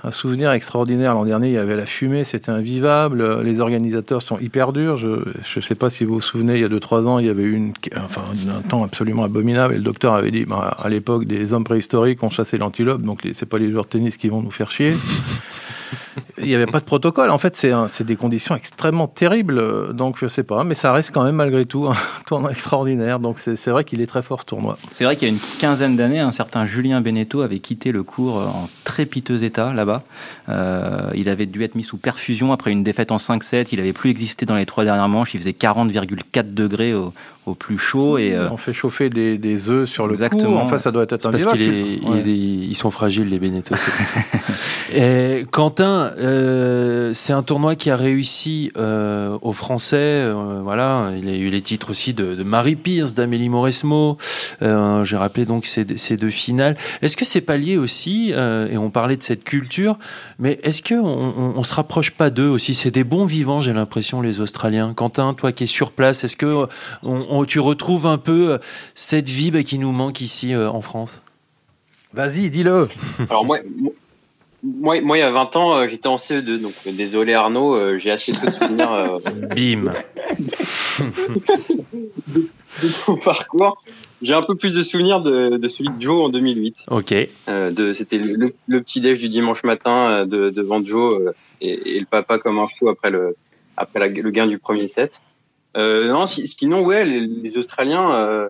un 0.05 0.11
souvenir 0.11 0.53
extraordinaire. 0.53 1.15
L'an 1.15 1.25
dernier, 1.25 1.49
il 1.49 1.55
y 1.55 1.59
avait 1.59 1.77
la 1.77 1.87
fumée, 1.87 2.25
c'était 2.25 2.51
invivable. 2.51 3.43
Les 3.43 3.61
organisateurs 3.61 4.23
sont 4.23 4.39
hyper 4.39 4.73
durs. 4.73 4.97
Je 4.97 5.07
ne 5.57 5.61
sais 5.63 5.75
pas 5.75 5.91
si 5.91 6.05
vous 6.05 6.15
vous 6.15 6.21
souvenez, 6.21 6.55
il 6.55 6.61
y 6.61 6.65
a 6.65 6.69
2-3 6.69 7.07
ans, 7.07 7.19
il 7.19 7.27
y 7.27 7.31
avait 7.31 7.43
eu 7.43 7.55
une, 7.55 7.73
enfin, 7.97 8.23
un 8.49 8.63
temps 8.63 8.85
absolument 8.85 9.25
abominable. 9.25 9.75
Et 9.75 9.79
le 9.79 9.83
docteur 9.83 10.15
avait 10.15 10.31
dit, 10.31 10.45
bah, 10.45 10.77
à 10.83 10.89
l'époque, 10.89 11.25
des 11.25 11.53
hommes 11.53 11.65
préhistoriques 11.65 12.23
ont 12.23 12.31
chassé 12.31 12.59
l'antilope, 12.59 13.03
donc 13.03 13.27
c'est 13.33 13.49
pas 13.49 13.59
les 13.59 13.71
joueurs 13.71 13.85
de 13.85 13.91
tennis 13.91 14.17
qui 14.17 14.29
vont 14.29 14.43
nous 14.43 14.51
faire 14.51 14.71
chier. 14.71 14.95
Il 16.41 16.47
n'y 16.47 16.55
avait 16.55 16.67
pas 16.67 16.81
de 16.81 16.85
protocole. 16.85 17.31
En 17.31 17.39
fait, 17.39 17.57
c'est 17.57 18.05
des 18.05 18.17
conditions 18.17 18.55
extrêmement 18.55 19.07
terribles. 19.07 19.95
Donc, 19.95 20.17
je 20.21 20.29
sais 20.29 20.43
pas, 20.43 20.65
mais 20.65 20.75
ça 20.75 20.93
reste 20.93 21.13
quand 21.13 21.25
même 21.25 21.37
malgré 21.37 21.67
tout 21.67 21.87
un 21.87 21.97
tournoi 22.27 22.53
extraordinaire. 22.53 23.19
Donc, 23.19 23.39
c'est 23.39 23.71
vrai 23.71 23.85
qu'il 23.85 24.01
est 24.01 24.07
très 24.07 24.23
fort 24.23 24.41
ce 24.41 24.47
tournoi. 24.47 24.79
C'est 24.93 25.05
vrai 25.05 25.17
qu'il 25.17 25.29
y 25.29 25.31
a 25.31 25.35
une 25.35 25.41
quinzaine 25.59 25.97
d'années, 25.97 26.21
un 26.21 26.33
certain 26.33 26.67
Julien 26.67 27.01
Beneteau 27.01 27.43
avait 27.43 27.59
quitté 27.59 27.93
le 27.93 28.03
cours 28.03 28.37
en 28.39 28.69
très 28.85 29.07
piteux 29.07 29.45
état 29.45 29.73
là-bas. 29.73 30.03
Euh, 30.49 31.11
il 31.15 31.29
avait 31.29 31.47
dû 31.47 31.63
être 31.63 31.75
mis 31.75 31.85
sous 31.85 31.99
perfusion 31.99 32.53
après 32.53 32.71
une 32.71 32.85
défaite 32.85 33.13
en 33.13 33.17
5-7. 33.17 33.69
Il 33.73 33.81
avait 33.81 33.93
plus 33.93 34.11
existé 34.11 34.47
dans 34.47 34.57
les 34.57 34.67
trois 34.67 34.85
dernières 34.85 35.09
manches. 35.09 35.35
Il 35.35 35.41
faisait 35.41 35.53
40,4 35.53 36.55
degrés 36.55 36.95
au, 36.95 37.13
au 37.49 37.55
plus 37.55 37.79
chaud. 37.79 38.19
Et, 38.19 38.35
euh, 38.35 38.49
On 38.51 38.57
fait 38.57 38.73
chauffer 38.73 39.11
des, 39.11 39.39
des 39.39 39.71
œufs 39.71 39.89
sur 39.89 40.07
le 40.07 40.13
Exactement. 40.13 40.63
Enfin, 40.63 40.79
ça 40.79 40.91
doit 40.91 41.05
être 41.05 41.27
un 41.27 41.31
Parce 41.31 41.47
qu'ils 41.47 42.77
sont 42.77 42.91
fragiles, 42.91 43.29
les 43.29 43.39
Beneteau. 43.39 43.75
et 44.95 45.47
Quentin, 45.51 46.13
euh, 46.19 47.13
c'est 47.15 47.33
un 47.33 47.43
tournoi 47.43 47.75
qui 47.77 47.91
a 47.91 47.97
réussi 47.97 48.71
euh, 48.77 49.39
aux 49.43 49.53
Français. 49.53 50.27
Voilà, 50.63 51.11
il 51.17 51.29
y 51.29 51.33
a 51.33 51.37
eu 51.37 51.51
les 51.51 51.63
titres 51.63 51.91
aussi 51.91 52.13
de, 52.13 52.35
de 52.35 52.43
Marie 52.43 52.77
Pierce, 52.77 53.15
d'Amélie 53.15 53.49
Mauresmo. 53.49 54.19
J'ai 54.61 55.17
rappelé 55.17 55.45
donc 55.45 55.65
ces, 55.65 55.87
ces 55.97 56.17
deux 56.17 56.31
finales. 56.31 56.77
Est-ce 57.03 57.17
que 57.17 57.25
c'est 57.25 57.41
pas 57.41 57.57
lié 57.57 57.77
aussi 57.77 58.33
Et 58.33 58.77
on 58.77 58.91
parlait 58.91 59.17
de 59.17 59.23
cette 59.23 59.45
culture, 59.45 59.99
mais 60.39 60.59
est-ce 60.63 60.83
que 60.83 60.95
on, 60.95 61.55
on, 61.57 61.63
se 61.63 61.75
rapproche 61.75 62.11
pas 62.11 62.31
d'eux 62.31 62.49
aussi? 62.49 62.75
C'est 62.75 62.91
des 62.91 63.05
bons 63.05 63.25
vivants, 63.25 63.61
j'ai 63.61 63.73
l'impression, 63.73 64.21
les 64.21 64.41
Australiens. 64.41 64.93
Quentin, 64.95 65.35
toi 65.35 65.53
qui 65.53 65.65
es 65.65 65.67
sur 65.67 65.93
place, 65.93 66.25
est-ce 66.25 66.37
que 66.37 66.67
on, 67.03 67.38
tu 67.45 67.61
retrouves 67.61 68.07
un 68.07 68.19
peu 68.19 68.53
euh, 68.53 68.59
cette 68.95 69.29
vie 69.29 69.51
bah, 69.51 69.63
qui 69.63 69.79
nous 69.79 69.93
manque 69.93 70.21
ici 70.21 70.55
euh, 70.55 70.71
en 70.71 70.81
France? 70.81 71.23
Vas-y, 72.13 72.51
dis-le. 72.51 72.89
Alors 73.31 73.45
moi, 73.45 73.59
moi, 74.63 75.01
moi, 75.01 75.19
il 75.19 75.21
y 75.21 75.25
a 75.25 75.31
20 75.31 75.57
ans, 75.57 75.77
euh, 75.77 75.89
j'étais 75.89 76.09
en 76.09 76.17
CE2, 76.17 76.61
donc 76.61 76.75
désolé 76.87 77.35
Arnaud, 77.35 77.99
j'ai 77.99 78.11
assez 78.11 78.33
peu 78.33 78.47
de 78.47 78.53
souvenirs. 78.53 79.19
Bim. 79.57 79.93
de, 82.29 82.89
mon 83.09 83.17
parcours. 83.17 83.83
J'ai 84.21 84.35
un 84.35 84.43
peu 84.43 84.57
plus 84.57 84.75
de 84.75 84.83
souvenirs 84.83 85.21
de, 85.21 85.59
de, 85.59 85.69
celui 85.69 85.91
de 85.91 86.03
Joe 86.03 86.27
en 86.27 86.29
2008. 86.29 86.87
Ok. 86.91 87.15
de, 87.47 87.93
C'était 87.93 88.19
le, 88.19 88.53
petit 88.81 89.01
déj 89.01 89.19
du 89.19 89.29
dimanche 89.29 89.63
matin 89.63 90.27
de, 90.27 90.51
devant 90.51 90.85
Joe 90.85 91.35
et, 91.61 91.97
et, 91.97 92.01
le 92.01 92.07
papa 92.07 92.39
comme 92.39 92.59
un 92.59 92.67
fou 92.67 92.89
après 92.89 93.11
le, 93.11 93.37
après 93.77 94.09
le 94.09 94.31
gain 94.31 94.47
du 94.47 94.59
premier 94.59 94.89
set. 94.89 95.23
Euh, 95.79 96.09
non, 96.09 96.27
sinon, 96.27 96.83
ouais, 96.83 97.05
les, 97.05 97.21
les 97.21 97.59
Australiens. 97.59 98.13
Euh, 98.13 98.49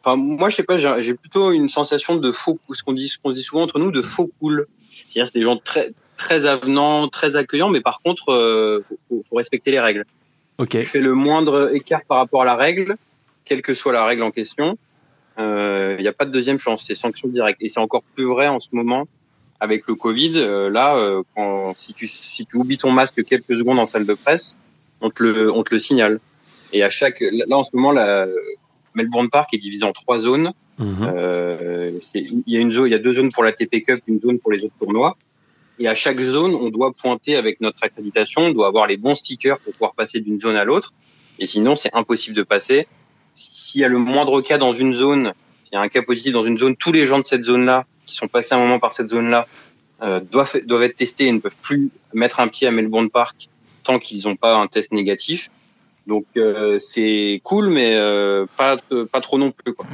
enfin, 0.00 0.16
moi, 0.16 0.48
je 0.48 0.56
sais 0.56 0.62
pas, 0.62 0.76
j'ai 0.76 1.14
plutôt 1.14 1.52
une 1.52 1.68
sensation 1.68 2.16
de 2.16 2.32
faux, 2.32 2.58
ce 2.72 2.82
qu'on 2.82 2.92
dit, 2.92 3.08
ce 3.08 3.18
qu'on 3.18 3.32
dit 3.32 3.42
souvent 3.42 3.62
entre 3.62 3.78
nous, 3.78 3.90
de 3.90 4.02
faux 4.02 4.30
cool. 4.40 4.66
C'est-à-dire, 4.90 5.26
c'est 5.26 5.38
des 5.38 5.44
gens 5.44 5.56
très, 5.56 5.92
très 6.16 6.46
avenants, 6.46 7.08
très 7.08 7.36
accueillants, 7.36 7.68
mais 7.68 7.80
par 7.80 8.00
contre, 8.02 8.30
euh, 8.30 8.84
faut, 9.08 9.22
faut, 9.28 9.36
respecter 9.36 9.70
les 9.70 9.80
règles. 9.80 10.04
Ok. 10.58 10.70
Tu 10.70 10.84
fais 10.84 11.00
le 11.00 11.14
moindre 11.14 11.74
écart 11.74 12.04
par 12.06 12.18
rapport 12.18 12.42
à 12.42 12.44
la 12.44 12.56
règle, 12.56 12.96
quelle 13.44 13.60
que 13.60 13.74
soit 13.74 13.92
la 13.92 14.04
règle 14.04 14.22
en 14.22 14.30
question, 14.30 14.78
il 15.38 15.42
euh, 15.42 15.96
n'y 15.98 16.08
a 16.08 16.12
pas 16.12 16.24
de 16.24 16.30
deuxième 16.30 16.58
chance, 16.58 16.84
c'est 16.86 16.94
sanction 16.94 17.28
directe. 17.28 17.58
Et 17.60 17.68
c'est 17.68 17.80
encore 17.80 18.02
plus 18.14 18.24
vrai 18.24 18.48
en 18.48 18.58
ce 18.58 18.68
moment 18.72 19.06
avec 19.60 19.86
le 19.86 19.94
Covid. 19.94 20.32
Euh, 20.36 20.70
là, 20.70 20.96
euh, 20.96 21.22
quand, 21.34 21.74
si, 21.76 21.92
tu, 21.92 22.08
si 22.08 22.46
tu 22.46 22.56
oublies 22.56 22.78
ton 22.78 22.90
masque 22.90 23.22
quelques 23.24 23.58
secondes 23.58 23.78
en 23.78 23.86
salle 23.86 24.06
de 24.06 24.14
presse, 24.14 24.56
on 25.02 25.10
te 25.10 25.22
le, 25.22 25.52
on 25.52 25.62
te 25.62 25.74
le 25.74 25.80
signale. 25.80 26.20
Et 26.76 26.82
à 26.82 26.90
chaque, 26.90 27.20
là 27.20 27.56
en 27.56 27.64
ce 27.64 27.70
moment, 27.74 27.98
Melbourne 28.94 29.30
Park 29.30 29.54
est 29.54 29.58
divisé 29.58 29.84
en 29.84 29.92
trois 29.92 30.18
zones. 30.18 30.52
Mhm. 30.78 30.96
Euh, 31.00 31.98
il 32.14 32.42
y 32.46 32.58
a 32.58 32.60
une 32.60 32.70
zone, 32.70 32.86
il 32.86 32.90
y 32.90 32.94
a 32.94 32.98
deux 32.98 33.14
zones 33.14 33.32
pour 33.32 33.44
la 33.44 33.52
TP 33.52 33.82
Cup, 33.82 34.02
une 34.06 34.20
zone 34.20 34.38
pour 34.38 34.52
les 34.52 34.62
autres 34.62 34.74
tournois. 34.78 35.16
Et 35.78 35.88
à 35.88 35.94
chaque 35.94 36.20
zone, 36.20 36.54
on 36.54 36.68
doit 36.68 36.92
pointer 36.92 37.36
avec 37.36 37.62
notre 37.62 37.78
accréditation, 37.82 38.42
on 38.42 38.50
doit 38.50 38.66
avoir 38.66 38.86
les 38.86 38.98
bons 38.98 39.14
stickers 39.14 39.58
pour 39.58 39.72
pouvoir 39.72 39.94
passer 39.94 40.20
d'une 40.20 40.38
zone 40.38 40.56
à 40.56 40.64
l'autre. 40.64 40.92
Et 41.38 41.46
sinon, 41.46 41.76
c'est 41.76 41.94
impossible 41.94 42.36
de 42.36 42.42
passer. 42.42 42.86
S'il 43.34 43.80
y 43.80 43.84
a 43.84 43.88
le 43.88 43.98
moindre 43.98 44.42
cas 44.42 44.58
dans 44.58 44.74
une 44.74 44.94
zone, 44.94 45.32
s'il 45.64 45.74
y 45.74 45.76
a 45.76 45.80
un 45.80 45.88
cas 45.88 46.02
positif 46.02 46.32
dans 46.34 46.44
une 46.44 46.58
zone, 46.58 46.76
tous 46.76 46.92
les 46.92 47.06
gens 47.06 47.20
de 47.20 47.26
cette 47.26 47.44
zone-là, 47.44 47.86
qui 48.04 48.14
sont 48.14 48.28
passés 48.28 48.54
un 48.54 48.58
moment 48.58 48.78
par 48.78 48.92
cette 48.92 49.08
zone-là, 49.08 49.46
euh, 50.02 50.20
doivent, 50.20 50.60
doivent 50.66 50.82
être 50.82 50.96
testés 50.96 51.26
et 51.26 51.32
ne 51.32 51.38
peuvent 51.38 51.56
plus 51.62 51.88
mettre 52.12 52.40
un 52.40 52.48
pied 52.48 52.66
à 52.66 52.70
Melbourne 52.70 53.08
Park 53.08 53.48
tant 53.82 53.98
qu'ils 53.98 54.26
n'ont 54.26 54.36
pas 54.36 54.56
un 54.56 54.66
test 54.66 54.92
négatif. 54.92 55.50
Donc 56.06 56.24
euh, 56.36 56.78
c'est 56.78 57.40
cool, 57.42 57.68
mais 57.68 57.92
euh, 57.94 58.46
pas 58.56 58.76
pas 59.10 59.20
trop 59.20 59.38
non 59.38 59.52
plus. 59.52 59.74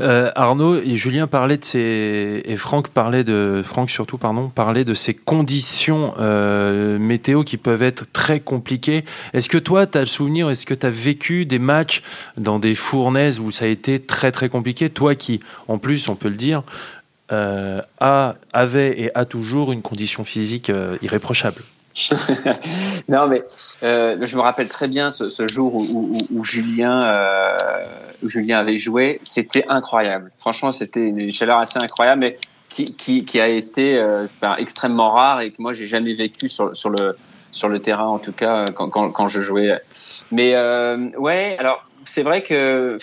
Euh, 0.00 0.30
Arnaud 0.36 0.76
et 0.76 0.96
Julien 0.96 1.26
parlaient 1.26 1.56
de 1.56 1.64
ces 1.64 2.42
et 2.44 2.56
Franck 2.56 2.88
parlait 2.88 3.24
de 3.24 3.62
Franck 3.66 3.90
surtout 3.90 4.18
pardon 4.18 4.48
parlait 4.48 4.84
de 4.84 4.94
ces 4.94 5.14
conditions 5.14 6.14
euh, 6.20 6.98
météo 6.98 7.42
qui 7.42 7.56
peuvent 7.56 7.82
être 7.82 8.04
très 8.12 8.38
compliquées. 8.38 9.04
Est-ce 9.32 9.48
que 9.48 9.58
toi 9.58 9.86
tu 9.86 9.98
as 9.98 10.02
le 10.02 10.06
souvenir 10.06 10.50
est-ce 10.50 10.66
que 10.66 10.74
tu 10.74 10.86
as 10.86 10.90
vécu 10.90 11.46
des 11.46 11.58
matchs 11.58 12.02
dans 12.36 12.58
des 12.58 12.74
fournaises 12.74 13.40
où 13.40 13.50
ça 13.50 13.64
a 13.64 13.68
été 13.68 13.98
très 13.98 14.30
très 14.30 14.48
compliqué? 14.48 14.90
Toi 14.90 15.14
qui 15.16 15.40
en 15.66 15.78
plus 15.78 16.08
on 16.08 16.14
peut 16.14 16.28
le 16.28 16.36
dire 16.36 16.62
euh, 17.32 17.82
a 18.00 18.36
avait 18.52 19.00
et 19.00 19.14
a 19.14 19.24
toujours 19.24 19.72
une 19.72 19.82
condition 19.82 20.24
physique 20.24 20.70
euh, 20.70 20.96
irréprochable. 21.02 21.62
non, 23.08 23.26
mais 23.26 23.44
euh, 23.82 24.18
je 24.20 24.36
me 24.36 24.40
rappelle 24.40 24.68
très 24.68 24.88
bien 24.88 25.10
ce, 25.12 25.28
ce 25.28 25.46
jour 25.48 25.74
où, 25.74 25.82
où, 25.92 26.18
où 26.30 26.44
Julien, 26.44 27.02
euh, 27.02 27.56
où 28.22 28.28
Julien 28.28 28.58
avait 28.58 28.76
joué. 28.76 29.20
C'était 29.22 29.64
incroyable. 29.68 30.30
Franchement, 30.38 30.72
c'était 30.72 31.08
une 31.08 31.32
chaleur 31.32 31.58
assez 31.58 31.78
incroyable, 31.82 32.20
mais 32.20 32.36
qui, 32.68 32.94
qui, 32.94 33.24
qui 33.24 33.40
a 33.40 33.48
été 33.48 33.96
euh, 33.96 34.26
ben, 34.40 34.56
extrêmement 34.58 35.10
rare 35.10 35.40
et 35.40 35.50
que 35.50 35.60
moi, 35.60 35.72
j'ai 35.72 35.86
jamais 35.86 36.14
vécu 36.14 36.48
sur, 36.48 36.76
sur, 36.76 36.90
le, 36.90 37.16
sur 37.50 37.68
le 37.68 37.80
terrain, 37.80 38.06
en 38.06 38.18
tout 38.18 38.32
cas, 38.32 38.64
quand, 38.74 38.90
quand, 38.90 39.10
quand 39.10 39.28
je 39.28 39.40
jouais. 39.40 39.80
Mais 40.30 40.54
ouais, 41.16 41.56
alors, 41.58 41.84
c'est 42.04 42.22
vrai 42.22 42.42
que 42.42 42.98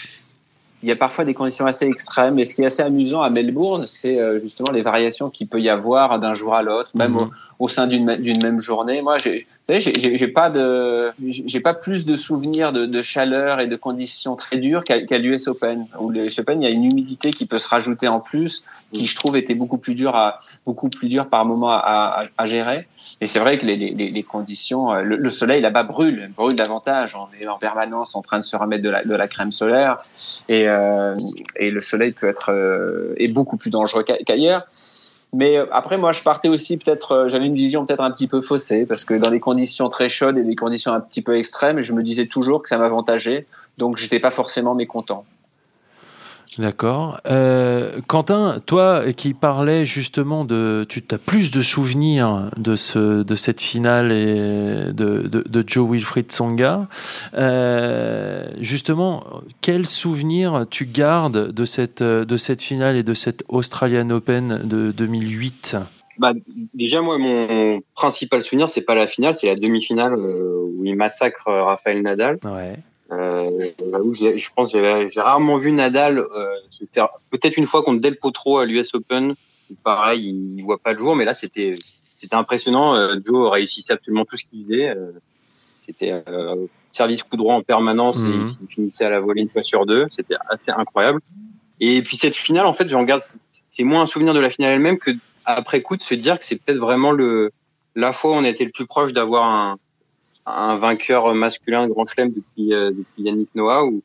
il 0.84 0.90
y 0.90 0.92
a 0.92 0.96
parfois 0.96 1.26
des 1.26 1.34
conditions 1.34 1.66
assez 1.66 1.88
extrêmes. 1.88 2.38
Et 2.38 2.46
ce 2.46 2.54
qui 2.54 2.62
est 2.62 2.66
assez 2.66 2.84
amusant 2.84 3.24
à 3.24 3.32
Melbourne, 3.32 3.88
c'est 3.88 4.20
justement 4.40 4.72
les 4.72 4.84
variations 4.84 5.32
qu'il 5.32 5.48
peut 5.48 5.60
y 5.60 5.70
avoir 5.70 6.20
d'un 6.20 6.36
jour 6.36 6.54
à 6.54 6.62
l'autre, 6.62 6.92
même 6.94 7.14
Mhm. 7.14 7.30
Au, 7.60 7.68
sein 7.68 7.88
d'une 7.88 8.16
d'une 8.18 8.42
même 8.44 8.60
journée. 8.60 9.02
Moi, 9.02 9.18
j'ai, 9.18 9.40
vous 9.68 9.74
savez, 9.74 9.80
j'ai- 9.82 10.28
pas 10.28 10.50
de, 10.50 11.12
j'ai 11.28 11.60
pas 11.60 11.74
plus 11.74 12.06
de 12.06 12.16
souvenirs 12.16 12.72
de, 12.72 12.86
de 12.86 13.02
chaleur 13.02 13.60
et 13.60 13.68
de 13.68 13.76
conditions 13.76 14.36
très 14.36 14.58
dures 14.58 14.84
qu'à 14.84 15.02
qu'à 15.02 15.18
l'US 15.18 15.48
Open. 15.48 15.88
Où 16.00 16.10
l'US 16.10 16.38
Open, 16.40 16.62
il 16.62 16.66
y 16.70 16.72
a 16.72 16.74
une 16.74 16.86
humidité 16.86 17.32
qui 17.32 17.46
peut 17.46 17.58
se 17.60 17.68
rajouter 17.68 18.08
en 18.08 18.20
plus, 18.20 18.66
qui 18.94 19.06
je 19.06 19.16
trouve 19.16 19.38
était 19.38 19.56
beaucoup 19.56 19.78
plus 19.78 19.96
dur 19.96 20.16
à, 20.16 20.40
beaucoup 20.66 20.90
plus 20.90 21.08
dur 21.08 21.28
par 21.28 21.46
moment 21.46 21.72
à, 21.72 21.78
à, 21.78 22.24
à 22.38 22.46
gérer. 22.46 22.88
Et 23.22 23.28
c'est 23.28 23.40
vrai 23.40 23.60
que 23.60 23.66
les, 23.66 23.78
les, 23.78 23.92
les 24.12 24.24
conditions, 24.24 24.92
euh, 24.92 25.02
le, 25.02 25.16
le 25.16 25.30
soleil 25.30 25.62
là-bas 25.62 25.84
brûle, 25.84 26.32
brûle 26.36 26.56
davantage. 26.56 27.16
On 27.16 27.28
est 27.40 27.48
en 27.48 27.58
permanence 27.58 28.16
en 28.16 28.22
train 28.22 28.40
de 28.40 28.44
se 28.44 28.56
remettre 28.56 28.84
de 28.84 28.90
la, 28.90 29.04
de 29.06 29.16
la 29.16 29.28
crème 29.28 29.52
solaire, 29.52 30.00
et, 30.50 30.68
euh, 30.68 31.16
et 31.56 31.70
le 31.72 31.82
soleil 31.82 32.12
peut 32.14 32.28
être 32.28 32.52
euh, 32.52 33.14
est 33.18 33.28
beaucoup 33.28 33.58
plus 33.58 33.70
dangereux 33.70 34.04
qu'a- 34.04 34.18
qu'ailleurs. 34.18 34.64
Mais 35.36 35.58
euh, 35.58 35.66
après, 35.72 35.98
moi, 35.98 36.14
je 36.14 36.24
partais 36.24 36.48
aussi 36.48 36.78
peut-être, 36.78 37.12
euh, 37.12 37.28
j'avais 37.28 37.46
une 37.46 37.56
vision 37.56 37.86
peut-être 37.86 38.00
un 38.00 38.10
petit 38.10 38.28
peu 38.28 38.40
faussée, 38.40 38.86
parce 38.86 39.04
que 39.04 39.14
dans 39.14 39.30
les 39.30 39.42
conditions 39.42 39.90
très 39.90 40.08
chaudes 40.08 40.38
et 40.38 40.44
des 40.44 40.56
conditions 40.56 40.94
un 40.94 41.02
petit 41.02 41.22
peu 41.22 41.38
extrêmes, 41.38 41.82
je 41.82 41.92
me 41.92 42.04
disais 42.04 42.28
toujours 42.28 42.64
que 42.64 42.70
ça 42.70 42.78
m'avantageait, 42.78 43.46
donc 43.78 43.98
j'étais 43.98 44.22
pas 44.22 44.32
forcément 44.32 44.76
mécontent. 44.76 45.26
D'accord. 46.58 47.20
Euh, 47.28 48.00
Quentin, 48.08 48.62
toi 48.66 49.12
qui 49.14 49.34
parlais 49.34 49.86
justement 49.86 50.46
de, 50.46 50.86
tu 50.88 51.04
as 51.12 51.18
plus 51.18 51.52
de 51.52 51.62
souvenirs 51.62 52.50
de 52.58 52.76
ce, 52.76 53.24
de 53.24 53.36
cette 53.36 53.62
finale 53.62 54.12
et 54.12 54.94
de, 54.94 55.28
de, 55.28 55.44
de 55.48 55.64
Joe 55.68 55.90
Wilfried 55.90 56.28
Tsonga. 56.32 56.88
Euh, 57.34 58.48
justement, 58.60 59.24
quel 59.62 59.86
souvenir 59.86 60.66
tu 60.70 60.86
gardes 60.86 61.52
de 61.52 61.66
cette, 61.66 62.04
de 62.04 62.38
cette 62.38 62.62
finale 62.62 62.96
et 62.96 63.04
de 63.04 63.14
cette 63.14 63.44
Australian 63.50 64.10
Open 64.12 64.62
de 64.64 64.92
2008 64.92 65.78
Bah, 66.20 66.32
déjà, 66.74 67.02
moi, 67.02 67.18
mon 67.18 67.82
principal 67.96 68.44
souvenir, 68.44 68.70
c'est 68.70 68.86
pas 68.86 68.96
la 68.96 69.08
finale, 69.08 69.36
c'est 69.36 69.48
la 69.48 69.56
demi-finale 69.56 70.14
euh, 70.14 70.72
où 70.74 70.86
il 70.86 70.96
massacre 70.96 71.48
Rafael 71.48 72.02
Nadal. 72.02 72.38
Ouais. 72.46 72.78
Euh, 73.12 73.70
je 73.80 74.50
pense 74.56 74.72
j'ai 74.72 75.22
rarement 75.22 75.58
vu 75.58 75.72
Nadal 75.72 76.18
euh, 76.18 76.56
se 76.72 76.86
faire 76.92 77.10
peut-être 77.30 77.58
une 77.58 77.68
fois 77.68 77.84
contre 77.84 78.02
Del 78.02 78.18
Potro 78.18 78.58
à 78.58 78.66
l'US 78.66 78.94
Open. 78.96 79.36
Pareil, 79.84 80.30
il, 80.30 80.60
il 80.60 80.64
voit 80.64 80.80
pas 80.80 80.94
le 80.94 81.00
jour, 81.00 81.16
mais 81.16 81.26
là 81.26 81.34
c'était 81.34 81.78
c'était 82.18 82.36
impressionnant. 82.36 82.96
Euh, 82.96 83.16
Joe 83.24 83.50
réussissait 83.50 83.94
absolument 83.94 84.26
tout 84.26 84.38
ce 84.38 84.46
qu'il 84.46 84.64
faisait. 84.64 84.90
Euh, 84.90 85.12
c'était 85.82 86.12
euh, 86.28 86.66
service 86.92 87.22
coup 87.24 87.38
droit 87.38 87.54
en 87.54 87.62
permanence 87.62 88.18
Mhm. 88.18 88.32
et 88.32 88.54
il 88.64 88.68
finissait 88.74 89.06
à 89.06 89.10
la 89.10 89.20
volée 89.20 89.44
une 89.44 89.50
fois 89.50 89.64
sur 89.64 89.86
deux. 89.86 90.06
C'était 90.10 90.36
assez 90.50 90.72
incroyable. 90.72 91.22
Et 91.80 92.02
puis 92.02 92.18
cette 92.18 92.36
finale, 92.36 92.66
en 92.66 92.74
fait, 92.74 92.90
j'en 92.90 93.04
garde. 93.04 93.22
C'est 93.70 93.84
moins 93.84 94.04
un 94.04 94.08
souvenir 94.08 94.34
de 94.34 94.40
la 94.40 94.50
finale 94.50 94.74
elle-même 94.74 94.98
que 94.98 95.12
après 95.44 95.82
coup 95.82 95.98
de 95.98 96.02
se 96.02 96.16
dire 96.16 96.40
que 96.40 96.46
c'est 96.46 96.56
peut-être 96.56 96.80
vraiment 96.80 97.12
le 97.12 97.52
la 97.96 98.14
fois 98.14 98.32
où 98.32 98.34
on 98.36 98.44
a 98.44 98.50
été 98.50 98.66
le 98.66 98.72
plus 98.72 98.86
proche 98.86 99.14
d'avoir 99.14 99.44
un 99.46 99.78
un 100.46 100.78
vainqueur 100.78 101.34
masculin 101.34 101.88
grand 101.88 102.06
chelem 102.06 102.32
depuis 102.32 102.74
euh, 102.74 102.92
depuis 102.92 103.24
Yannick 103.24 103.50
Noah 103.56 103.86
ou 103.86 104.02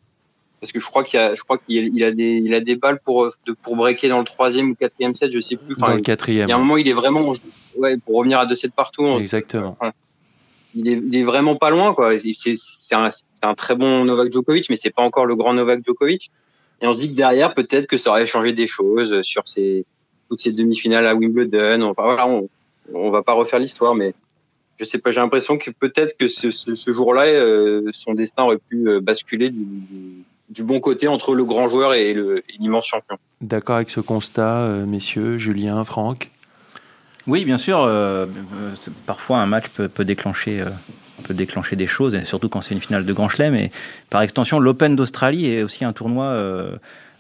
parce 0.61 0.73
que 0.73 0.81
je 0.81 0.87
crois 0.87 1.05
qu'il 1.05 1.19
a 1.19 1.35
je 1.35 1.43
crois 1.43 1.59
qu'il 1.59 1.95
il 1.95 2.05
a 2.05 2.13
des 2.13 2.37
il 2.37 2.55
a 2.55 2.61
des 2.61 2.77
balles 2.77 3.01
pour 3.05 3.31
de, 3.47 3.53
pour 3.53 3.77
breaker 3.77 4.09
dans 4.09 4.19
le 4.19 4.25
troisième 4.25 4.71
ou 4.71 4.75
quatrième 4.75 5.15
set 5.15 5.31
je 5.33 5.41
sais 5.41 5.57
plus 5.57 5.75
Dans 5.77 5.87
enfin 5.87 5.95
le 5.97 6.01
il 6.01 6.07
y 6.07 6.11
a 6.11 6.13
un 6.13 6.17
quatrième. 6.17 6.51
moment 6.59 6.77
il 6.77 6.89
est 6.89 6.93
vraiment 6.93 7.33
ouais 7.77 7.97
pour 7.99 8.17
revenir 8.17 8.39
à 8.39 8.47
deux 8.47 8.55
sets 8.55 8.71
partout 8.75 9.19
Exactement. 9.19 9.77
enfin, 9.81 9.93
il 10.75 10.89
est, 10.89 10.93
il 11.03 11.17
est 11.17 11.25
vraiment 11.25 11.57
pas 11.57 11.71
loin 11.71 11.93
quoi 11.95 12.13
c'est 12.19 12.55
c'est 12.57 12.95
un, 12.95 13.11
c'est 13.11 13.25
un 13.43 13.55
très 13.55 13.75
bon 13.75 14.05
Novak 14.05 14.33
Djokovic 14.33 14.69
mais 14.71 14.77
c'est 14.77 14.91
pas 14.95 15.03
encore 15.03 15.27
le 15.27 15.37
grand 15.37 15.53
Novak 15.55 15.81
Djokovic 15.85 16.31
et 16.83 16.87
on 16.87 16.95
se 16.95 17.01
dit 17.01 17.11
que 17.11 17.17
derrière 17.17 17.53
peut-être 17.55 17.87
que 17.87 17.99
ça 17.99 18.11
aurait 18.11 18.27
changé 18.27 18.53
des 18.53 18.67
choses 18.67 19.21
sur 19.23 19.47
ces 19.47 19.85
toutes 20.31 20.41
ces 20.41 20.53
demi-finales 20.53 21.07
à 21.07 21.15
Wimbledon 21.15 21.83
enfin 21.83 22.03
voilà 22.05 22.27
on 22.29 22.49
on 22.95 23.11
va 23.11 23.23
pas 23.23 23.33
refaire 23.35 23.59
l'histoire 23.59 23.95
mais 23.95 24.15
je 24.81 24.85
sais 24.87 24.99
pas, 24.99 25.11
j'ai 25.11 25.21
l'impression 25.21 25.59
que 25.59 25.71
peut-être 25.71 26.17
que 26.17 26.27
ce, 26.27 26.51
ce, 26.51 26.75
ce 26.75 26.93
jour-là, 26.93 27.25
euh, 27.27 27.83
son 27.93 28.15
destin 28.15 28.45
aurait 28.45 28.57
pu 28.57 28.89
euh, 28.89 29.01
basculer 29.01 29.51
du, 29.51 30.63
bon 30.65 30.81
côté 30.81 31.07
entre 31.07 31.35
le 31.35 31.45
grand 31.45 31.69
joueur 31.69 31.93
et 31.93 32.17
l'immense 32.59 32.87
champion. 32.87 33.19
D'accord 33.43 33.77
avec 33.77 33.91
ce 33.91 34.01
constat, 34.01 34.63
euh, 34.63 34.87
messieurs, 34.87 35.37
Julien, 35.37 35.85
Franck? 35.85 36.31
Oui, 37.27 37.45
bien 37.45 37.59
sûr. 37.59 37.81
euh, 37.83 38.25
euh, 38.27 38.91
parfois, 39.07 39.39
un 39.39 39.47
match 39.47 39.69
peut, 39.69 39.89
peut 39.89 40.05
déclencher, 40.07 40.63
euh, 40.63 40.71
peut 41.25 41.35
déclencher 41.35 41.77
des 41.77 41.87
choses, 41.87 42.15
et 42.15 42.25
surtout 42.25 42.49
quand 42.49 42.63
c'est 42.63 42.75
une 42.75 42.81
finale 42.81 43.05
de 43.05 43.13
Grand 43.13 43.29
Chelem. 43.29 43.55
Et 43.55 43.71
par 44.09 44.23
extension, 44.23 44.59
l'Open 44.59 44.97
d'Australie 44.97 45.47
est 45.53 45.63
aussi 45.63 45.85
un 45.85 45.93
tournoi. 45.93 46.35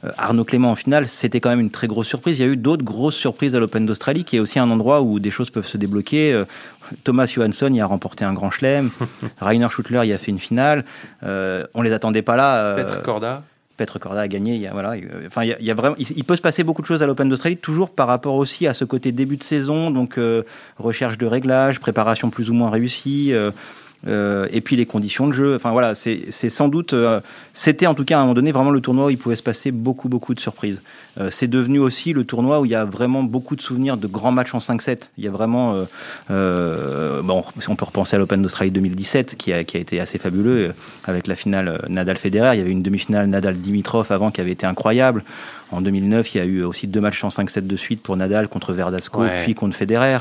Euh, 0.04 0.10
Arnaud 0.18 0.44
Clément 0.44 0.70
en 0.70 0.74
finale, 0.74 1.08
c'était 1.08 1.40
quand 1.40 1.50
même 1.50 1.60
une 1.60 1.70
très 1.70 1.86
grosse 1.86 2.06
surprise. 2.08 2.38
Il 2.38 2.42
y 2.42 2.48
a 2.48 2.50
eu 2.50 2.56
d'autres 2.56 2.84
grosses 2.84 3.16
surprises 3.16 3.54
à 3.54 3.60
l'Open 3.60 3.84
d'Australie, 3.86 4.24
qui 4.24 4.36
est 4.36 4.40
aussi 4.40 4.58
un 4.58 4.70
endroit 4.70 5.02
où 5.02 5.18
des 5.20 5.30
choses 5.30 5.50
peuvent 5.50 5.66
se 5.66 5.76
débloquer. 5.76 6.32
Euh, 6.32 6.44
Thomas 7.04 7.26
Johansson 7.26 7.70
y 7.72 7.80
a 7.80 7.86
remporté 7.86 8.24
un 8.24 8.32
Grand 8.32 8.50
Chelem. 8.50 8.90
Rainer 9.40 9.68
Schuttler 9.70 10.06
y 10.06 10.12
a 10.12 10.18
fait 10.18 10.30
une 10.30 10.38
finale. 10.38 10.84
Euh, 11.22 11.66
on 11.74 11.82
les 11.82 11.92
attendait 11.92 12.22
pas 12.22 12.36
là. 12.36 12.56
euh, 12.64 12.76
Petre 12.76 13.02
Corda 13.02 13.42
Petre 13.76 13.98
Corda 13.98 14.20
a 14.20 14.28
gagné. 14.28 14.56
Il 14.56 14.60
y 14.60 14.66
a, 14.66 14.72
voilà, 14.72 14.96
il- 14.96 15.08
enfin, 15.26 15.42
il 15.42 15.48
y 15.48 15.52
a, 15.52 15.56
il 15.60 15.64
y 15.66 15.70
a 15.70 15.74
vraiment, 15.74 15.96
il, 15.98 16.06
il 16.16 16.24
peut 16.24 16.36
se 16.36 16.42
passer 16.42 16.64
beaucoup 16.64 16.82
de 16.82 16.86
choses 16.86 17.02
à 17.02 17.06
l'Open 17.06 17.28
d'Australie, 17.30 17.56
toujours 17.56 17.90
par 17.90 18.08
rapport 18.08 18.34
aussi 18.34 18.66
à 18.66 18.74
ce 18.74 18.84
côté 18.84 19.10
début 19.12 19.36
de 19.38 19.42
saison, 19.42 19.90
donc 19.90 20.18
euh, 20.18 20.42
recherche 20.78 21.16
de 21.16 21.24
réglages, 21.26 21.80
préparation 21.80 22.28
plus 22.28 22.50
ou 22.50 22.54
moins 22.54 22.68
réussie. 22.70 23.32
euh, 23.32 23.50
euh, 24.06 24.46
et 24.50 24.60
puis 24.60 24.76
les 24.76 24.86
conditions 24.86 25.28
de 25.28 25.32
jeu. 25.32 25.56
Enfin 25.56 25.70
voilà, 25.70 25.94
c'est 25.94 26.30
sans 26.30 26.68
doute, 26.68 26.94
euh, 26.94 27.20
c'était 27.52 27.86
en 27.86 27.94
tout 27.94 28.04
cas 28.04 28.16
à 28.16 28.20
un 28.20 28.22
moment 28.22 28.34
donné 28.34 28.52
vraiment 28.52 28.70
le 28.70 28.80
tournoi 28.80 29.06
où 29.06 29.10
il 29.10 29.18
pouvait 29.18 29.36
se 29.36 29.42
passer 29.42 29.70
beaucoup 29.70 30.08
beaucoup 30.08 30.34
de 30.34 30.40
surprises. 30.40 30.82
Euh, 31.18 31.28
c'est 31.30 31.48
devenu 31.48 31.78
aussi 31.78 32.12
le 32.12 32.24
tournoi 32.24 32.60
où 32.60 32.64
il 32.64 32.70
y 32.70 32.74
a 32.74 32.84
vraiment 32.84 33.22
beaucoup 33.22 33.56
de 33.56 33.60
souvenirs 33.60 33.96
de 33.96 34.06
grands 34.06 34.32
matchs 34.32 34.54
en 34.54 34.58
5-7. 34.58 35.10
Il 35.18 35.24
y 35.24 35.28
a 35.28 35.30
vraiment, 35.30 35.74
euh, 35.74 35.84
euh, 36.30 37.22
bon, 37.22 37.42
on 37.68 37.76
peut 37.76 37.84
repenser 37.84 38.16
à 38.16 38.18
l'Open 38.18 38.40
d'Australie 38.42 38.70
2017 38.70 39.36
qui 39.36 39.52
a, 39.52 39.64
qui 39.64 39.76
a 39.76 39.80
été 39.80 40.00
assez 40.00 40.18
fabuleux 40.18 40.68
euh, 40.68 40.72
avec 41.04 41.26
la 41.26 41.36
finale 41.36 41.84
Nadal-Federer. 41.88 42.54
Il 42.54 42.58
y 42.58 42.62
avait 42.62 42.70
une 42.70 42.82
demi-finale 42.82 43.26
Nadal-Dimitrov 43.26 44.10
avant 44.10 44.30
qui 44.30 44.40
avait 44.40 44.52
été 44.52 44.66
incroyable. 44.66 45.24
En 45.72 45.80
2009, 45.80 46.34
il 46.34 46.38
y 46.38 46.40
a 46.40 46.44
eu 46.44 46.62
aussi 46.62 46.86
deux 46.86 47.00
matchs 47.00 47.22
en 47.24 47.28
5-7 47.28 47.66
de 47.66 47.76
suite 47.76 48.02
pour 48.02 48.16
Nadal 48.16 48.48
contre 48.48 48.72
Verdasco, 48.72 49.22
Ouais. 49.22 49.42
puis 49.42 49.54
contre 49.54 49.76
Federer. 49.76 50.18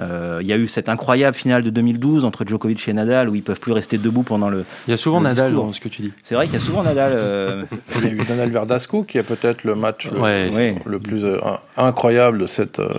Euh, 0.00 0.38
il 0.40 0.46
y 0.46 0.52
a 0.52 0.56
eu 0.56 0.68
cette 0.68 0.88
incroyable 0.88 1.36
finale 1.36 1.62
de 1.62 1.70
2012 1.70 2.24
entre 2.24 2.44
Djokovic 2.46 2.86
et 2.88 2.92
Nadal 2.92 3.08
Nadal 3.08 3.28
où 3.30 3.34
ils 3.36 3.42
peuvent 3.42 3.60
plus 3.60 3.72
rester 3.72 3.96
debout 3.96 4.22
pendant 4.22 4.48
le. 4.50 4.64
Il 4.86 4.90
y 4.90 4.94
a 4.94 4.96
souvent 4.96 5.20
Nadal 5.20 5.50
discours. 5.50 5.66
dans 5.66 5.72
ce 5.72 5.80
que 5.80 5.88
tu 5.88 6.02
dis. 6.02 6.12
C'est 6.22 6.34
vrai 6.34 6.46
qu'il 6.46 6.54
y 6.54 6.56
a 6.58 6.60
souvent 6.60 6.82
Nadal. 6.82 7.12
euh, 7.16 7.64
Il 7.96 8.04
y 8.04 8.08
a 8.08 8.10
eu 8.12 8.16
Donald 8.28 8.52
Verdasco 8.52 9.02
qui 9.04 9.18
est 9.18 9.22
peut-être 9.22 9.64
le 9.64 9.74
match 9.74 10.08
le- 10.10 10.20
Ouais, 10.20 10.50
Ouais. 10.52 10.74
le 10.84 10.98
plus 10.98 11.24
euh, 11.24 11.36
incroyable 11.76 12.38
de 12.38 12.46
cette. 12.46 12.78
euh, 12.80 12.92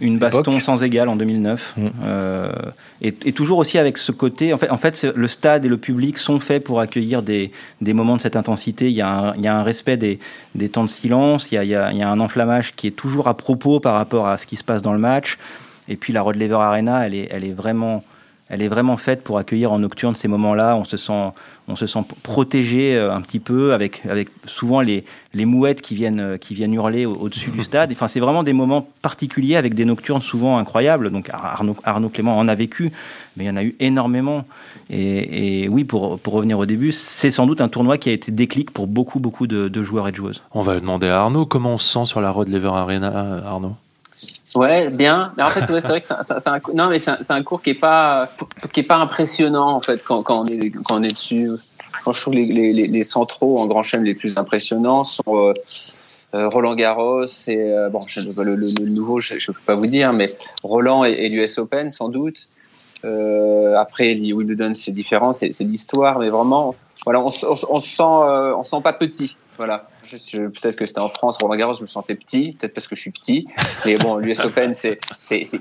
une 0.00 0.18
baston 0.18 0.60
sans 0.60 0.82
égal 0.82 1.08
en 1.08 1.16
2009. 1.16 1.74
Mm. 1.76 1.86
Euh, 2.04 2.52
et, 3.00 3.14
et 3.24 3.32
toujours 3.32 3.58
aussi 3.58 3.78
avec 3.78 3.96
ce 3.96 4.12
côté. 4.12 4.52
En 4.52 4.58
fait, 4.58 4.70
en 4.70 4.76
fait 4.76 4.96
c'est- 4.96 5.16
le 5.16 5.28
stade 5.28 5.64
et 5.64 5.68
le 5.68 5.76
public 5.78 6.18
sont 6.18 6.40
faits 6.40 6.64
pour 6.64 6.80
accueillir 6.80 7.22
des, 7.22 7.52
des 7.80 7.92
moments 7.92 8.16
de 8.16 8.20
cette 8.20 8.36
intensité. 8.36 8.88
Il 8.90 8.96
y 8.96 9.02
a 9.02 9.28
un, 9.28 9.32
il 9.34 9.42
y 9.42 9.48
a 9.48 9.56
un 9.56 9.62
respect 9.62 9.96
des, 9.96 10.18
des 10.54 10.68
temps 10.68 10.84
de 10.84 10.90
silence. 10.90 11.27
Il 11.36 11.64
y, 11.64 11.74
a, 11.74 11.86
un 11.86 12.20
enflammage 12.20 12.74
qui 12.74 12.86
est 12.86 12.92
toujours 12.92 13.28
à 13.28 13.34
propos 13.34 13.80
par 13.80 13.94
rapport 13.94 14.26
à 14.26 14.38
ce 14.38 14.46
qui 14.46 14.56
se 14.56 14.64
passe 14.64 14.82
dans 14.82 14.92
le 14.92 14.98
match. 14.98 15.38
Et 15.88 15.96
puis 15.96 16.12
la 16.12 16.22
Rod 16.22 16.36
Laver 16.36 16.54
Arena, 16.54 17.06
elle 17.06 17.14
est, 17.14 17.28
elle 17.30 17.44
est 17.44 17.52
vraiment. 17.52 18.04
Elle 18.50 18.62
est 18.62 18.68
vraiment 18.68 18.96
faite 18.96 19.22
pour 19.22 19.36
accueillir 19.36 19.72
en 19.72 19.78
nocturne 19.78 20.14
ces 20.14 20.26
moments-là. 20.26 20.74
On 20.74 20.84
se 20.84 20.96
sent, 20.96 21.32
on 21.68 21.76
se 21.76 21.86
sent 21.86 22.00
protégé 22.22 22.96
euh, 22.96 23.14
un 23.14 23.20
petit 23.20 23.38
peu 23.38 23.72
avec, 23.74 24.02
souvent 24.46 24.80
les, 24.80 25.04
mouettes 25.34 25.82
qui 25.82 25.94
viennent, 25.94 26.20
euh, 26.20 26.36
qui 26.36 26.54
viennent 26.54 26.72
hurler 26.72 27.06
au- 27.06 27.14
au-dessus 27.14 27.50
du 27.50 27.62
stade. 27.62 27.90
Enfin, 27.92 28.08
c'est 28.08 28.20
vraiment 28.20 28.42
des 28.42 28.54
moments 28.54 28.88
particuliers 29.02 29.56
avec 29.56 29.74
des 29.74 29.84
nocturnes 29.84 30.22
souvent 30.22 30.56
incroyables. 30.58 31.10
Donc 31.10 31.30
Arnaud, 31.32 32.08
Clément 32.08 32.38
en 32.38 32.48
a 32.48 32.54
vécu, 32.54 32.90
mais 33.36 33.44
il 33.44 33.46
y 33.46 33.50
en 33.50 33.56
a 33.56 33.62
eu 33.62 33.76
énormément. 33.80 34.44
Et, 34.90 35.68
oui, 35.70 35.84
pour, 35.84 36.18
revenir 36.24 36.58
au 36.58 36.66
début, 36.66 36.92
c'est 36.92 37.30
sans 37.30 37.46
doute 37.46 37.60
un 37.60 37.68
tournoi 37.68 37.98
qui 37.98 38.08
a 38.08 38.12
été 38.12 38.32
déclic 38.32 38.70
pour 38.70 38.86
beaucoup, 38.86 39.20
beaucoup 39.20 39.46
de, 39.46 39.82
joueurs 39.82 40.08
et 40.08 40.10
de 40.10 40.16
joueuses. 40.16 40.42
On 40.52 40.62
va 40.62 40.80
demander 40.80 41.08
à 41.08 41.20
Arnaud 41.20 41.46
comment 41.46 41.74
on 41.74 41.78
se 41.78 41.92
sent 41.92 42.06
sur 42.06 42.20
la 42.20 42.30
Rod 42.30 42.48
Lever 42.48 42.68
Arena, 42.68 43.42
Arnaud? 43.46 43.76
Ouais, 44.54 44.90
bien. 44.90 45.32
Mais 45.36 45.42
en 45.42 45.48
fait, 45.48 45.70
ouais, 45.70 45.80
c'est 45.80 45.88
vrai 45.88 46.00
que 46.00 46.06
c'est 46.06 46.48
un- 46.48 46.60
non, 46.74 46.88
mais 46.88 46.98
c'est 46.98 47.10
un, 47.10 47.36
un 47.36 47.42
cours 47.42 47.60
qui 47.62 47.70
est 47.70 47.74
pas 47.74 48.28
qui 48.72 48.80
est 48.80 48.84
pas 48.84 48.96
impressionnant 48.96 49.72
en 49.76 49.80
fait 49.80 50.02
quand, 50.02 50.22
quand 50.22 50.40
on 50.42 50.46
est 50.46 50.70
quand 50.70 50.96
on 50.98 51.02
est 51.02 51.08
dessus. 51.08 51.50
Quand 52.04 52.12
je 52.12 52.20
trouve 52.20 52.34
les, 52.34 52.46
les, 52.46 52.86
les, 52.86 53.02
centraux 53.02 53.58
en 53.58 53.66
Grand 53.66 53.82
Chelem 53.82 54.04
les 54.04 54.14
plus 54.14 54.38
impressionnants 54.38 55.04
sont 55.04 55.22
euh, 55.48 55.52
euh, 56.34 56.48
Roland 56.48 56.74
Garros 56.74 57.24
et 57.48 57.58
euh, 57.58 57.88
bon, 57.88 58.04
je, 58.06 58.20
le, 58.20 58.54
le, 58.54 58.54
le 58.56 58.88
nouveau, 58.88 59.20
je, 59.20 59.38
je 59.38 59.50
peux 59.50 59.60
pas 59.66 59.74
vous 59.74 59.86
dire, 59.86 60.12
mais 60.12 60.34
Roland 60.62 61.04
et, 61.04 61.12
et 61.12 61.28
l'US 61.28 61.58
Open 61.58 61.90
sans 61.90 62.08
doute. 62.08 62.48
Euh, 63.04 63.76
après, 63.76 64.14
les 64.14 64.32
Wimbledon 64.32 64.72
c'est 64.74 64.92
différent, 64.92 65.32
c'est 65.32 65.50
l'histoire, 65.60 66.18
mais 66.18 66.30
vraiment, 66.30 66.74
voilà, 67.04 67.20
on, 67.20 67.28
on, 67.28 67.54
on 67.70 67.80
se 67.80 67.88
sent 67.88 68.02
euh, 68.02 68.54
on 68.56 68.62
se 68.62 68.70
sent 68.70 68.82
pas 68.82 68.92
petit, 68.92 69.36
voilà. 69.56 69.88
Peut-être 70.10 70.76
que 70.76 70.86
c'était 70.86 71.00
en 71.00 71.08
France, 71.08 71.38
Roland 71.40 71.56
Garros, 71.56 71.74
je 71.74 71.82
me 71.82 71.86
sentais 71.86 72.14
petit, 72.14 72.56
peut-être 72.58 72.74
parce 72.74 72.86
que 72.88 72.94
je 72.94 73.00
suis 73.00 73.10
petit. 73.10 73.46
Mais 73.84 73.96
bon, 73.96 74.16
l'US 74.16 74.38
Open, 74.40 74.74
c'est 74.74 74.98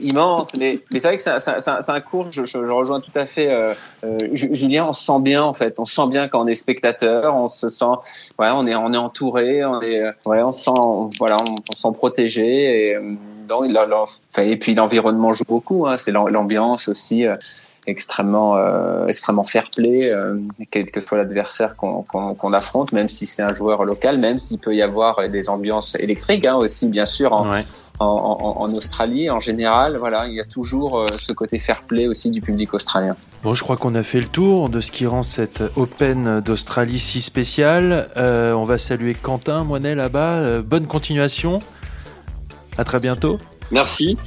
immense. 0.02 0.54
Mais, 0.56 0.80
mais 0.91 1.00
c'est 1.00 1.08
vrai 1.08 1.18
que 1.18 1.24
c'est 1.24 1.30
un- 1.32 1.38
un, 1.68 1.93
un- 1.95 2.00
cours, 2.02 2.32
je, 2.32 2.45
je, 2.45 2.64
je 2.64 2.72
rejoins 2.72 3.00
tout 3.02 3.12
à 3.16 3.26
fait 3.26 3.50
euh, 3.52 3.74
euh, 4.04 4.18
Ju- 4.34 4.50
Julien, 4.54 4.86
on 4.89 4.93
se 4.93 5.04
sent 5.04 5.20
bien 5.20 5.43
en 5.43 5.54
fait. 5.54 5.80
On 5.80 5.86
se 5.86 5.95
sent 5.95 6.08
bien 6.10 6.28
quand 6.28 6.43
on 6.43 6.48
est 6.48 6.56
spectateur, 6.56 7.36
on 7.36 7.48
se 7.48 7.70
sent, 7.70 7.86
ouais, 8.39 8.50
on 8.54 8.66
est, 8.68 8.76
on 8.76 8.93
est 8.93 8.98
entouré, 8.98 9.66
on 9.66 9.82
est, 9.82 10.00
euh, 10.02 10.12
ouais, 10.26 10.41
on 10.41 10.52
se 10.52 10.64
sent, 10.66 11.18
voilà, 11.20 11.38
on, 11.38 11.54
on 11.70 11.76
se 11.76 11.82
sent 11.82 11.93
protégé. 11.93 12.89
Et, 12.89 12.95
euh, 12.95 13.14
et 14.38 14.58
puis 14.58 14.76
l'environnement 14.76 15.32
joue 15.34 15.45
beaucoup. 15.48 15.88
Hein, 15.88 15.98
c'est 15.98 16.12
l'am- 16.12 16.28
l'ambiance 16.28 16.88
aussi. 16.89 17.26
Extrêmement 17.88 18.58
euh, 18.58 19.08
extrêmement 19.08 19.46
fair 19.46 19.70
play 19.76 20.12
euh, 20.12 20.36
quel 20.72 20.92
que 20.92 21.00
soit 21.02 21.18
l'adversaire 21.18 21.76
qu'on 21.76 22.04
qu'on 22.04 22.54
affronte 22.54 22.92
même 22.92 23.10
si 23.10 23.26
c'est 23.26 23.42
un 23.44 23.56
joueur 23.56 23.86
local 23.86 24.18
même 24.20 24.40
s'il 24.40 24.60
peut 24.60 24.76
y 24.76 24.82
avoir 24.82 25.28
des 25.30 25.50
ambiances 25.50 25.96
électriques 25.96 26.46
hein, 26.46 26.56
aussi 26.56 26.88
bien 26.88 27.06
sûr 27.06 27.32
en, 27.34 27.50
Ouais. 27.50 27.66
en, 28.00 28.06
en, 28.06 28.62
en 28.62 28.74
Australie 28.74 29.30
en 29.30 29.40
général 29.40 29.98
voilà 29.98 30.28
il 30.28 30.34
y 30.34 30.42
a 30.42 30.46
toujours 30.46 31.00
euh, 31.00 31.06
ce 31.18 31.32
côté 31.34 31.60
fair 31.60 31.82
play 31.84 32.08
aussi 32.08 32.30
du 32.30 32.42
public 32.42 32.74
australien 32.74 33.16
Bon, 33.44 33.54
je 33.54 33.64
crois 33.64 33.78
qu'on 33.78 33.96
a 33.96 34.04
fait 34.04 34.20
le 34.20 34.28
tour 34.28 34.68
de 34.68 34.82
ce 34.82 34.92
qui 34.92 35.06
rend 35.06 35.24
cette 35.24 35.64
Open 35.76 36.42
d'Australie 36.42 36.98
si 36.98 37.22
spéciale. 37.22 38.10
Euh, 38.18 38.52
on 38.54 38.64
va 38.64 38.80
saluer 38.80 39.14
Quentin 39.14 39.64
Moinet 39.64 39.94
là-bas. 39.94 40.62
Bonne 40.64 40.88
continuation. 40.88 41.60
À 42.80 42.84
très 42.84 43.00
bientôt. 43.00 43.38
Merci. 43.72 44.18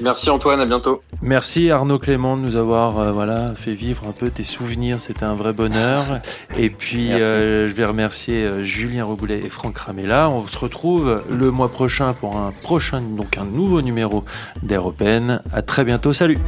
Merci 0.00 0.30
Antoine, 0.30 0.60
à 0.60 0.66
bientôt. 0.66 1.02
Merci 1.22 1.70
Arnaud 1.70 1.98
Clément 1.98 2.36
de 2.36 2.42
nous 2.42 2.56
avoir 2.56 2.98
euh, 2.98 3.12
voilà, 3.12 3.54
fait 3.54 3.72
vivre 3.72 4.04
un 4.08 4.12
peu 4.12 4.30
tes 4.30 4.42
souvenirs, 4.42 5.00
c'était 5.00 5.24
un 5.24 5.34
vrai 5.34 5.52
bonheur. 5.52 6.20
Et 6.56 6.70
puis 6.70 7.12
euh, 7.12 7.68
je 7.68 7.74
vais 7.74 7.84
remercier 7.84 8.42
euh, 8.42 8.62
Julien 8.62 9.04
Reboulet 9.04 9.38
et 9.38 9.48
Franck 9.48 9.78
Ramella. 9.78 10.28
On 10.30 10.46
se 10.46 10.58
retrouve 10.58 11.22
le 11.30 11.50
mois 11.50 11.70
prochain 11.70 12.12
pour 12.12 12.36
un 12.36 12.52
prochain, 12.52 13.00
donc 13.00 13.38
un 13.38 13.44
nouveau 13.44 13.82
numéro 13.82 14.24
d'Air 14.62 14.86
Open. 14.86 15.42
À 15.52 15.62
très 15.62 15.84
bientôt, 15.84 16.12
salut 16.12 16.38